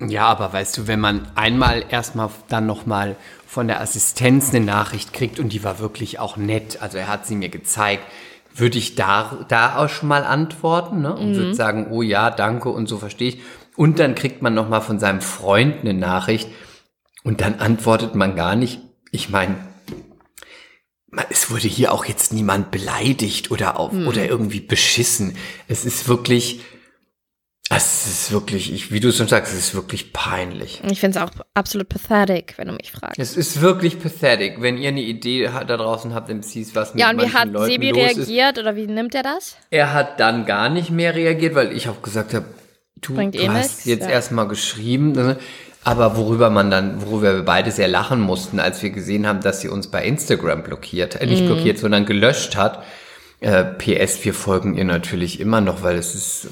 Ja, 0.02 0.28
aber 0.28 0.54
weißt 0.54 0.78
du, 0.78 0.88
wenn 0.88 1.00
man 1.00 1.28
einmal 1.36 1.84
erstmal 1.90 2.30
dann 2.48 2.66
nochmal 2.66 3.18
von 3.46 3.68
der 3.68 3.82
Assistenz 3.82 4.50
eine 4.50 4.64
Nachricht 4.64 5.12
kriegt 5.12 5.40
und 5.40 5.52
die 5.52 5.64
war 5.64 5.80
wirklich 5.80 6.20
auch 6.20 6.38
nett, 6.38 6.82
also 6.82 6.98
er 6.98 7.08
hat 7.08 7.26
sie 7.26 7.36
mir 7.36 7.50
gezeigt, 7.50 8.04
würde 8.56 8.78
ich 8.78 8.96
da, 8.96 9.46
da 9.50 9.78
auch 9.78 9.90
schon 9.90 10.10
mal 10.10 10.24
antworten 10.24 11.02
ne? 11.02 11.16
und 11.16 11.36
würde 11.36 11.54
sagen, 11.54 11.88
oh 11.92 12.02
ja, 12.02 12.30
danke 12.30 12.70
und 12.70 12.88
so 12.88 12.98
verstehe 12.98 13.30
ich. 13.30 13.40
Und 13.76 14.00
dann 14.00 14.16
kriegt 14.16 14.42
man 14.42 14.54
nochmal 14.54 14.82
von 14.82 15.00
seinem 15.00 15.22
Freund 15.22 15.82
eine 15.82 15.94
Nachricht 15.94 16.50
und 17.24 17.42
dann 17.42 17.60
antwortet 17.60 18.16
man 18.16 18.36
gar 18.36 18.56
nicht. 18.56 18.80
Ich 19.12 19.30
meine, 19.30 19.56
es 21.30 21.50
wurde 21.50 21.68
hier 21.68 21.94
auch 21.94 22.06
jetzt 22.06 22.34
niemand 22.34 22.72
beleidigt 22.72 23.52
oder 23.52 23.80
auf 23.80 23.94
oder 23.94 24.26
irgendwie 24.26 24.60
beschissen. 24.60 25.36
Es 25.68 25.86
ist 25.86 26.08
wirklich, 26.08 26.62
Es 27.72 28.08
ist 28.08 28.32
wirklich, 28.32 28.74
ich, 28.74 28.92
wie 28.92 29.00
du 29.00 29.12
schon 29.12 29.28
sagst, 29.28 29.54
es 29.54 29.60
ist 29.60 29.76
wirklich 29.76 30.12
peinlich. 30.12 30.82
Ich 30.90 31.00
finde 31.00 31.20
es 31.20 31.24
auch 31.24 31.30
absolut 31.54 31.88
pathetic, 31.88 32.56
wenn 32.58 32.68
du 32.68 32.74
mich 32.74 32.92
fragst. 32.92 33.20
Es 33.20 33.38
ist 33.38 33.62
wirklich 33.62 34.02
pathetic. 34.02 34.60
Wenn 34.60 34.78
ihr 34.78 34.90
eine 34.90 35.02
Idee 35.02 35.48
da 35.68 35.78
draußen 35.78 36.16
habt, 36.16 36.30
MCs, 36.30 36.74
was 36.74 36.96
mit 36.96 37.02
Ja, 37.02 37.12
und 37.12 37.22
wie 37.22 37.32
hat 37.32 37.48
Leuten 37.50 37.72
Sebi 37.72 37.92
los 37.92 38.12
ist. 38.12 38.18
reagiert 38.18 38.58
oder 38.58 38.76
wie 38.76 38.88
nimmt 38.88 39.14
er 39.14 39.22
das? 39.22 39.56
Er 39.70 39.94
hat 39.94 40.20
dann 40.20 40.48
gar 40.48 40.70
nicht 40.70 40.90
mehr 40.90 41.14
reagiert, 41.14 41.54
weil 41.54 41.72
ich 41.72 41.90
auch 41.90 42.02
gesagt 42.02 42.34
habe, 42.34 42.46
du, 43.02 43.14
Bringt 43.14 43.36
du 43.36 43.40
eh 43.40 43.50
hast 43.50 43.56
nichts, 43.56 43.86
jetzt 43.86 44.06
ja. 44.06 44.10
erstmal 44.10 44.48
geschrieben. 44.48 45.12
ne? 45.12 45.38
Aber 45.84 46.18
worüber 46.18 46.50
man 46.50 46.72
dann, 46.72 47.06
worüber 47.06 47.36
wir 47.36 47.44
beide 47.44 47.70
sehr 47.72 47.88
lachen 47.88 48.20
mussten, 48.20 48.60
als 48.60 48.82
wir 48.82 48.90
gesehen 48.90 49.28
haben, 49.28 49.42
dass 49.42 49.62
sie 49.62 49.70
uns 49.70 49.88
bei 49.88 50.04
Instagram 50.04 50.64
blockiert, 50.64 51.22
äh, 51.22 51.26
nicht 51.28 51.46
blockiert, 51.46 51.78
sondern 51.78 52.06
gelöscht 52.08 52.56
hat. 52.56 52.84
Äh, 53.42 53.64
PS, 53.64 54.26
wir 54.26 54.34
folgen 54.34 54.76
ihr 54.76 54.84
natürlich 54.86 55.40
immer 55.40 55.62
noch, 55.62 55.84
weil 55.84 55.96
es 55.98 56.16
ist, 56.16 56.48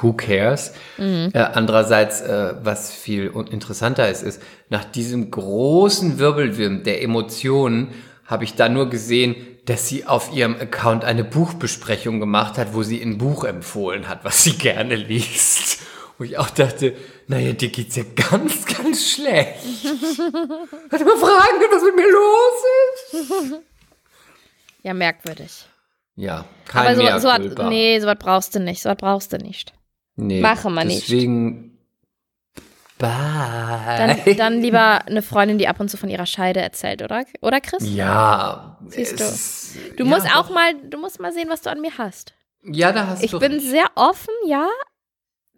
who 0.00 0.12
cares? 0.12 0.72
Mhm. 0.98 1.30
Äh, 1.32 1.38
andererseits, 1.38 2.20
äh, 2.20 2.54
was 2.62 2.92
viel 2.92 3.32
interessanter 3.50 4.08
ist, 4.08 4.22
ist, 4.22 4.42
nach 4.68 4.84
diesem 4.84 5.30
großen 5.30 6.18
Wirbelwirbel 6.18 6.82
der 6.82 7.02
Emotionen 7.02 7.88
habe 8.24 8.44
ich 8.44 8.54
da 8.54 8.68
nur 8.68 8.90
gesehen, 8.90 9.36
dass 9.66 9.88
sie 9.88 10.06
auf 10.06 10.32
ihrem 10.32 10.54
Account 10.54 11.04
eine 11.04 11.24
Buchbesprechung 11.24 12.20
gemacht 12.20 12.56
hat, 12.58 12.74
wo 12.74 12.82
sie 12.82 13.02
ein 13.02 13.18
Buch 13.18 13.44
empfohlen 13.44 14.08
hat, 14.08 14.24
was 14.24 14.44
sie 14.44 14.52
gerne 14.52 14.94
liest. 14.96 15.80
Wo 16.18 16.24
ich 16.24 16.38
auch 16.38 16.50
dachte, 16.50 16.94
naja, 17.26 17.52
dir 17.52 17.68
geht's 17.68 17.96
ja 17.96 18.04
ganz, 18.14 18.64
ganz 18.64 19.10
schlecht. 19.10 19.62
Hätte 20.90 21.04
mal 21.04 21.16
fragen 21.18 21.60
können, 21.60 21.72
was 21.72 21.82
mit 21.82 21.96
mir 21.96 22.10
los 22.10 23.52
ist. 23.52 23.62
Ja, 24.82 24.94
merkwürdig. 24.94 25.66
Ja, 26.16 26.44
kein 26.66 26.86
Aber 26.88 26.96
mehr 27.02 27.20
so, 27.20 27.28
so 27.28 27.32
hat, 27.32 27.68
nee, 27.68 28.00
so 28.00 28.06
was 28.06 28.18
brauchst 28.18 28.54
du 28.54 28.60
nicht. 28.60 28.82
So 28.82 28.88
was 28.88 28.96
brauchst 28.96 29.32
du 29.32 29.38
nicht. 29.38 29.72
nee, 30.16 30.40
machen 30.40 30.74
wir 30.74 30.84
nicht. 30.84 31.02
Deswegen, 31.02 31.78
Dann, 32.98 34.16
bye. 34.24 34.34
dann 34.36 34.60
lieber 34.62 35.06
eine 35.06 35.20
Freundin, 35.22 35.58
die 35.58 35.68
ab 35.68 35.78
und 35.80 35.90
zu 35.90 35.96
von 35.96 36.08
ihrer 36.08 36.26
Scheide 36.26 36.60
erzählt, 36.60 37.02
oder? 37.02 37.24
Oder 37.42 37.60
Chris? 37.60 37.84
ja, 37.94 38.78
Siehst 38.88 39.20
es- 39.20 39.76
Du 39.96 40.04
ja, 40.04 40.10
musst 40.10 40.26
auch 40.34 40.48
mal, 40.50 40.74
du 40.88 40.98
musst 40.98 41.20
mal 41.20 41.32
sehen, 41.32 41.48
was 41.50 41.62
du 41.62 41.70
an 41.70 41.80
mir 41.80 41.96
hast. 41.98 42.32
Ja, 42.62 42.92
da 42.92 43.06
hast 43.06 43.22
Ich 43.22 43.30
du 43.32 43.38
bin 43.38 43.52
recht. 43.52 43.66
sehr 43.66 43.86
offen, 43.94 44.32
ja, 44.46 44.66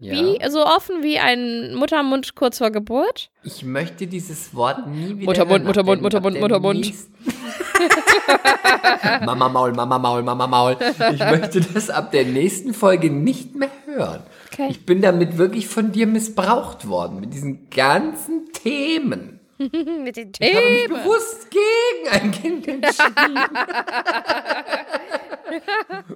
ja. 0.01 0.15
wie 0.15 0.51
so 0.51 0.65
offen 0.65 1.03
wie 1.03 1.19
ein 1.19 1.75
Muttermund 1.75 2.35
kurz 2.35 2.59
vor 2.59 2.71
Geburt. 2.71 3.31
Ich 3.43 3.65
möchte 3.65 4.07
dieses 4.07 4.55
Wort 4.55 4.87
nie 4.87 5.19
wieder 5.19 5.25
Muttermund, 5.27 5.65
hören. 5.65 5.67
Muttermund, 5.67 6.03
Muttermund, 6.03 6.41
Muttermund. 6.41 6.95
Mama 9.25 9.49
Maul, 9.49 9.73
Mama 9.73 9.99
Maul, 9.99 10.23
Mama 10.23 10.47
Maul. 10.47 10.77
Ich 11.13 11.21
möchte 11.21 11.61
das 11.61 11.91
ab 11.91 12.13
der 12.13 12.25
nächsten 12.25 12.75
Folge 12.75 13.11
nicht 13.11 13.55
mehr 13.55 13.71
hören. 13.87 14.23
Okay. 14.53 14.69
Ich 14.71 14.85
bin 14.85 15.01
damit 15.01 15.39
wirklich 15.39 15.69
von 15.69 15.93
dir 15.93 16.07
missbraucht 16.07 16.89
worden, 16.89 17.21
mit 17.21 17.33
diesen 17.35 17.71
ganzen 17.71 18.53
Themen. 18.53 19.41
Mit 19.59 20.17
den 20.17 20.31
Ich 20.39 20.55
habe 20.55 20.71
mich 20.71 20.83
Themen. 20.83 21.03
bewusst 21.03 21.49
gegen 21.51 22.09
ein 22.13 22.31
Kind 22.31 22.69
entschieden. 22.69 23.17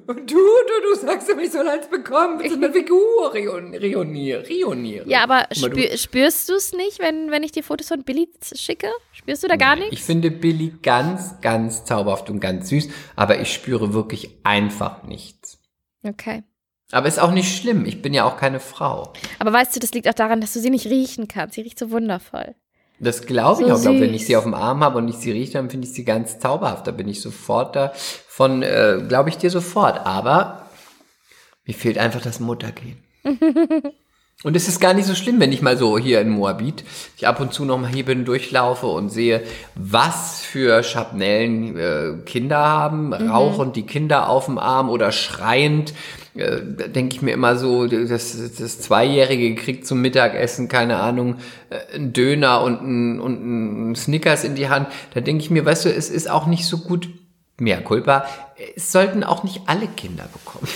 Und 0.06 0.30
du, 0.30 0.36
du, 0.36 0.94
du 0.94 1.00
sagst 1.00 1.28
immer, 1.28 1.42
ich 1.42 1.50
soll 1.52 1.66
eins 1.68 1.86
bekommen, 1.88 2.38
willst 2.40 2.52
du 2.52 2.64
eine 2.64 2.72
Figur 2.72 3.32
rion- 3.34 3.74
rionieren, 3.74 4.44
rionieren. 4.44 5.08
Ja, 5.08 5.22
aber 5.22 5.46
spür, 5.52 5.96
spürst 5.96 6.48
du 6.48 6.54
es 6.54 6.72
nicht, 6.72 6.98
wenn, 6.98 7.30
wenn 7.30 7.42
ich 7.42 7.52
dir 7.52 7.62
Fotos 7.62 7.88
von 7.88 8.02
Billy 8.04 8.28
schicke? 8.54 8.88
Spürst 9.12 9.42
du 9.42 9.48
da 9.48 9.56
gar 9.56 9.76
nichts? 9.76 9.92
Ich 9.92 10.02
finde 10.02 10.30
Billy 10.30 10.74
ganz, 10.82 11.40
ganz 11.40 11.84
zauberhaft 11.84 12.30
und 12.30 12.40
ganz 12.40 12.68
süß, 12.68 12.88
aber 13.16 13.40
ich 13.40 13.52
spüre 13.52 13.92
wirklich 13.94 14.38
einfach 14.44 15.02
nichts. 15.04 15.58
Okay. 16.04 16.42
Aber 16.90 17.08
ist 17.08 17.20
auch 17.20 17.32
nicht 17.32 17.56
schlimm, 17.56 17.86
ich 17.86 18.02
bin 18.02 18.12
ja 18.12 18.24
auch 18.24 18.36
keine 18.36 18.60
Frau. 18.60 19.12
Aber 19.38 19.52
weißt 19.52 19.74
du, 19.74 19.80
das 19.80 19.92
liegt 19.94 20.08
auch 20.08 20.14
daran, 20.14 20.40
dass 20.42 20.52
du 20.52 20.60
sie 20.60 20.68
nicht 20.70 20.86
riechen 20.86 21.26
kannst. 21.26 21.54
Sie 21.54 21.62
riecht 21.62 21.78
so 21.78 21.90
wundervoll. 21.90 22.54
Das 22.98 23.26
glaube 23.26 23.62
ich 23.62 23.68
So 23.68 23.74
auch. 23.74 23.82
Glaub, 23.82 24.00
wenn 24.00 24.14
ich 24.14 24.26
sie 24.26 24.36
auf 24.36 24.44
dem 24.44 24.54
Arm 24.54 24.82
habe 24.84 24.98
und 24.98 25.08
ich 25.08 25.16
sie 25.16 25.32
rieche, 25.32 25.54
dann 25.54 25.70
finde 25.70 25.86
ich 25.86 25.92
sie 25.92 26.04
ganz 26.04 26.38
zauberhaft. 26.38 26.86
Da 26.86 26.92
bin 26.92 27.08
ich 27.08 27.20
sofort 27.20 27.74
da 27.74 27.92
von, 27.94 28.62
äh, 28.62 29.02
glaube 29.08 29.28
ich 29.28 29.38
dir 29.38 29.50
sofort. 29.50 30.06
Aber 30.06 30.66
mir 31.66 31.74
fehlt 31.74 31.98
einfach 31.98 32.20
das 32.20 32.40
Muttergehen. 32.40 33.02
Und 34.44 34.56
es 34.56 34.66
ist 34.66 34.80
gar 34.80 34.92
nicht 34.92 35.06
so 35.06 35.14
schlimm, 35.14 35.38
wenn 35.38 35.52
ich 35.52 35.62
mal 35.62 35.76
so 35.76 35.98
hier 35.98 36.20
in 36.20 36.28
Moabit, 36.28 36.82
ich 37.16 37.28
ab 37.28 37.38
und 37.40 37.52
zu 37.52 37.64
noch 37.64 37.78
mal 37.78 37.92
hier 37.92 38.04
bin, 38.04 38.24
durchlaufe 38.24 38.86
und 38.86 39.08
sehe, 39.08 39.42
was 39.76 40.40
für 40.40 40.82
Schabnellen 40.82 41.78
äh, 41.78 42.24
Kinder 42.24 42.58
haben, 42.58 43.12
rauchend 43.12 43.76
die 43.76 43.86
Kinder 43.86 44.28
auf 44.28 44.46
dem 44.46 44.58
Arm 44.58 44.90
oder 44.90 45.12
schreiend. 45.12 45.94
Äh, 46.34 46.60
da 46.76 46.88
denke 46.88 47.14
ich 47.14 47.22
mir 47.22 47.32
immer 47.32 47.56
so, 47.56 47.86
das, 47.86 48.56
das 48.58 48.80
Zweijährige 48.80 49.54
kriegt 49.54 49.86
zum 49.86 50.00
Mittagessen, 50.00 50.66
keine 50.66 50.98
Ahnung, 50.98 51.36
äh, 51.70 51.94
einen 51.94 52.12
Döner 52.12 52.62
und 52.62 52.82
ein, 52.82 53.20
und 53.20 53.90
ein 53.90 53.94
Snickers 53.94 54.42
in 54.42 54.56
die 54.56 54.68
Hand. 54.68 54.88
Da 55.14 55.20
denke 55.20 55.44
ich 55.44 55.50
mir, 55.50 55.64
weißt 55.64 55.84
du, 55.84 55.88
es 55.88 56.10
ist 56.10 56.28
auch 56.28 56.46
nicht 56.46 56.66
so 56.66 56.78
gut, 56.78 57.08
mehr 57.58 57.80
Culpa, 57.80 58.26
es 58.74 58.90
sollten 58.90 59.22
auch 59.22 59.44
nicht 59.44 59.62
alle 59.66 59.86
Kinder 59.86 60.28
bekommen. 60.32 60.66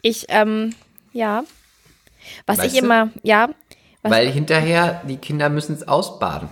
Ich, 0.00 0.26
ähm, 0.28 0.74
ja. 1.12 1.42
Was 2.46 2.58
Weißt 2.58 2.66
ich 2.74 2.80
du? 2.80 2.84
immer, 2.84 3.10
ja. 3.22 3.50
Was, 4.02 4.12
Weil 4.12 4.30
hinterher, 4.30 5.02
die 5.06 5.16
Kinder 5.18 5.48
müssen 5.48 5.74
es 5.74 5.86
ausbaden. 5.86 6.48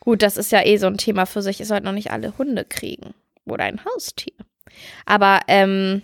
Gut, 0.00 0.22
das 0.22 0.36
ist 0.36 0.52
ja 0.52 0.64
eh 0.64 0.76
so 0.76 0.86
ein 0.86 0.98
Thema 0.98 1.26
für 1.26 1.42
sich. 1.42 1.60
Es 1.60 1.68
sollten 1.68 1.86
noch 1.86 1.92
nicht 1.92 2.10
alle 2.10 2.36
Hunde 2.38 2.64
kriegen. 2.64 3.14
Oder 3.46 3.64
ein 3.64 3.84
Haustier. 3.84 4.34
Aber, 5.06 5.40
ähm, 5.48 6.02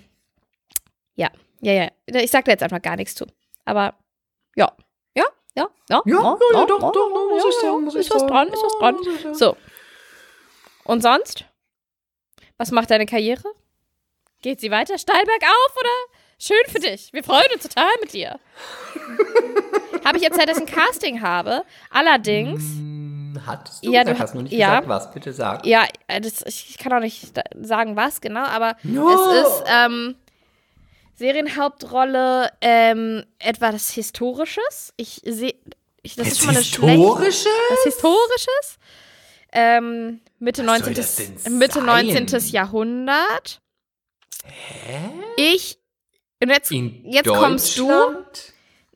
ja, 1.14 1.28
ja, 1.60 1.72
ja. 1.72 1.88
Ich 2.06 2.30
sag 2.30 2.44
da 2.46 2.52
jetzt 2.52 2.62
einfach 2.62 2.82
gar 2.82 2.96
nichts 2.96 3.14
zu. 3.14 3.26
Aber, 3.64 3.94
ja. 4.56 4.72
Ja, 5.14 5.24
ja, 5.54 5.68
ja. 5.88 6.02
Ja, 6.04 6.16
ja, 6.18 6.38
ja, 6.52 6.66
doch, 6.66 6.92
doch, 6.92 7.10
muss 7.30 7.44
ich 7.48 7.62
ja, 7.62 7.70
sagen, 7.70 7.84
muss 7.84 7.94
ist 7.94 8.06
ich 8.06 8.14
was 8.14 8.26
dran, 8.26 8.48
ist 8.48 8.62
was 8.62 8.74
Ja, 8.80 8.92
dran. 8.92 9.34
So. 9.34 9.56
Und 10.84 11.02
sonst? 11.02 11.44
Was 12.56 12.70
macht 12.70 12.90
deine 12.90 13.06
Karriere? 13.06 13.48
Geht 14.42 14.60
sie 14.60 14.70
weiter 14.70 14.98
steil 14.98 15.24
bergauf 15.24 15.76
oder 15.80 16.20
schön 16.38 16.56
für 16.68 16.78
dich? 16.80 17.12
Wir 17.12 17.22
freuen 17.24 17.46
uns 17.54 17.62
total 17.62 17.90
mit 18.00 18.12
dir. 18.12 18.38
habe 20.04 20.18
ich 20.18 20.24
erzählt, 20.24 20.48
dass 20.48 20.58
ich 20.58 20.64
ein 20.64 20.74
Casting 20.74 21.22
habe. 21.22 21.62
Allerdings, 21.90 22.60
Hm, 22.62 23.14
Hattest 23.46 23.84
du 23.84 23.90
Ja, 23.90 24.02
gesagt, 24.04 24.18
du- 24.18 24.22
hast 24.22 24.34
noch 24.36 24.42
nicht 24.42 24.52
ja. 24.52 24.68
gesagt, 24.80 24.88
was? 24.88 25.12
Bitte 25.12 25.32
sag. 25.32 25.66
ja, 25.66 25.84
äh, 26.06 26.20
das, 26.20 26.42
ich 26.46 26.78
kann 26.78 26.92
auch 26.92 27.00
nicht 27.00 27.32
sagen, 27.60 27.96
was 27.96 28.20
genau, 28.20 28.44
aber 28.44 28.76
No. 28.84 29.10
es 29.10 29.48
ist 29.48 29.64
ähm, 29.66 30.14
Serienhauptrolle 31.16 32.50
ähm, 32.60 33.24
etwas 33.40 33.90
Historisches. 33.90 34.92
Ich 34.96 35.20
sehe, 35.24 35.54
ich- 36.02 36.14
das 36.16 36.28
ist 36.28 36.38
schon 36.38 36.46
mal 36.48 36.54
eine 36.56 36.64
schlechte. 36.64 36.86
Historische? 36.92 37.48
Was 37.70 37.82
Historisches. 37.84 38.78
Ähm, 39.52 40.20
Mitte, 40.38 40.62
Was 40.66 40.78
soll 40.78 40.92
19. 40.92 40.94
das 40.94 41.16
denn 41.44 41.58
Mitte 41.58 41.74
sein? 41.80 41.84
19. 42.06 42.26
Jahrhundert. 42.52 43.60
Hä? 44.44 45.00
Ich. 45.36 45.78
Und 46.44 46.50
jetzt, 46.50 46.70
In 46.70 47.04
jetzt 47.10 47.28
kommst 47.28 47.78
du. 47.78 47.88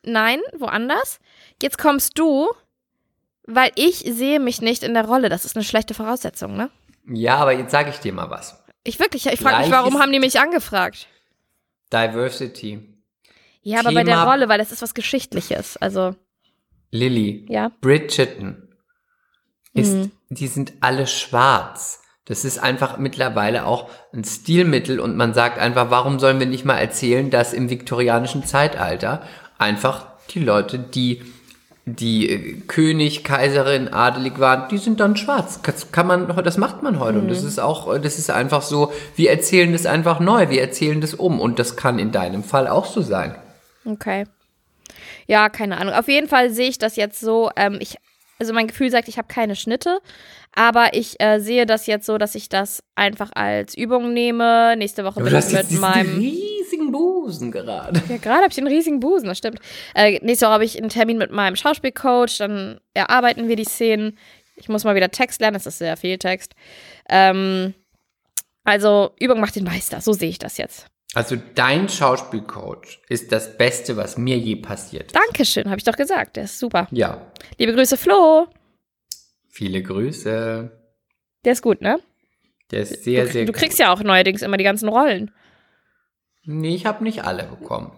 Nein, 0.05 0.41
woanders. 0.57 1.19
Jetzt 1.63 1.79
kommst 1.79 2.19
du, 2.19 2.49
weil 3.45 3.71
ich 3.75 3.97
sehe 3.99 4.39
mich 4.41 4.61
nicht 4.61 4.83
in 4.83 4.95
der 4.95 5.05
Rolle. 5.07 5.29
Das 5.29 5.45
ist 5.45 5.57
eine 5.57 5.65
schlechte 5.65 5.95
Voraussetzung, 5.95 6.57
ne? 6.57 6.71
Ja, 7.07 7.37
aber 7.37 7.53
jetzt 7.53 7.71
sage 7.73 7.91
ich 7.91 7.97
dir 7.99 8.13
mal 8.13 8.31
was. 8.31 8.63
Ich 8.85 8.99
wirklich, 9.01 9.27
ich 9.27 9.41
frage 9.41 9.63
mich, 9.63 9.71
warum 9.71 9.99
haben 10.01 10.13
die 10.13 10.21
mich 10.21 10.39
angefragt? 10.39 11.09
Diversity. 11.93 12.81
Ja, 13.63 13.81
aber 13.81 13.93
bei 13.93 14.05
der 14.05 14.15
Thema- 14.15 14.31
Rolle, 14.31 14.49
weil 14.49 14.59
das 14.59 14.73
ist 14.73 14.83
was 14.83 14.95
Geschichtliches. 14.95 15.77
Also, 15.79 16.15
Lilly. 16.91 17.47
ja. 17.49 17.71
Bridgerton. 17.81 18.69
Ist, 19.75 19.93
Mhm. 19.95 20.11
Die 20.31 20.47
sind 20.47 20.73
alle 20.81 21.07
schwarz. 21.07 22.03
Das 22.29 22.45
ist 22.45 22.59
einfach 22.59 22.99
mittlerweile 22.99 23.65
auch 23.65 23.89
ein 24.13 24.23
Stilmittel 24.23 25.01
und 25.01 25.17
man 25.17 25.33
sagt 25.33 25.59
einfach, 25.59 25.91
warum 25.91 26.19
sollen 26.19 26.39
wir 26.39 26.47
nicht 26.47 26.65
mal 26.65 26.77
erzählen, 26.77 27.31
dass 27.31 27.55
im 27.55 27.71
viktorianischen 27.71 28.45
Zeitalter 28.45 29.23
einfach 29.59 30.07
die 30.31 30.41
Leute, 30.41 30.79
die 30.79 31.23
die 31.97 32.29
äh, 32.29 32.61
König, 32.67 33.25
Kaiserin, 33.25 33.89
adelig 33.89 34.39
waren, 34.39 34.69
die 34.69 34.79
sind 34.79 35.01
dann 35.01 35.17
schwarz. 35.17 35.61
Das 35.63 35.91
kann 35.93 36.07
man, 36.07 36.29
das 36.45 36.59
macht 36.59 36.83
man 36.83 37.01
heute. 37.01 37.19
Und 37.19 37.29
das 37.29 37.43
ist 37.43 37.59
auch, 37.59 37.95
äh, 37.95 38.01
das 38.01 38.19
ist 38.19 38.31
einfach 38.31 38.63
so, 38.63 38.93
wir 39.17 39.31
erzählen 39.31 39.73
das 39.73 39.87
einfach 39.87 40.21
neu, 40.21 40.51
wir 40.51 40.61
erzählen 40.61 41.01
das 41.01 41.15
um. 41.15 41.41
Und 41.41 41.59
das 41.59 41.77
kann 41.77 41.99
in 41.99 42.13
deinem 42.13 42.45
Fall 42.45 42.69
auch 42.69 42.87
so 42.87 43.01
sein. 43.01 43.35
Okay. 43.85 44.27
Ja, 45.27 45.49
keine 45.49 45.79
Ahnung. 45.79 45.95
Auf 45.95 46.09
jeden 46.09 46.29
Fall 46.29 46.51
sehe 46.51 46.69
ich 46.69 46.79
das 46.79 46.97
jetzt 46.97 47.21
so. 47.21 47.51
Ähm, 47.57 47.79
ich, 47.81 47.97
also 48.39 48.53
mein 48.53 48.67
Gefühl 48.69 48.91
sagt, 48.91 49.09
ich 49.09 49.19
habe 49.19 49.29
keine 49.29 49.57
Schnitte, 49.57 50.01
aber 50.55 50.95
ich 50.95 51.21
äh, 51.21 51.39
sehe 51.41 51.67
das 51.67 51.87
jetzt 51.87 52.07
so, 52.07 52.19
dass 52.19 52.35
ich 52.35 52.49
das 52.49 52.83
einfach 52.95 53.31
als 53.35 53.77
Übung 53.77 54.13
nehme. 54.13 54.75
Nächste 54.77 55.05
Woche 55.05 55.23
bin 55.23 55.35
ich 55.35 55.53
mit 55.53 55.71
meinem. 55.73 56.19
riesigen 56.19 56.93
Busen 56.93 57.51
gerade. 57.53 58.03
Ja, 58.09 58.17
gerade 58.17 58.43
habe 58.43 58.49
ich 58.51 58.59
einen 58.59 58.67
riesigen 58.67 59.01
Busen, 59.01 59.29
das 59.29 59.39
stimmt. 59.39 59.61
Äh, 59.95 60.19
nächste 60.23 60.47
Woche 60.47 60.55
habe 60.55 60.65
ich 60.65 60.79
einen 60.79 60.91
Termin 60.91 61.19
mit 61.19 61.31
meinem 61.31 61.57
Schauspielcoach, 61.57 62.39
dann 62.39 62.81
erarbeiten 62.95 63.49
wir 63.49 63.57
die 63.57 63.65
Szenen. 63.65 64.19
Ich 64.57 64.69
muss 64.69 64.85
mal 64.85 64.95
wieder 64.95 65.11
Text 65.11 65.41
lernen, 65.41 65.55
das 65.55 65.67
ist 65.67 65.79
sehr 65.79 65.97
viel 65.97 66.19
Text. 66.19 66.55
Ähm, 67.09 67.75
also, 68.65 69.13
Übung 69.19 69.41
macht 69.41 69.57
den 69.57 69.65
Meister, 69.65 70.01
so 70.01 70.13
sehe 70.13 70.29
ich 70.29 70.39
das 70.39 70.59
jetzt. 70.59 70.87
Also 71.15 71.37
dein 71.55 71.89
Schauspielcoach 71.89 73.01
ist 73.09 73.33
das 73.33 73.57
Beste, 73.57 73.97
was 73.97 74.19
mir 74.19 74.37
je 74.37 74.57
passiert. 74.57 75.15
Dankeschön, 75.15 75.65
habe 75.71 75.79
ich 75.79 75.85
doch 75.85 75.97
gesagt. 75.97 76.37
Der 76.37 76.45
ist 76.45 76.59
super. 76.59 76.87
Ja, 76.91 77.23
Liebe 77.57 77.73
Grüße, 77.73 77.97
Flo. 77.97 78.47
Viele 79.59 79.83
Grüße. 79.83 80.71
Der 81.45 81.53
ist 81.53 81.63
gut, 81.63 81.83
ne? 81.83 81.99
Der 82.71 82.83
ist 82.83 83.03
sehr, 83.03 83.25
du, 83.25 83.33
sehr 83.33 83.45
du 83.45 83.53
kriegst 83.53 83.79
ja 83.81 83.93
auch 83.93 84.03
neuerdings 84.03 84.43
immer 84.43 84.57
die 84.57 84.65
ganzen 84.65 84.89
Rollen. 84.89 85.33
Nee, 86.45 86.77
ich 86.77 86.87
habe 86.87 87.03
nicht 87.03 87.25
alle 87.25 87.43
bekommen. 87.43 87.91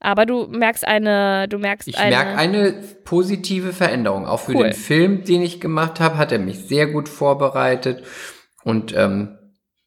Aber 0.00 0.26
du 0.26 0.48
merkst 0.48 0.86
eine, 0.86 1.48
du 1.48 1.58
merkst 1.58 1.88
Ich 1.88 1.96
eine. 1.96 2.14
merke 2.14 2.36
eine 2.36 2.72
positive 3.04 3.72
Veränderung. 3.72 4.26
Auch 4.26 4.40
für 4.40 4.52
Cool. 4.54 4.64
den 4.64 4.72
Film, 4.74 5.24
den 5.24 5.40
ich 5.42 5.60
gemacht 5.60 5.98
habe, 5.98 6.18
hat 6.18 6.30
er 6.30 6.38
mich 6.40 6.58
sehr 6.66 6.88
gut 6.88 7.08
vorbereitet. 7.08 8.02
Und 8.64 8.94
ähm, 8.94 9.38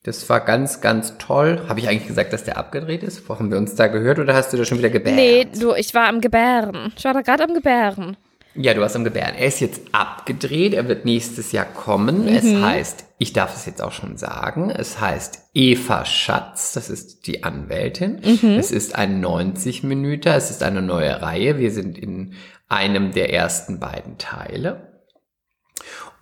das 0.04 0.28
war 0.30 0.40
ganz, 0.40 0.82
ganz 0.82 1.18
toll. 1.20 1.66
Habe 1.68 1.80
ich 1.82 1.88
eigentlich 1.88 2.08
gesagt, 2.08 2.34
dass 2.34 2.46
der 2.46 2.58
abgedreht 2.58 3.04
ist? 3.04 3.30
Wo 3.30 3.38
haben 3.38 3.52
wir 3.52 3.58
uns 3.58 3.76
da 3.76 3.88
gehört 3.88 4.18
oder 4.18 4.34
hast 4.34 4.54
du 4.54 4.58
da 4.58 4.66
schon 4.66 4.78
wieder 4.80 4.90
gebärt? 4.90 5.16
Nee, 5.16 5.46
du, 5.46 5.76
ich 5.76 5.94
war 5.94 6.08
am 6.08 6.22
Gebären. 6.22 6.94
Ich 6.98 7.04
war 7.04 7.14
da 7.14 7.22
gerade 7.22 7.44
am 7.44 7.54
Gebären. 7.54 8.18
Ja, 8.58 8.74
du 8.74 8.82
hast 8.84 8.96
am 8.96 9.04
Gebären. 9.04 9.36
Er 9.36 9.48
ist 9.48 9.60
jetzt 9.60 9.82
abgedreht. 9.92 10.74
Er 10.74 10.88
wird 10.88 11.04
nächstes 11.04 11.52
Jahr 11.52 11.66
kommen. 11.66 12.28
Es 12.28 12.46
Mhm. 12.46 12.64
heißt, 12.64 13.06
ich 13.18 13.34
darf 13.34 13.54
es 13.56 13.66
jetzt 13.66 13.82
auch 13.82 13.92
schon 13.92 14.16
sagen, 14.18 14.70
es 14.70 15.00
heißt 15.02 15.50
Eva 15.54 16.06
Schatz. 16.06 16.72
Das 16.74 16.90
ist 16.90 17.28
die 17.28 17.44
Anwältin. 17.44 18.22
Mhm. 18.24 18.58
Es 18.58 18.72
ist 18.72 18.96
ein 18.96 19.20
90 19.20 19.84
Minüter. 19.84 20.36
Es 20.36 20.52
ist 20.52 20.64
eine 20.64 20.82
neue 20.82 21.22
Reihe. 21.22 21.58
Wir 21.60 21.72
sind 21.72 21.98
in 21.98 22.34
einem 22.70 23.12
der 23.12 23.34
ersten 23.34 23.80
beiden 23.80 24.18
Teile. 24.18 24.94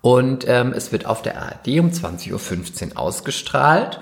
Und 0.01 0.45
ähm, 0.47 0.73
es 0.75 0.91
wird 0.91 1.05
auf 1.05 1.21
der 1.21 1.39
ARD 1.41 1.79
um 1.79 1.91
20.15 1.91 2.93
Uhr 2.93 2.97
ausgestrahlt. 2.99 3.99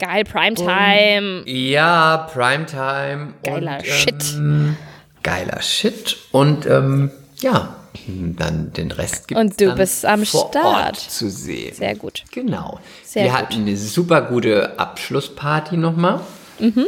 Geil, 0.00 0.24
Primetime. 0.24 1.42
Ja, 1.46 2.28
Primetime. 2.32 3.34
Geiler 3.44 3.76
und, 3.78 3.86
Shit. 3.86 4.34
Ähm, 4.34 4.76
geiler 5.22 5.62
Shit. 5.62 6.16
Und 6.32 6.66
ähm, 6.66 7.12
ja, 7.42 7.76
dann 8.06 8.72
den 8.72 8.90
Rest 8.90 9.28
gibt 9.28 9.40
Und 9.40 9.60
du 9.60 9.74
bist 9.74 10.04
am 10.06 10.24
Start. 10.24 10.56
Ort 10.56 10.96
zu 10.96 11.28
sehen. 11.30 11.74
Sehr 11.74 11.94
gut. 11.94 12.24
Genau. 12.30 12.80
Sehr 13.04 13.24
Wir 13.24 13.30
gut. 13.30 13.40
hatten 13.40 13.60
eine 13.62 13.76
super 13.76 14.22
gute 14.22 14.78
Abschlussparty 14.78 15.76
nochmal. 15.76 16.20
Mhm. 16.58 16.86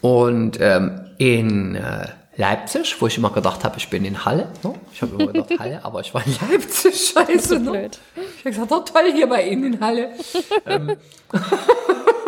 Und 0.00 0.58
ähm, 0.60 1.00
in 1.18 1.74
äh, 1.74 2.08
Leipzig, 2.36 2.96
wo 3.00 3.06
ich 3.06 3.18
immer 3.18 3.30
gedacht 3.30 3.64
habe, 3.64 3.76
ich 3.76 3.90
bin 3.90 4.04
in 4.04 4.24
Halle. 4.24 4.48
Ne? 4.62 4.74
Ich 4.94 5.02
habe 5.02 5.14
immer 5.22 5.32
gedacht 5.32 5.58
Halle, 5.58 5.80
aber 5.84 6.00
ich 6.00 6.14
war 6.14 6.24
in 6.26 6.34
Leipzig. 6.50 7.12
Scheiße. 7.14 7.58
Ne? 7.58 7.70
Blöd. 7.70 7.98
Ich 8.16 8.40
habe 8.40 8.50
gesagt, 8.50 8.72
oh, 8.72 8.80
toll 8.80 9.12
hier 9.12 9.28
bei 9.28 9.46
Ihnen 9.46 9.74
in 9.74 9.80
Halle. 9.80 10.10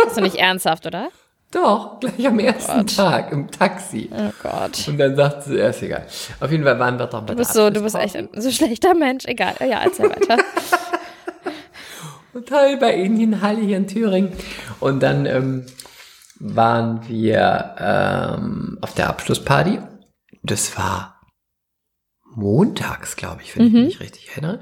Bist 0.04 0.16
du 0.16 0.20
nicht 0.20 0.36
ernsthaft, 0.36 0.86
oder? 0.86 1.08
Doch, 1.52 2.00
gleich 2.00 2.26
am 2.26 2.38
ersten 2.38 2.86
Tag 2.86 3.30
im 3.30 3.50
Taxi. 3.50 4.10
Oh 4.10 4.30
Gott. 4.42 4.88
Und 4.88 4.96
dann 4.96 5.14
sagt 5.14 5.44
sie, 5.44 5.58
ist 5.58 5.82
egal. 5.82 6.06
Auf 6.40 6.50
jeden 6.50 6.64
Fall 6.64 6.78
waren 6.78 6.98
wir 6.98 7.06
doch 7.06 7.20
bei 7.20 7.34
Du 7.34 7.36
bist 7.36 7.52
so, 7.52 7.68
du 7.68 7.82
bist 7.82 7.94
echt 7.94 8.16
ein 8.16 8.30
so 8.34 8.50
schlechter 8.50 8.94
Mensch. 8.94 9.26
Egal. 9.26 9.54
Ja, 9.60 9.82
erzähl 9.84 10.08
weiter. 10.08 10.38
toll 12.46 12.78
bei 12.78 12.96
Ihnen 12.96 13.20
in 13.20 13.42
Halle 13.42 13.60
hier 13.60 13.76
in 13.76 13.86
Thüringen. 13.86 14.32
Und 14.80 15.02
dann 15.02 15.26
ähm, 15.26 15.66
waren 16.38 17.06
wir 17.06 17.76
ähm, 17.78 18.78
auf 18.80 18.94
der 18.94 19.10
Abschlussparty. 19.10 19.78
Das 20.42 20.76
war 20.78 21.20
montags, 22.34 23.16
glaube 23.16 23.42
ich, 23.42 23.56
wenn 23.56 23.66
ich 23.66 23.72
mich 23.72 24.00
richtig 24.00 24.30
erinnere. 24.30 24.60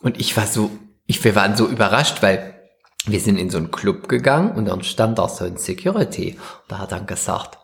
Und 0.00 0.20
ich 0.20 0.36
war 0.36 0.46
so, 0.46 0.70
ich, 1.06 1.22
wir 1.24 1.34
waren 1.34 1.56
so 1.56 1.66
überrascht, 1.66 2.22
weil 2.22 2.54
wir 3.10 3.20
sind 3.20 3.38
in 3.38 3.50
so 3.50 3.58
einen 3.58 3.70
Club 3.70 4.08
gegangen 4.08 4.52
und 4.52 4.66
dann 4.66 4.82
stand 4.82 5.18
da 5.18 5.28
so 5.28 5.44
ein 5.44 5.56
Security. 5.56 6.38
Da 6.68 6.78
hat 6.78 6.92
dann 6.92 7.06
gesagt, 7.06 7.58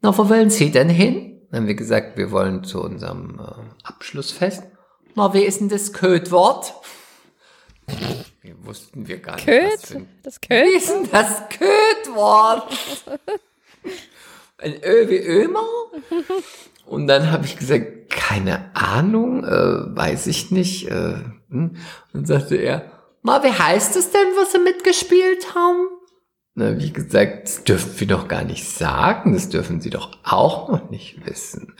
na, 0.00 0.16
wo 0.16 0.28
wollen 0.28 0.50
Sie 0.50 0.70
denn 0.70 0.88
hin? 0.88 1.40
Dann 1.50 1.60
haben 1.62 1.66
wir 1.68 1.74
gesagt, 1.74 2.16
wir 2.16 2.30
wollen 2.30 2.64
zu 2.64 2.82
unserem 2.82 3.40
äh, 3.40 3.86
Abschlussfest. 3.86 4.64
Na, 5.14 5.32
wie 5.32 5.42
ist 5.44 5.60
denn 5.60 5.68
das 5.68 5.92
Codewort? 5.92 6.72
Wir 8.42 8.56
wussten 8.66 9.08
wir 9.08 9.20
gar 9.20 9.36
nicht. 9.36 9.46
was 9.48 9.86
für 9.86 9.96
ein 9.96 10.08
Das 10.22 10.36
wie 10.42 10.48
Köt? 10.48 10.76
ist 10.76 10.90
denn 10.90 11.08
das 11.10 11.42
Ködwort? 11.48 12.72
Ein 14.58 14.74
Ö 14.84 15.08
wie 15.08 15.16
Ömer? 15.18 15.64
Und 16.84 17.06
dann 17.06 17.30
habe 17.32 17.46
ich 17.46 17.56
gesagt, 17.56 18.10
keine 18.10 18.70
Ahnung, 18.74 19.44
äh, 19.44 19.96
weiß 19.96 20.26
ich 20.26 20.50
nicht. 20.50 20.88
Äh, 20.90 21.14
hm. 21.48 21.76
Und 22.12 22.26
sagte 22.26 22.56
er, 22.56 22.84
na, 23.24 23.42
wie 23.42 23.52
heißt 23.52 23.96
es 23.96 24.10
denn, 24.10 24.28
was 24.36 24.52
sie 24.52 24.58
mitgespielt 24.58 25.54
haben? 25.54 25.88
Na, 26.54 26.78
wie 26.78 26.92
gesagt, 26.92 27.48
das 27.48 27.64
dürfen 27.64 27.98
wir 27.98 28.06
doch 28.06 28.28
gar 28.28 28.44
nicht 28.44 28.68
sagen, 28.68 29.32
das 29.32 29.48
dürfen 29.48 29.80
sie 29.80 29.90
doch 29.90 30.10
auch 30.22 30.68
noch 30.68 30.90
nicht 30.90 31.26
wissen. 31.26 31.74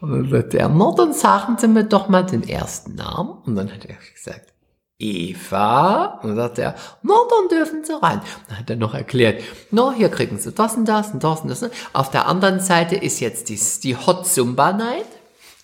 Und 0.00 0.12
dann 0.12 0.30
sagte 0.30 0.58
er, 0.58 0.68
na, 0.68 0.92
dann 0.94 1.14
sagen 1.14 1.56
Sie 1.58 1.68
mir 1.68 1.84
doch 1.84 2.08
mal 2.08 2.24
den 2.24 2.46
ersten 2.46 2.94
Namen. 2.96 3.38
Und 3.46 3.56
dann 3.56 3.72
hat 3.72 3.86
er 3.86 3.96
gesagt, 3.96 4.52
Eva. 4.98 6.20
Und 6.22 6.28
dann 6.28 6.36
sagte 6.36 6.62
er, 6.62 6.74
na, 7.02 7.14
dann 7.30 7.48
dürfen 7.48 7.82
Sie 7.82 7.98
rein. 7.98 8.20
Dann 8.48 8.58
hat 8.58 8.68
er 8.68 8.76
noch 8.76 8.92
erklärt, 8.92 9.42
na, 9.70 9.90
hier 9.92 10.10
kriegen 10.10 10.38
Sie 10.38 10.52
das 10.52 10.76
und 10.76 10.84
das 10.84 11.12
und 11.12 11.24
das 11.24 11.40
und 11.40 11.48
das. 11.48 11.64
Auf 11.94 12.10
der 12.10 12.28
anderen 12.28 12.60
Seite 12.60 12.96
ist 12.96 13.20
jetzt 13.20 13.48
die, 13.48 13.58
die 13.82 13.96
Hot 13.96 14.26
Zumba 14.26 14.74
Night. 14.74 15.06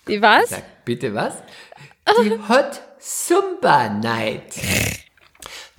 Die 0.07 0.19
was? 0.19 0.49
Sag 0.49 0.83
bitte 0.83 1.13
was? 1.13 1.35
Die 2.23 2.31
Hot 2.49 2.81
Zumba 2.99 3.87
Night. 3.89 4.55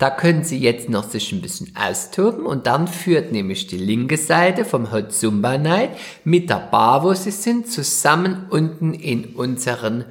Da 0.03 0.09
können 0.09 0.43
Sie 0.43 0.59
jetzt 0.59 0.89
noch 0.89 1.09
sich 1.09 1.31
ein 1.31 1.41
bisschen 1.41 1.73
austoben 1.77 2.45
und 2.45 2.67
dann 2.67 2.89
führt 2.89 3.31
nämlich 3.31 3.67
die 3.67 3.77
linke 3.77 4.17
Seite 4.17 4.65
vom 4.65 4.91
Hot 4.91 5.13
Zumba 5.13 5.57
Night 5.57 5.91
mit 6.25 6.49
der 6.49 6.57
Bar, 6.57 7.05
wo 7.05 7.13
Sie 7.13 7.31
sind, 7.31 7.71
zusammen 7.71 8.47
unten 8.49 8.93
in 8.93 9.27
unseren, 9.27 10.03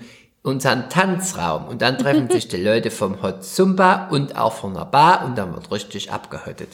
unseren 0.43 0.89
Tanzraum. 0.89 1.69
Und 1.69 1.83
dann 1.83 1.99
treffen 1.99 2.31
sich 2.31 2.49
die 2.49 2.57
Leute 2.57 2.91
vom 2.91 3.21
Hot 3.23 3.45
Zumba 3.45 4.09
und 4.09 4.35
auch 4.35 4.55
von 4.55 4.73
der 4.73 4.87
Bar 4.87 5.27
und 5.27 5.37
dann 5.37 5.53
wird 5.53 5.71
richtig 5.71 6.11
abgehüttet. 6.11 6.71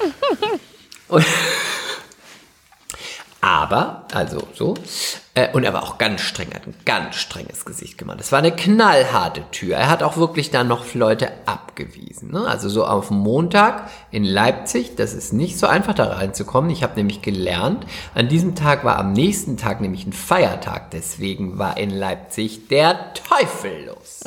Und 1.08 1.26
aber, 3.46 4.06
also 4.12 4.42
so, 4.54 4.74
äh, 5.34 5.52
und 5.52 5.62
er 5.62 5.72
war 5.72 5.84
auch 5.84 5.98
ganz 5.98 6.20
streng, 6.22 6.52
hat 6.52 6.66
ein 6.66 6.74
ganz 6.84 7.14
strenges 7.14 7.64
Gesicht 7.64 7.96
gemacht. 7.96 8.18
Es 8.20 8.32
war 8.32 8.40
eine 8.40 8.50
knallharte 8.50 9.44
Tür. 9.52 9.76
Er 9.76 9.88
hat 9.88 10.02
auch 10.02 10.16
wirklich 10.16 10.50
dann 10.50 10.66
noch 10.66 10.94
Leute 10.94 11.30
abgewiesen. 11.46 12.32
Ne? 12.32 12.44
Also 12.44 12.68
so 12.68 12.84
auf 12.84 13.12
Montag 13.12 13.88
in 14.10 14.24
Leipzig, 14.24 14.96
das 14.96 15.14
ist 15.14 15.32
nicht 15.32 15.60
so 15.60 15.68
einfach 15.68 15.94
da 15.94 16.06
reinzukommen. 16.14 16.70
Ich 16.70 16.82
habe 16.82 16.96
nämlich 16.96 17.22
gelernt, 17.22 17.86
an 18.16 18.26
diesem 18.26 18.56
Tag 18.56 18.84
war 18.84 18.98
am 18.98 19.12
nächsten 19.12 19.56
Tag 19.56 19.80
nämlich 19.80 20.04
ein 20.06 20.12
Feiertag. 20.12 20.90
Deswegen 20.90 21.56
war 21.56 21.76
in 21.76 21.90
Leipzig 21.90 22.66
der 22.66 23.14
Teufel 23.14 23.86
los. 23.86 24.24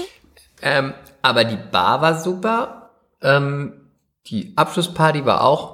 ähm, 0.62 0.94
aber 1.20 1.42
die 1.42 1.58
Bar 1.72 2.00
war 2.00 2.20
super. 2.20 2.90
Ähm, 3.22 3.72
die 4.26 4.52
Abschlussparty 4.54 5.24
war 5.26 5.42
auch 5.42 5.71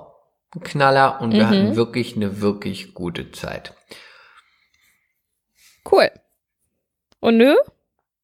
Knaller 0.62 1.20
und 1.20 1.32
wir 1.32 1.48
hatten 1.48 1.76
wirklich 1.76 2.16
eine 2.16 2.40
wirklich 2.40 2.94
gute 2.94 3.32
Zeit. 3.32 3.74
Cool. 5.90 6.10
Und 7.20 7.36
nö? 7.36 7.54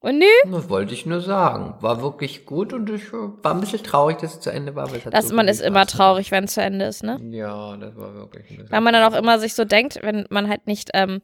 Und 0.00 0.18
nö? 0.18 0.26
Das 0.50 0.68
wollte 0.68 0.92
ich 0.92 1.06
nur 1.06 1.20
sagen. 1.20 1.76
War 1.80 2.02
wirklich 2.02 2.44
gut 2.44 2.72
und 2.72 2.90
ich 2.90 3.10
war 3.12 3.54
ein 3.54 3.60
bisschen 3.60 3.82
traurig, 3.82 4.18
dass 4.18 4.34
es 4.34 4.40
zu 4.40 4.50
Ende 4.50 4.74
war. 4.74 4.90
Weil 4.90 4.98
es 4.98 5.06
hat 5.06 5.14
Das, 5.14 5.28
so 5.28 5.34
man 5.34 5.48
ist 5.48 5.60
immer 5.60 5.86
traurig, 5.86 6.30
wenn 6.30 6.44
es 6.44 6.54
zu 6.54 6.62
Ende 6.62 6.84
ist, 6.84 7.02
ne? 7.02 7.18
Ja, 7.30 7.76
das 7.76 7.96
war 7.96 8.14
wirklich 8.14 8.50
ein 8.50 8.70
Weil 8.70 8.80
man 8.82 8.92
dann 8.92 9.10
auch 9.10 9.16
immer 9.16 9.38
sich 9.38 9.54
so 9.54 9.64
denkt, 9.64 10.00
wenn 10.02 10.26
man 10.28 10.48
halt 10.48 10.66
nicht 10.66 10.90
ähm, 10.92 11.22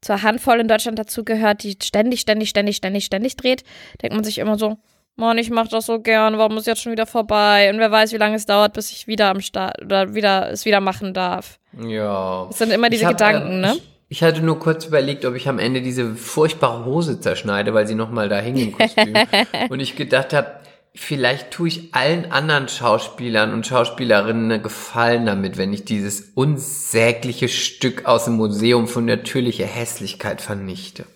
zur 0.00 0.22
Handvoll 0.22 0.60
in 0.60 0.68
Deutschland 0.68 0.98
dazugehört, 0.98 1.62
die 1.62 1.76
ständig, 1.82 2.20
ständig, 2.20 2.50
ständig, 2.50 2.76
ständig, 2.76 3.04
ständig 3.06 3.36
dreht, 3.36 3.64
denkt 4.02 4.14
man 4.14 4.24
sich 4.24 4.38
immer 4.38 4.58
so, 4.58 4.76
Mann, 5.18 5.36
ich 5.36 5.50
mach 5.50 5.66
das 5.66 5.86
so 5.86 6.00
gern, 6.00 6.38
warum 6.38 6.56
ist 6.58 6.68
jetzt 6.68 6.80
schon 6.80 6.92
wieder 6.92 7.06
vorbei? 7.06 7.70
Und 7.72 7.80
wer 7.80 7.90
weiß, 7.90 8.12
wie 8.12 8.18
lange 8.18 8.36
es 8.36 8.46
dauert, 8.46 8.72
bis 8.72 8.92
ich 8.92 9.08
wieder 9.08 9.30
am 9.30 9.40
Start 9.40 9.82
oder 9.82 10.14
wieder 10.14 10.50
es 10.50 10.64
wieder 10.64 10.80
machen 10.80 11.12
darf. 11.12 11.58
Ja. 11.76 12.46
Das 12.48 12.58
sind 12.58 12.70
immer 12.70 12.88
diese 12.88 13.06
hab, 13.06 13.18
Gedanken, 13.18 13.64
äh, 13.64 13.66
ne? 13.66 13.72
Ich, 13.74 13.82
ich 14.10 14.22
hatte 14.22 14.42
nur 14.42 14.60
kurz 14.60 14.86
überlegt, 14.86 15.24
ob 15.24 15.34
ich 15.34 15.48
am 15.48 15.58
Ende 15.58 15.82
diese 15.82 16.14
furchtbare 16.14 16.84
Hose 16.84 17.20
zerschneide, 17.20 17.74
weil 17.74 17.88
sie 17.88 17.96
nochmal 17.96 18.28
da 18.28 18.38
hing 18.38 18.56
im 18.56 18.72
Kostüm. 18.72 19.14
und 19.70 19.80
ich 19.80 19.96
gedacht 19.96 20.32
habe, 20.32 20.60
vielleicht 20.94 21.50
tue 21.50 21.66
ich 21.66 21.94
allen 21.96 22.30
anderen 22.30 22.68
Schauspielern 22.68 23.52
und 23.52 23.66
Schauspielerinnen 23.66 24.62
Gefallen 24.62 25.26
damit, 25.26 25.58
wenn 25.58 25.72
ich 25.72 25.84
dieses 25.84 26.30
unsägliche 26.36 27.48
Stück 27.48 28.06
aus 28.06 28.26
dem 28.26 28.34
Museum 28.34 28.86
von 28.86 29.04
natürlicher 29.04 29.66
Hässlichkeit 29.66 30.40
vernichte. 30.40 31.06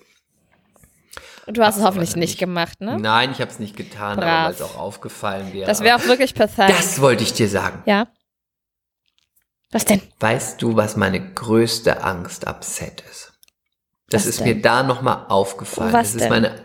Du 1.47 1.63
hast 1.63 1.77
es 1.77 1.83
hoffentlich 1.83 2.15
nicht 2.17 2.39
gemacht, 2.39 2.81
ne? 2.81 2.99
Nein, 3.01 3.33
ich 3.33 3.41
habe 3.41 3.51
es 3.51 3.59
nicht 3.59 3.77
getan, 3.77 4.17
Brav. 4.19 4.27
aber 4.29 4.45
weil 4.47 4.53
es 4.55 4.63
auch 4.63 4.77
aufgefallen 4.77 5.53
wäre. 5.53 5.67
Das 5.67 5.81
wäre 5.81 5.97
auch 5.97 6.05
wirklich 6.07 6.35
pathetic. 6.35 6.77
das 6.77 7.01
wollte 7.01 7.25
ich 7.25 7.33
dir 7.33 7.49
sagen. 7.49 7.83
Ja. 7.87 8.07
Was 9.71 9.85
denn? 9.85 10.03
Weißt 10.21 10.61
du, 10.63 10.77
was 10.77 10.97
meine 10.97 11.33
größte 11.33 12.03
Angst 12.05 12.47
am 12.47 12.61
Set 12.63 13.03
ist? 13.11 13.33
Das 14.09 14.23
Was 14.23 14.27
ist 14.27 14.41
denn? 14.41 14.49
mir 14.57 14.63
da 14.63 14.83
nochmal 14.83 15.25
aufgefallen. 15.29 15.93
Was 15.93 16.09
das 16.13 16.15
ist 16.17 16.21
denn? 16.23 16.29
meine. 16.31 16.65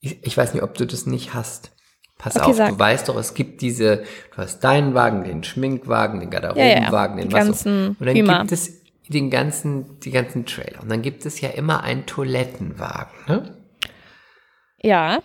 Ich, 0.00 0.24
ich 0.24 0.36
weiß 0.36 0.54
nicht, 0.54 0.62
ob 0.62 0.74
du 0.74 0.86
das 0.86 1.06
nicht 1.06 1.34
hast. 1.34 1.72
Pass 2.16 2.36
Okay, 2.36 2.44
auf, 2.50 2.56
sag. 2.56 2.70
du 2.70 2.78
weißt 2.78 3.08
doch, 3.08 3.16
es 3.16 3.34
gibt 3.34 3.60
diese, 3.60 3.98
du 4.30 4.36
hast 4.36 4.60
deinen 4.60 4.94
Wagen, 4.94 5.24
den 5.24 5.42
Schminkwagen, 5.42 6.20
den 6.20 6.30
Garderobenwagen, 6.30 7.16
den 7.16 7.28
die 7.28 7.32
was 7.34 7.42
auch- 7.42 7.46
ganzen 7.46 7.88
Und 7.98 8.06
dann 8.06 8.14
Hümer. 8.16 8.38
gibt 8.40 8.52
es 8.52 8.83
den 9.08 9.30
ganzen, 9.30 10.00
die 10.00 10.10
ganzen 10.10 10.46
Trailer. 10.46 10.80
Und 10.82 10.88
dann 10.88 11.02
gibt 11.02 11.26
es 11.26 11.40
ja 11.40 11.50
immer 11.50 11.82
einen 11.82 12.06
Toilettenwagen, 12.06 13.18
ne? 13.26 13.64
Ja. 14.82 15.22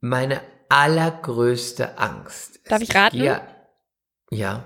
Meine 0.00 0.40
allergrößte 0.68 1.98
Angst. 1.98 2.60
Darf 2.66 2.82
ich 2.82 2.94
raten? 2.94 3.18
gehe- 3.18 3.40
Ja. 4.30 4.64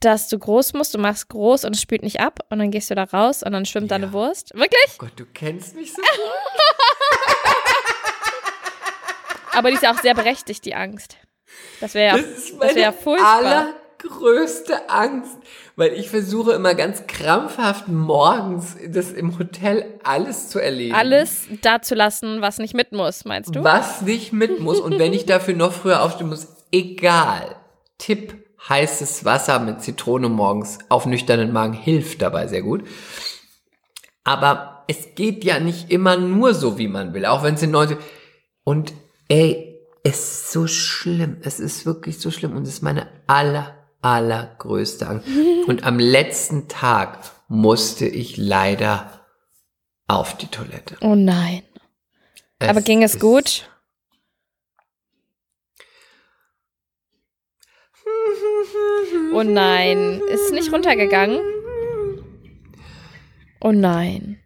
Dass 0.00 0.28
du 0.28 0.38
groß 0.38 0.74
musst, 0.74 0.94
du 0.94 0.98
machst 0.98 1.28
groß 1.28 1.64
und 1.64 1.74
es 1.74 1.82
spült 1.82 2.02
nicht 2.02 2.20
ab 2.20 2.40
und 2.50 2.58
dann 2.60 2.70
gehst 2.70 2.88
du 2.90 2.94
da 2.94 3.04
raus 3.04 3.42
und 3.42 3.52
dann 3.52 3.66
schwimmt 3.66 3.90
deine 3.90 4.06
Ja. 4.06 4.12
Wurst. 4.12 4.54
Wirklich? 4.54 4.96
Gott, 4.98 5.12
du 5.16 5.26
kennst 5.26 5.74
mich 5.74 5.92
so. 5.92 6.00
Aber 9.52 9.70
die 9.70 9.74
ist 9.76 9.82
ja 9.82 9.92
auch 9.92 9.98
sehr 10.00 10.14
berechtigt, 10.14 10.64
die 10.64 10.74
Angst. 10.74 11.16
Das 11.80 11.94
wäre 11.94 12.16
ja, 12.18 12.22
Das 12.22 12.56
das 12.58 12.74
wär 12.74 12.82
ja 12.82 12.92
furchtbar. 12.92 13.68
Allergrößte 13.98 14.88
Angst, 14.88 15.36
weil 15.76 15.92
ich 15.92 16.10
versuche 16.10 16.52
immer 16.52 16.74
ganz 16.74 17.06
krampfhaft 17.06 17.88
morgens 17.88 18.76
das 18.86 19.12
im 19.12 19.38
Hotel 19.38 19.84
alles 20.02 20.48
zu 20.48 20.58
erledigen. 20.58 20.94
Alles 20.94 21.46
da 21.62 21.82
zu 21.82 21.94
lassen, 21.94 22.40
was 22.40 22.58
nicht 22.58 22.74
mit 22.74 22.92
muss, 22.92 23.24
meinst 23.24 23.54
du? 23.54 23.64
Was 23.64 24.02
nicht 24.02 24.32
mit 24.32 24.60
muss 24.60 24.80
und 24.80 24.98
wenn 24.98 25.12
ich 25.12 25.26
dafür 25.26 25.54
noch 25.54 25.72
früher 25.72 26.02
aufstehen 26.02 26.28
muss, 26.28 26.48
egal. 26.72 27.56
Tipp, 27.98 28.34
heißes 28.68 29.24
Wasser 29.24 29.58
mit 29.58 29.82
Zitrone 29.82 30.28
morgens 30.28 30.78
auf 30.88 31.06
nüchternen 31.06 31.52
Magen 31.52 31.72
hilft 31.72 32.22
dabei 32.22 32.46
sehr 32.46 32.62
gut. 32.62 32.84
Aber 34.24 34.84
es 34.88 35.14
geht 35.14 35.44
ja 35.44 35.58
nicht 35.58 35.90
immer 35.90 36.16
nur 36.16 36.54
so, 36.54 36.78
wie 36.78 36.88
man 36.88 37.14
will, 37.14 37.26
auch 37.26 37.42
wenn 37.42 37.54
es 37.54 37.62
in 37.62 37.70
90... 37.70 37.98
Und 38.64 38.92
ey, 39.28 39.80
es 40.02 40.18
ist 40.18 40.52
so 40.52 40.66
schlimm, 40.66 41.38
es 41.40 41.58
ist 41.58 41.86
wirklich 41.86 42.20
so 42.20 42.30
schlimm 42.30 42.54
und 42.54 42.64
es 42.64 42.74
ist 42.74 42.82
meine 42.82 43.08
aller, 43.26 43.77
allergrößte 44.02 45.06
Angst. 45.08 45.28
Und 45.66 45.84
am 45.84 45.98
letzten 45.98 46.68
Tag 46.68 47.18
musste 47.48 48.06
ich 48.06 48.36
leider 48.36 49.26
auf 50.06 50.36
die 50.36 50.46
Toilette. 50.46 50.96
Oh 51.00 51.14
nein. 51.14 51.62
Aber 52.60 52.78
Es 52.78 52.84
ging 52.84 53.02
es 53.02 53.18
gut? 53.18 53.68
Oh 59.32 59.42
nein. 59.42 60.20
Ist 60.30 60.46
es 60.46 60.52
nicht 60.52 60.72
runtergegangen? 60.72 61.40
Oh 63.60 63.72
nein. 63.72 64.38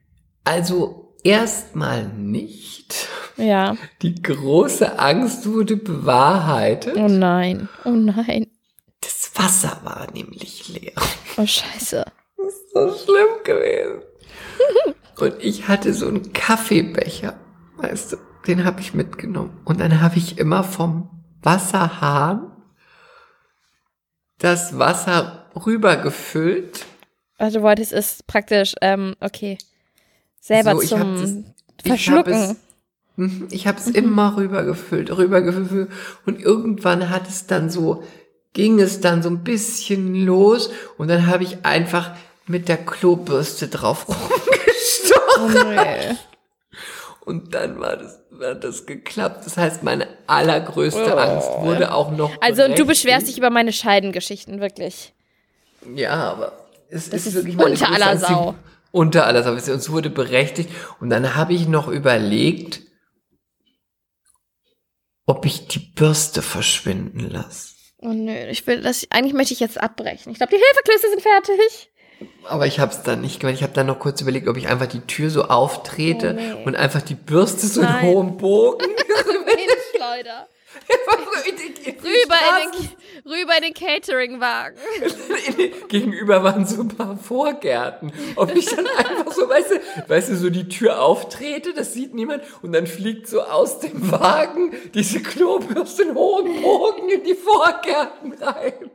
Also 0.44 1.14
erstmal 1.22 2.08
nicht. 2.08 3.08
Ja. 3.36 3.76
Die 4.02 4.14
große 4.20 4.98
Angst 4.98 5.46
wurde 5.48 5.76
bewahrheitet. 5.76 6.96
Oh 6.96 7.08
nein. 7.08 7.68
Oh 7.84 7.90
nein. 7.90 8.46
Das 9.34 9.44
Wasser 9.64 9.80
war 9.84 10.08
nämlich 10.12 10.68
leer. 10.68 10.92
Oh 11.36 11.46
scheiße. 11.46 12.04
So 12.74 12.94
schlimm 12.96 13.42
gewesen. 13.44 14.02
Und 15.18 15.34
ich 15.40 15.68
hatte 15.68 15.92
so 15.94 16.08
einen 16.08 16.32
Kaffeebecher, 16.32 17.34
weißt 17.76 18.12
du, 18.12 18.16
den 18.46 18.64
habe 18.64 18.80
ich 18.80 18.94
mitgenommen. 18.94 19.60
Und 19.64 19.80
dann 19.80 20.00
habe 20.00 20.16
ich 20.18 20.38
immer 20.38 20.64
vom 20.64 21.08
Wasserhahn 21.42 22.50
das 24.38 24.78
Wasser 24.78 25.50
rübergefüllt. 25.54 26.84
Also 27.38 27.58
du 27.58 27.64
wolltest 27.64 27.92
es 27.92 28.22
praktisch, 28.24 28.74
ähm, 28.80 29.14
okay, 29.20 29.58
selber 30.40 30.72
So, 30.74 30.82
ich 30.82 30.92
hab 30.92 31.00
zum 31.00 31.44
das- 31.44 31.52
Ich 31.84 31.90
hab 31.90 32.24
Verschlucken. 32.26 32.56
Mhm, 33.16 33.48
ich 33.50 33.66
habe 33.66 33.78
es 33.78 33.88
immer 33.88 34.36
rübergefüllt, 34.36 35.16
rübergefüllt. 35.16 35.90
Und 36.26 36.40
irgendwann 36.40 37.10
hat 37.10 37.28
es 37.28 37.46
dann 37.46 37.68
so, 37.70 38.02
ging 38.52 38.80
es 38.80 39.00
dann 39.00 39.22
so 39.22 39.30
ein 39.30 39.42
bisschen 39.44 40.14
los. 40.26 40.70
Und 40.98 41.08
dann 41.08 41.26
habe 41.26 41.44
ich 41.44 41.64
einfach 41.64 42.12
mit 42.46 42.68
der 42.68 42.76
Klobürste 42.78 43.68
drauf 43.68 44.06
rumgestochen. 44.08 45.78
oh. 45.78 46.16
Und 47.24 47.54
dann 47.54 47.78
war 47.78 47.96
das, 47.96 48.18
hat 48.40 48.64
das 48.64 48.84
geklappt. 48.84 49.46
Das 49.46 49.56
heißt, 49.56 49.82
meine 49.84 50.08
allergrößte 50.26 51.14
Oh. 51.14 51.18
Angst 51.18 51.48
wurde 51.60 51.92
auch 51.94 52.10
noch. 52.10 52.32
Also 52.40 52.64
und 52.64 52.76
du 52.78 52.84
beschwerst 52.84 53.28
dich 53.28 53.38
über 53.38 53.50
meine 53.50 53.72
Scheidengeschichten, 53.72 54.60
wirklich. 54.60 55.12
Ja, 55.94 56.32
aber 56.32 56.66
es 56.90 57.10
Das 57.10 57.20
ist, 57.20 57.26
ist 57.28 57.34
wirklich 57.34 57.56
meine 57.56 57.70
unter 57.70 57.90
aller 57.92 58.10
Angst. 58.10 58.26
Sau. 58.26 58.54
Unter 58.90 59.26
aller 59.26 59.42
Sau. 59.44 59.52
Und 59.52 59.58
es 59.68 59.90
wurde 59.90 60.10
berechtigt. 60.10 60.68
Und 61.00 61.10
dann 61.10 61.36
habe 61.36 61.54
ich 61.54 61.68
noch 61.68 61.86
überlegt, 61.88 62.80
ob 65.26 65.46
ich 65.46 65.68
die 65.68 65.78
Bürste 65.78 66.42
verschwinden 66.42 67.30
lasse. 67.30 67.71
Oh 68.02 68.08
nö, 68.12 68.32
ich 68.50 68.66
will 68.66 68.80
das, 68.82 69.06
eigentlich 69.10 69.32
möchte 69.32 69.54
ich 69.54 69.60
jetzt 69.60 69.80
abbrechen. 69.80 70.32
Ich 70.32 70.38
glaube, 70.38 70.52
die 70.54 70.60
Hilfeklöße 70.62 71.10
sind 71.10 71.22
fertig. 71.22 71.88
Aber 72.44 72.66
ich 72.66 72.78
habe 72.78 72.92
es 72.92 73.02
dann 73.02 73.20
nicht 73.20 73.40
gemacht. 73.40 73.54
Ich 73.56 73.62
habe 73.62 73.72
dann 73.72 73.86
noch 73.86 73.98
kurz 73.98 74.20
überlegt, 74.20 74.46
ob 74.48 74.56
ich 74.56 74.68
einfach 74.68 74.86
die 74.86 75.00
Tür 75.00 75.30
so 75.30 75.44
auftrete 75.44 76.30
Oh, 76.30 76.40
nee. 76.58 76.64
und 76.64 76.76
einfach 76.76 77.02
die 77.02 77.14
Bürste 77.14 77.66
so 77.66 77.80
in 77.80 77.86
Nein. 77.86 78.02
hohem 78.06 78.36
Bogen. 78.36 78.84
Hinschleuder. 79.92 80.46
Rüber 82.02 82.36
in 82.62 82.72
den, 82.72 83.32
rüber 83.32 83.56
in 83.56 83.62
den 83.62 83.74
Cateringwagen. 83.74 84.78
Gegenüber 85.88 86.42
waren 86.42 86.66
so 86.66 86.82
ein 86.82 86.88
paar 86.88 87.16
Vorgärten. 87.16 88.12
Ob 88.36 88.54
ich 88.54 88.66
dann 88.66 88.86
einfach 88.86 89.32
so, 89.32 89.48
weißt 89.48 89.70
du, 89.70 90.08
weißt 90.08 90.28
du, 90.30 90.36
so 90.36 90.50
die 90.50 90.68
Tür 90.68 91.00
auftrete, 91.00 91.72
das 91.74 91.92
sieht 91.94 92.14
niemand, 92.14 92.42
und 92.62 92.72
dann 92.72 92.86
fliegt 92.86 93.28
so 93.28 93.42
aus 93.42 93.80
dem 93.80 94.10
Wagen 94.10 94.74
diese 94.94 95.22
Klobürste 95.22 96.02
in 96.04 96.14
hohem 96.14 96.60
Bogen 96.62 97.08
in 97.08 97.24
die 97.24 97.34
Vorgärten 97.34 98.32
rein. 98.34 98.90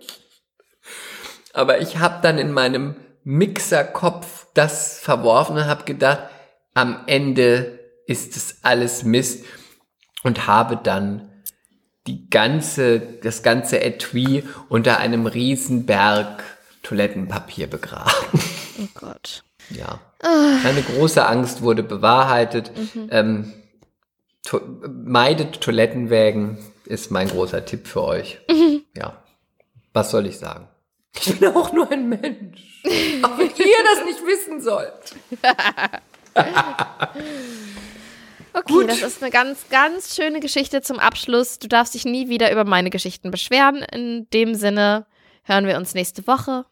Aber 1.53 1.79
ich 1.79 1.97
habe 1.97 2.19
dann 2.21 2.37
in 2.37 2.51
meinem 2.51 2.95
Mixerkopf 3.23 4.47
das 4.53 4.99
verworfen 4.99 5.57
und 5.57 5.65
habe 5.65 5.85
gedacht, 5.85 6.29
am 6.73 7.03
Ende 7.07 7.79
ist 8.05 8.37
es 8.37 8.59
alles 8.63 9.03
Mist 9.03 9.45
und 10.23 10.47
habe 10.47 10.77
dann 10.77 11.36
die 12.07 12.29
ganze, 12.29 12.99
das 12.99 13.43
ganze 13.43 13.81
Etui 13.81 14.43
unter 14.69 14.97
einem 14.97 15.27
riesen 15.27 15.85
Berg 15.85 16.43
Toilettenpapier 16.83 17.67
begraben. 17.67 18.11
Oh 18.79 18.87
Gott. 18.93 19.43
Ja. 19.69 19.99
Eine 20.19 20.81
große 20.81 21.25
Angst 21.25 21.61
wurde 21.61 21.83
bewahrheitet. 21.83 22.71
Ähm, 23.11 23.53
to 24.43 24.61
meidet 24.87 25.61
Toilettenwägen 25.61 26.57
ist 26.85 27.11
mein 27.11 27.27
großer 27.27 27.65
Tipp 27.65 27.87
für 27.87 28.03
euch. 28.03 28.39
Ja. 28.95 29.21
Was 29.93 30.11
soll 30.11 30.27
ich 30.27 30.37
sagen? 30.37 30.67
Ich 31.19 31.39
bin 31.39 31.55
auch 31.55 31.73
nur 31.73 31.91
ein 31.91 32.07
Mensch. 32.07 32.83
Auch 33.23 33.37
wenn 33.37 33.47
ihr 33.47 33.83
das 33.95 34.05
nicht 34.05 34.21
wissen 34.25 34.61
sollt. 34.61 35.15
Okay, 38.57 38.87
das 38.87 39.01
ist 39.01 39.21
eine 39.21 39.31
ganz, 39.31 39.69
ganz 39.69 40.15
schöne 40.15 40.39
Geschichte 40.39 40.81
zum 40.81 40.99
Abschluss. 40.99 41.59
Du 41.59 41.67
darfst 41.67 41.93
dich 41.93 42.05
nie 42.05 42.27
wieder 42.29 42.51
über 42.51 42.63
meine 42.63 42.89
Geschichten 42.89 43.29
beschweren. 43.29 43.83
In 43.91 44.27
dem 44.33 44.55
Sinne 44.55 45.05
hören 45.43 45.67
wir 45.67 45.77
uns 45.77 45.93
nächste 45.93 46.25
Woche 46.27 46.65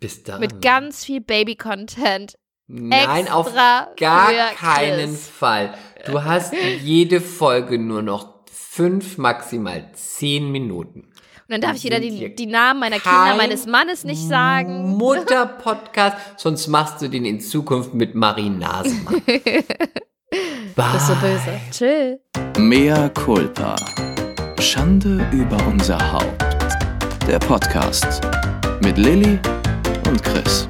Bis 0.00 0.22
dann. 0.22 0.40
mit 0.40 0.62
ganz 0.62 1.04
viel 1.04 1.20
Baby-Content. 1.20 2.38
Nein, 2.66 3.28
auf 3.28 3.52
gar 3.54 3.94
keinen 3.96 5.10
Chris. 5.10 5.28
Fall. 5.28 5.74
Du 6.06 6.24
hast 6.24 6.54
jede 6.82 7.20
Folge 7.20 7.78
nur 7.78 8.02
noch 8.02 8.46
fünf, 8.50 9.18
maximal 9.18 9.90
zehn 9.92 10.50
Minuten. 10.50 11.00
Und 11.46 11.50
dann 11.50 11.60
darf 11.60 11.76
ich 11.76 11.84
wieder 11.84 12.00
die, 12.00 12.34
die 12.34 12.46
Namen 12.46 12.80
meiner 12.80 13.00
Kinder, 13.00 13.34
meines 13.36 13.66
Mannes 13.66 14.04
nicht 14.04 14.26
sagen. 14.26 14.96
Mutter-Podcast, 14.96 16.16
sonst 16.38 16.68
machst 16.68 17.02
du 17.02 17.08
den 17.08 17.26
in 17.26 17.40
Zukunft 17.40 17.92
mit 17.92 18.14
Marie 18.14 18.48
Nasemann. 18.48 19.22
Das 20.76 20.94
ist 20.94 21.06
so 21.06 21.14
böse. 21.14 21.60
Chill. 21.70 22.20
Mea 22.58 23.08
culpa. 23.10 23.76
Schande 24.60 25.26
über 25.32 25.56
unser 25.66 25.98
Haupt. 26.12 26.44
Der 27.26 27.38
Podcast 27.38 28.20
mit 28.82 28.98
Lilly 28.98 29.38
und 30.08 30.22
Chris. 30.22 30.68